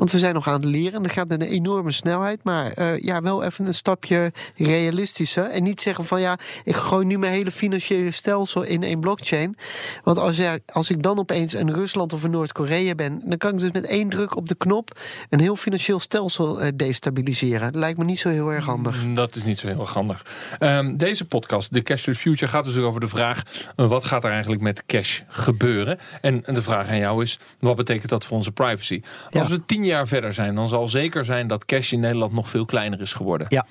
Want 0.00 0.12
we 0.12 0.18
zijn 0.18 0.34
nog 0.34 0.48
aan 0.48 0.60
het 0.60 0.64
leren. 0.64 0.92
En 0.92 1.02
dat 1.02 1.12
gaat 1.12 1.28
met 1.28 1.42
een 1.42 1.48
enorme 1.48 1.90
snelheid. 1.92 2.44
Maar 2.44 2.72
eh, 2.72 2.98
ja, 2.98 3.22
wel 3.22 3.42
even 3.42 3.66
een 3.66 3.74
stapje 3.74 4.32
realistischer. 4.56 5.44
En 5.44 5.62
niet 5.62 5.80
zeggen 5.80 6.04
van 6.04 6.20
ja, 6.20 6.38
ik 6.64 6.76
gooi 6.76 7.06
nu 7.06 7.18
mijn 7.18 7.32
hele 7.32 7.50
financiële 7.50 8.10
stelsel 8.10 8.62
in 8.62 8.82
één 8.82 9.00
blockchain. 9.00 9.56
Want 10.04 10.18
als, 10.18 10.38
er, 10.38 10.60
als 10.72 10.90
ik 10.90 11.02
dan 11.02 11.18
opeens 11.18 11.52
een 11.52 11.72
Rusland 11.74 12.12
of 12.12 12.22
een 12.22 12.30
Noord-Korea 12.30 12.94
ben, 12.94 13.22
dan 13.24 13.38
kan 13.38 13.52
ik 13.54 13.60
dus 13.60 13.70
met 13.72 13.84
één 13.84 14.08
druk 14.08 14.36
op 14.36 14.48
de 14.48 14.54
knop 14.54 14.98
een 15.28 15.40
heel 15.40 15.56
financieel 15.56 16.00
stelsel 16.00 16.60
eh, 16.60 16.68
destabiliseren. 16.76 17.72
Dat 17.72 17.80
lijkt 17.80 17.98
me 17.98 18.04
niet 18.04 18.18
zo 18.18 18.28
heel 18.28 18.52
erg 18.52 18.64
handig. 18.64 19.02
Mm, 19.02 19.14
Dat 19.14 19.36
is 19.36 19.44
niet 19.44 19.58
zo 19.58 19.66
heel 19.66 19.80
erg 19.80 19.92
handig. 19.92 20.26
Ehm, 20.58 20.96
deze 20.96 21.24
podcast, 21.24 21.72
de 21.72 21.82
Cashless 21.82 22.20
Future, 22.20 22.50
gaat 22.50 22.64
dus 22.64 22.76
ook 22.76 22.84
over 22.84 23.00
de 23.00 23.08
vraag... 23.08 23.42
eh, 23.76 23.88
wat 23.88 24.04
gaat 24.04 24.24
er 24.24 24.30
eigenlijk 24.30 24.62
met 24.62 24.82
cash 24.86 25.20
gebeuren? 25.28 25.98
En 26.20 26.42
de 26.46 26.62
vraag 26.62 26.88
aan 26.88 26.98
jou 26.98 27.22
is, 27.22 27.38
wat 27.58 27.76
betekent 27.76 28.10
dat 28.10 28.24
voor 28.24 28.36
onze 28.36 28.52
privacy? 28.52 29.02
Ja. 29.30 29.40
Als 29.40 29.48
we 29.48 29.64
tien 29.64 29.84
jaar 29.84 29.88
verder 29.96 30.32
zijn, 30.32 30.54
dan 30.54 30.68
zal 30.68 30.88
zeker 30.88 31.24
zijn... 31.24 31.46
dat 31.46 31.64
cash 31.64 31.92
in 31.92 32.00
Nederland 32.00 32.32
nog 32.32 32.50
veel 32.50 32.64
kleiner 32.64 33.00
is 33.00 33.12
geworden. 33.12 33.46
Ja, 33.50 33.66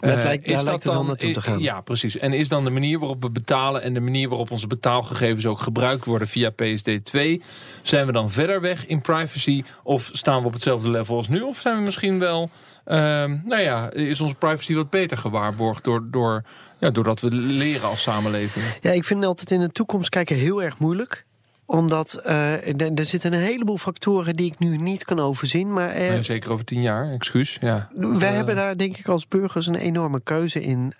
dat 0.00 0.16
Eh, 0.16 0.24
lijkt, 0.24 0.48
daar 0.48 0.64
lijkt 0.64 0.84
het 0.84 0.92
wel 0.92 1.04
naartoe 1.04 1.30
te 1.30 1.40
gaan. 1.40 1.58
Ja, 1.60 1.80
precies. 1.80 2.18
En 2.18 2.32
is 2.32 2.48
dan 2.48 2.64
de 2.64 2.70
manier 2.70 2.98
waarop 2.98 3.22
we 3.22 3.30
betalen 3.30 3.82
en 3.82 3.94
de 3.94 4.00
manier 4.00 4.28
waarop 4.28 4.50
onze 4.50 4.66
betaalgegevens 4.66 5.46
ook 5.46 5.60
gebruikt 5.60 6.04
worden 6.04 6.28
via 6.28 6.50
PSD2, 6.50 7.42
zijn 7.82 8.06
we 8.06 8.12
dan 8.12 8.30
verder 8.30 8.60
weg 8.60 8.86
in 8.86 9.00
privacy 9.00 9.64
of 9.82 10.10
staan 10.12 10.40
we 10.40 10.46
op 10.46 10.52
hetzelfde 10.52 10.90
level 10.90 11.16
als 11.16 11.28
nu? 11.28 11.40
Of 11.40 11.60
zijn 11.60 11.76
we 11.76 11.82
misschien 11.82 12.18
wel, 12.18 12.50
ehm, 12.84 13.36
nou 13.44 13.62
ja, 13.62 13.92
is 13.92 14.20
onze 14.20 14.34
privacy 14.34 14.74
wat 14.74 14.90
beter 14.90 15.18
gewaarborgd 15.18 15.84
door, 15.84 16.10
door, 16.10 16.44
ja, 16.78 16.90
doordat 16.90 17.20
we 17.20 17.30
leren 17.32 17.88
als 17.88 18.02
samenleving? 18.02 18.64
Ja, 18.80 18.90
ik 18.90 19.04
vind 19.04 19.24
altijd 19.24 19.50
in 19.50 19.60
de 19.60 19.72
toekomst 19.72 20.08
kijken 20.08 20.36
heel 20.36 20.62
erg 20.62 20.78
moeilijk 20.78 21.23
omdat 21.66 22.14
eh, 22.14 22.80
er 22.98 23.06
zitten 23.06 23.32
een 23.32 23.40
heleboel 23.40 23.78
factoren 23.78 24.36
die 24.36 24.52
ik 24.52 24.58
nu 24.58 24.76
niet 24.76 25.04
kan 25.04 25.20
overzien. 25.20 25.72
Maar 25.72 25.88
eh, 25.88 26.08
Nee, 26.08 26.22
zeker 26.22 26.52
over 26.52 26.64
tien 26.64 26.82
jaar, 26.82 27.10
excuus. 27.10 27.58
Ja. 27.60 27.88
Wij 27.96 28.28
Eh, 28.28 28.34
hebben 28.34 28.56
daar 28.56 28.76
denk 28.76 28.96
ik 28.96 29.08
als 29.08 29.28
burgers 29.28 29.66
een 29.66 29.74
enorme 29.74 30.20
keuze 30.20 30.60
in. 30.60 30.92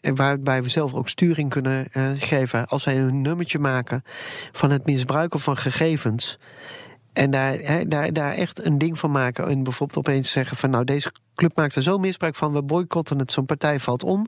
waarbij 0.00 0.62
we 0.62 0.68
zelf 0.68 0.94
ook 0.94 1.08
sturing 1.08 1.50
kunnen 1.50 1.86
geven. 2.18 2.66
Als 2.66 2.84
wij 2.84 2.98
een 2.98 3.22
nummertje 3.22 3.58
maken 3.58 4.04
van 4.52 4.70
het 4.70 4.86
misbruiken 4.86 5.40
van 5.40 5.56
gegevens. 5.56 6.38
En 7.12 7.30
daar, 7.30 7.58
daar, 7.88 8.12
daar 8.12 8.32
echt 8.32 8.64
een 8.64 8.78
ding 8.78 8.98
van 8.98 9.10
maken. 9.10 9.48
En 9.48 9.62
bijvoorbeeld 9.62 9.98
opeens 9.98 10.30
zeggen 10.30 10.56
van 10.56 10.70
nou 10.70 10.84
deze 10.84 11.12
club 11.34 11.56
maakt 11.56 11.74
er 11.74 11.82
zo 11.82 11.98
misbruik 11.98 12.36
van, 12.36 12.52
we 12.52 12.62
boycotten 12.62 13.18
het, 13.18 13.32
zo'n 13.32 13.46
partij 13.46 13.80
valt 13.80 14.04
om. 14.04 14.26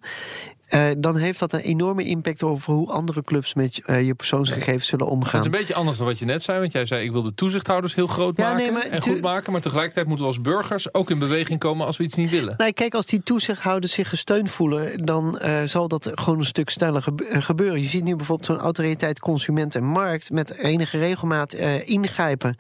Uh, 0.71 0.91
dan 0.99 1.17
heeft 1.17 1.39
dat 1.39 1.53
een 1.53 1.61
enorme 1.61 2.05
impact 2.05 2.43
over 2.43 2.73
hoe 2.73 2.91
andere 2.91 3.23
clubs 3.23 3.55
met 3.55 3.83
uh, 3.87 4.07
je 4.07 4.15
persoonsgegevens 4.15 4.87
zullen 4.87 5.07
omgaan. 5.07 5.41
Het 5.41 5.49
is 5.49 5.53
een 5.53 5.61
beetje 5.61 5.75
anders 5.75 5.97
dan 5.97 6.07
wat 6.07 6.19
je 6.19 6.25
net 6.25 6.43
zei. 6.43 6.61
Want 6.61 6.73
jij 6.73 6.87
zei, 6.87 7.05
ik 7.05 7.13
wil 7.13 7.23
de 7.23 7.35
toezichthouders 7.35 7.95
heel 7.95 8.07
groot 8.07 8.37
ja, 8.37 8.53
maken 8.53 8.73
nee, 8.73 8.83
en 8.83 9.03
goed 9.03 9.21
maken. 9.21 9.53
Maar 9.53 9.61
tegelijkertijd 9.61 10.07
moeten 10.07 10.27
we 10.27 10.33
als 10.33 10.41
burgers 10.41 10.95
ook 10.95 11.11
in 11.11 11.19
beweging 11.19 11.59
komen 11.59 11.87
als 11.87 11.97
we 11.97 12.05
iets 12.05 12.15
niet 12.15 12.31
willen. 12.31 12.55
Nee, 12.57 12.73
kijk, 12.73 12.95
als 12.95 13.07
die 13.07 13.23
toezichthouders 13.23 13.93
zich 13.93 14.09
gesteund 14.09 14.51
voelen... 14.51 15.05
dan 15.05 15.39
uh, 15.43 15.63
zal 15.63 15.89
dat 15.89 16.11
gewoon 16.15 16.39
een 16.39 16.45
stuk 16.45 16.71
sneller 16.71 17.05
gebeuren. 17.29 17.81
Je 17.81 17.87
ziet 17.87 18.05
nu 18.05 18.17
bijvoorbeeld 18.17 18.49
zo'n 18.49 18.59
autoriteit 18.59 19.21
Consument 19.21 19.75
en 19.75 19.85
Markt... 19.85 20.31
met 20.31 20.55
enige 20.55 20.99
regelmaat 20.99 21.53
ingrijpen. 21.85 22.57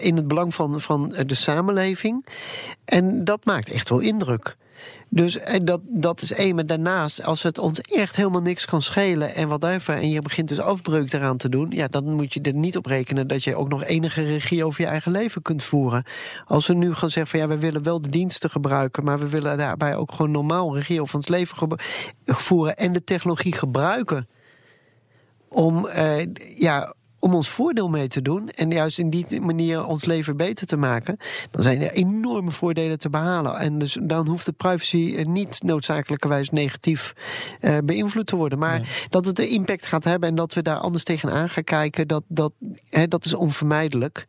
in 0.00 0.16
het 0.16 0.28
belang 0.28 0.54
van, 0.54 0.80
van 0.80 1.14
de 1.26 1.34
samenleving. 1.34 2.26
En 2.84 3.24
dat 3.24 3.44
maakt 3.44 3.70
echt 3.70 3.88
wel 3.88 3.98
indruk. 3.98 4.56
Dus 5.10 5.38
en 5.38 5.64
dat, 5.64 5.80
dat 5.84 6.22
is 6.22 6.32
één. 6.32 6.54
Maar 6.54 6.66
daarnaast, 6.66 7.24
als 7.24 7.42
het 7.42 7.58
ons 7.58 7.80
echt 7.80 8.16
helemaal 8.16 8.40
niks 8.40 8.64
kan 8.64 8.82
schelen 8.82 9.34
en 9.34 9.48
wat 9.48 9.64
even, 9.64 9.94
en 9.94 10.10
je 10.10 10.22
begint 10.22 10.48
dus 10.48 10.60
afbreuk 10.60 11.12
eraan 11.12 11.36
te 11.36 11.48
doen, 11.48 11.70
ja, 11.70 11.88
dan 11.88 12.14
moet 12.14 12.34
je 12.34 12.40
er 12.40 12.54
niet 12.54 12.76
op 12.76 12.86
rekenen 12.86 13.26
dat 13.26 13.44
je 13.44 13.56
ook 13.56 13.68
nog 13.68 13.84
enige 13.84 14.22
regie 14.22 14.64
over 14.64 14.80
je 14.80 14.86
eigen 14.86 15.12
leven 15.12 15.42
kunt 15.42 15.64
voeren. 15.64 16.04
Als 16.46 16.66
we 16.66 16.74
nu 16.74 16.94
gaan 16.94 17.10
zeggen 17.10 17.38
van 17.38 17.40
ja, 17.40 17.54
we 17.54 17.60
willen 17.60 17.82
wel 17.82 18.00
de 18.00 18.10
diensten 18.10 18.50
gebruiken, 18.50 19.04
maar 19.04 19.18
we 19.18 19.28
willen 19.28 19.58
daarbij 19.58 19.96
ook 19.96 20.12
gewoon 20.12 20.30
normaal 20.30 20.74
regie 20.74 21.00
over 21.00 21.14
ons 21.14 21.28
leven 21.28 21.78
voeren 22.24 22.76
en 22.76 22.92
de 22.92 23.04
technologie 23.04 23.52
gebruiken 23.52 24.28
om 25.48 25.86
uh, 25.86 26.26
ja, 26.54 26.94
om 27.18 27.34
ons 27.34 27.48
voordeel 27.48 27.88
mee 27.88 28.08
te 28.08 28.22
doen 28.22 28.48
en 28.48 28.70
juist 28.70 28.98
in 28.98 29.10
die 29.10 29.40
manier 29.40 29.86
ons 29.86 30.04
leven 30.04 30.36
beter 30.36 30.66
te 30.66 30.76
maken, 30.76 31.16
dan 31.50 31.62
zijn 31.62 31.82
er 31.82 31.92
enorme 31.92 32.50
voordelen 32.50 32.98
te 32.98 33.10
behalen. 33.10 33.58
En 33.58 33.78
dus 33.78 33.98
dan 34.02 34.28
hoeft 34.28 34.44
de 34.44 34.52
privacy 34.52 35.14
eh, 35.16 35.26
niet 35.26 35.62
noodzakelijkerwijs 35.62 36.50
negatief 36.50 37.14
uh, 37.60 37.76
beïnvloed 37.84 38.26
te 38.26 38.36
worden. 38.36 38.58
Maar 38.58 39.06
dat 39.08 39.26
het 39.26 39.36
de 39.36 39.48
impact 39.48 39.86
gaat 39.86 40.04
hebben 40.04 40.28
en 40.28 40.34
dat 40.34 40.54
we 40.54 40.62
daar 40.62 40.78
anders 40.78 41.04
tegenaan 41.04 41.48
gaan 41.48 41.64
kijken, 41.64 42.08
dat, 42.08 42.22
dat, 42.28 42.52
hè, 42.90 43.08
dat 43.08 43.24
is 43.24 43.34
onvermijdelijk. 43.34 44.26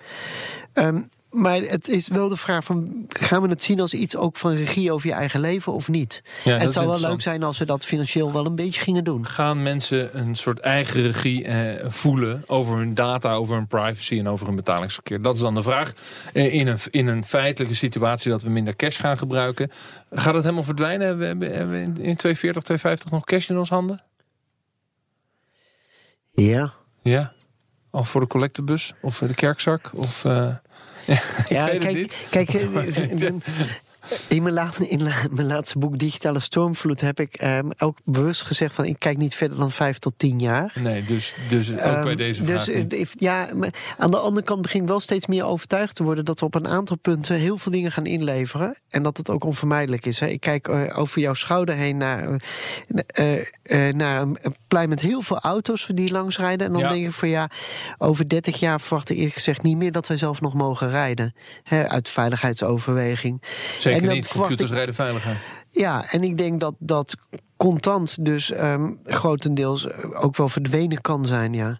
Um, 0.74 1.10
maar 1.30 1.62
het 1.62 1.88
is 1.88 2.08
wel 2.08 2.30
de 2.30 2.36
vraag 2.36 2.64
van... 2.64 3.06
gaan 3.08 3.42
we 3.42 3.48
het 3.48 3.64
zien 3.64 3.80
als 3.80 3.94
iets 3.94 4.16
ook 4.16 4.38
van 4.38 4.54
regie 4.54 4.92
over 4.92 5.08
je 5.08 5.14
eigen 5.14 5.40
leven 5.40 5.74
of 5.74 5.88
niet? 5.88 6.22
Ja, 6.44 6.58
het 6.58 6.74
zou 6.74 6.88
wel 6.88 7.00
leuk 7.00 7.22
zijn 7.22 7.44
als 7.44 7.58
we 7.58 7.66
dat 7.66 7.86
financieel 7.86 8.32
wel 8.34 8.46
een 8.46 8.56
beetje 8.56 8.82
gingen 8.82 9.04
doen. 9.04 9.26
Gaan 9.26 9.64
mensen 9.64 10.20
een 10.20 10.36
soort 10.36 10.60
eigen 10.60 11.02
regie 11.02 11.46
eh, 11.46 11.90
voelen... 11.90 12.44
over 12.48 12.78
hun 12.78 12.94
data, 12.94 13.34
over 13.34 13.56
hun 13.56 13.68
privacy 13.68 14.20
en 14.20 14.28
over 14.28 14.48
hun 14.48 14.56
betalingsverkeer? 14.56 15.22
Dat 15.22 15.36
is 15.36 15.42
dan 15.42 15.56
de 15.56 15.62
vraag. 15.62 15.94
Eh, 16.34 16.54
in, 16.54 16.68
een, 16.68 16.80
in 16.90 17.08
een 17.08 17.24
feitelijke 17.24 17.76
situatie 17.76 18.32
dat 18.32 18.44
we 18.44 18.50
minder 18.50 18.76
cash 18.76 19.00
gaan 19.00 19.18
gebruiken... 19.18 19.72
gaat 20.12 20.34
het 20.34 20.44
helemaal 20.44 20.64
verdwijnen? 20.64 21.08
Hebben 21.08 21.40
we, 21.40 21.46
hebben 21.46 21.76
we 21.76 21.82
in 21.82 22.16
240, 22.16 22.64
250 22.64 23.12
nog 23.12 23.24
cash 23.24 23.50
in 23.50 23.58
onze 23.58 23.74
handen? 23.74 24.04
Ja. 26.32 26.74
Ja? 27.02 27.32
Of 27.92 28.10
voor 28.10 28.22
de 28.22 28.28
collectebus? 28.28 28.94
Of 29.02 29.18
de 29.18 29.34
kerkzak? 29.34 29.92
Of... 29.94 30.24
Uh... 30.24 30.56
Ja, 31.50 31.68
kijk, 31.68 32.28
kijk 32.30 32.50
In 34.28 34.44
mijn, 34.44 34.54
laatste, 34.54 34.88
in 34.88 35.02
mijn 35.32 35.48
laatste 35.48 35.80
boek 35.80 35.98
Digitale 35.98 36.40
Stormvloed 36.40 37.02
heb 37.02 37.20
ik 37.20 37.42
um, 37.42 37.72
ook 37.78 37.98
bewust 38.04 38.44
gezegd 38.44 38.76
van 38.76 38.86
ik 38.86 39.00
kijk 39.00 39.18
niet 39.18 39.36
verder 39.36 39.60
dan 39.60 39.72
vijf 39.72 40.00
tot 40.00 40.14
tien 40.18 40.40
jaar. 40.40 40.72
Nee, 40.80 41.04
dus, 41.04 41.34
dus 41.50 41.72
ook 41.72 41.78
bij 41.78 41.94
ehm, 41.94 42.16
deze 42.16 42.44
vraag. 42.44 42.66
Dus, 42.66 42.88
niet. 42.90 43.16
Ja, 43.20 43.48
maar 43.54 43.74
aan 43.98 44.12
de 44.12 44.18
andere 44.18 44.46
kant 44.46 44.62
begin 44.62 44.82
ik 44.82 44.88
wel 44.88 45.00
steeds 45.00 45.28
meer 45.28 45.46
overtuigd 45.46 45.96
te 45.96 46.04
worden 46.04 46.26
dat 46.26 46.40
we 46.40 46.46
op 46.46 46.56
een 46.56 46.68
aantal 46.68 46.98
punten 46.98 47.36
heel 47.36 47.58
veel 47.58 47.72
dingen 47.72 47.92
gaan 47.92 48.06
inleveren. 48.06 48.78
En 48.90 49.04
dat 49.04 49.18
het 49.18 49.30
ook 49.30 49.44
onvermijdelijk 49.44 50.06
is. 50.06 50.20
Hè. 50.20 50.28
Ik 50.28 50.40
kijk 50.40 50.68
uh, 50.68 50.82
over 50.96 51.22
jouw 51.22 51.34
schouder 51.34 51.76
heen 51.76 51.98
naar, 51.98 52.42
uh, 53.16 53.38
uh, 53.64 53.94
naar 53.94 54.22
een 54.22 54.38
plein 54.68 54.90
met 54.90 55.02
heel 55.02 55.22
veel 55.22 55.40
auto's 55.40 55.88
die 55.94 56.12
langs 56.12 56.38
rijden. 56.38 56.68
En 56.68 56.74
dan 56.74 56.90
denk 56.90 57.06
ik 57.06 57.14
van 57.14 57.30
ja, 57.30 57.50
over 57.98 58.30
30 58.30 58.60
jaar 58.60 58.82
verwacht 58.82 59.10
ik 59.10 59.18
eerlijk 59.18 59.36
gezegd 59.36 59.64
niet 59.64 59.78
meer 59.78 59.92
dat 59.92 60.08
wij 60.08 60.18
zelf 60.18 60.42
nog 60.42 60.54
mogen 60.54 60.90
rijden. 60.90 61.36
Hè, 61.64 61.90
uit 61.90 62.10
veiligheidsoverweging. 62.10 63.42
Zeker 63.78 63.99
en 64.04 64.14
niet, 64.14 64.28
computers 64.28 64.72
rijden 64.72 64.96
veiliger. 64.96 65.42
Ja, 65.72 66.12
en 66.12 66.24
ik 66.24 66.38
denk 66.38 66.60
dat 66.60 66.76
dat 66.80 67.16
contant 67.58 68.26
dus 68.26 68.52
um, 68.52 69.00
grotendeels 69.04 69.92
ook 70.14 70.36
wel 70.36 70.50
verdwenen 70.50 71.02
kan 71.02 71.26
zijn, 71.26 71.54
ja. 71.54 71.80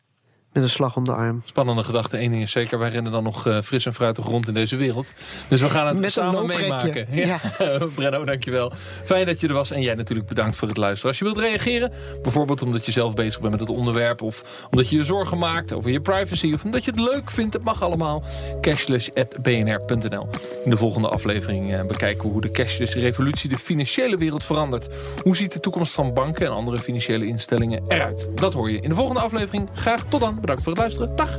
Met 0.54 0.64
een 0.64 0.70
slag 0.70 0.96
om 0.96 1.06
de 1.06 1.14
arm. 1.14 1.42
Spannende 1.46 1.84
gedachte. 1.84 2.20
Eén 2.20 2.32
ding 2.32 2.42
is 2.42 2.52
zeker, 2.52 2.80
wij 2.80 2.90
rennen 2.90 3.12
dan 3.12 3.24
nog 3.24 3.48
uh, 3.48 3.62
fris 3.62 3.86
en 3.86 3.94
fruitig 3.94 4.26
rond 4.26 4.48
in 4.48 4.54
deze 4.54 4.76
wereld. 4.76 5.14
Dus 5.48 5.62
we 5.62 5.70
gaan 5.70 5.88
het 5.88 6.00
Met 6.00 6.12
samen 6.12 6.46
meemaken. 6.46 7.08
Ja. 7.12 7.40
ja. 7.58 7.78
Brenno, 7.96 8.26
dankjewel. 8.26 8.72
Fijn 9.06 9.26
dat 9.26 9.40
je 9.40 9.48
er 9.48 9.54
was. 9.54 9.72
En 9.72 9.82
jij 9.82 9.96
natuurlijk 9.96 10.28
bedankt 10.28 10.58
voor 10.58 10.68
het 10.68 10.78
luisteren. 10.78 11.10
Als 11.10 11.20
je 11.20 11.26
wilt 11.26 11.38
reageren, 11.38 11.92
bijvoorbeeld 12.22 12.62
omdat 12.62 12.86
je 12.86 12.92
zelf 12.92 13.14
bezig 13.14 13.40
bent 13.40 13.52
met 13.52 13.68
het 13.68 13.78
onderwerp... 13.78 14.22
of 14.22 14.68
omdat 14.72 14.90
je 14.90 14.98
je 14.98 15.04
zorgen 15.04 15.38
maakt 15.38 15.74
over 15.74 15.92
je 15.92 16.00
privacy... 16.00 16.54
of 16.54 16.64
omdat 16.64 16.84
je 16.84 16.92
het 16.92 17.00
leuk 17.00 17.32
vindt, 17.32 17.54
het 17.54 17.64
mag 17.64 17.82
allemaal. 17.82 18.24
cashless.bnr.nl 18.62 20.30
In 20.64 20.70
de 20.70 20.78
volgende 20.78 21.08
aflevering 21.08 21.74
uh, 21.74 21.82
bekijken 21.86 22.24
we 22.24 22.30
hoe 22.30 22.42
de 22.42 22.52
cashless 22.52 22.94
revolutie... 22.94 23.50
de 23.50 23.58
financiële 23.58 24.18
wereld 24.18 24.46
verandert. 24.46 24.90
Hoe 25.24 25.36
ziet 25.36 25.52
de 25.52 25.60
toekomst 25.60 25.94
van 25.94 26.14
banken 26.14 26.46
en 26.46 26.52
andere 26.52 26.78
financiële 26.78 27.26
instellingen 27.26 27.84
eruit? 27.88 28.28
Dat 28.36 28.54
hoor 28.54 28.72
je 28.72 28.80
in 28.80 28.90
de 28.90 28.96
volgende 28.96 29.22
aflevering. 29.22 29.70
Graag 29.74 30.06
tot 30.06 30.20
dan. 30.20 30.39
Bedankt 30.40 30.64
voor 30.64 30.72
het 30.72 30.82
luisteren. 30.82 31.16
Dag! 31.16 31.38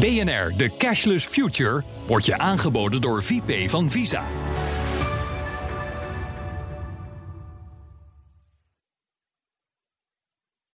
BNR, 0.00 0.52
de 0.56 0.70
Cashless 0.78 1.26
Future, 1.26 1.82
wordt 2.06 2.26
je 2.26 2.38
aangeboden 2.38 3.00
door 3.00 3.22
VP 3.22 3.70
van 3.70 3.90
Visa. 3.90 4.24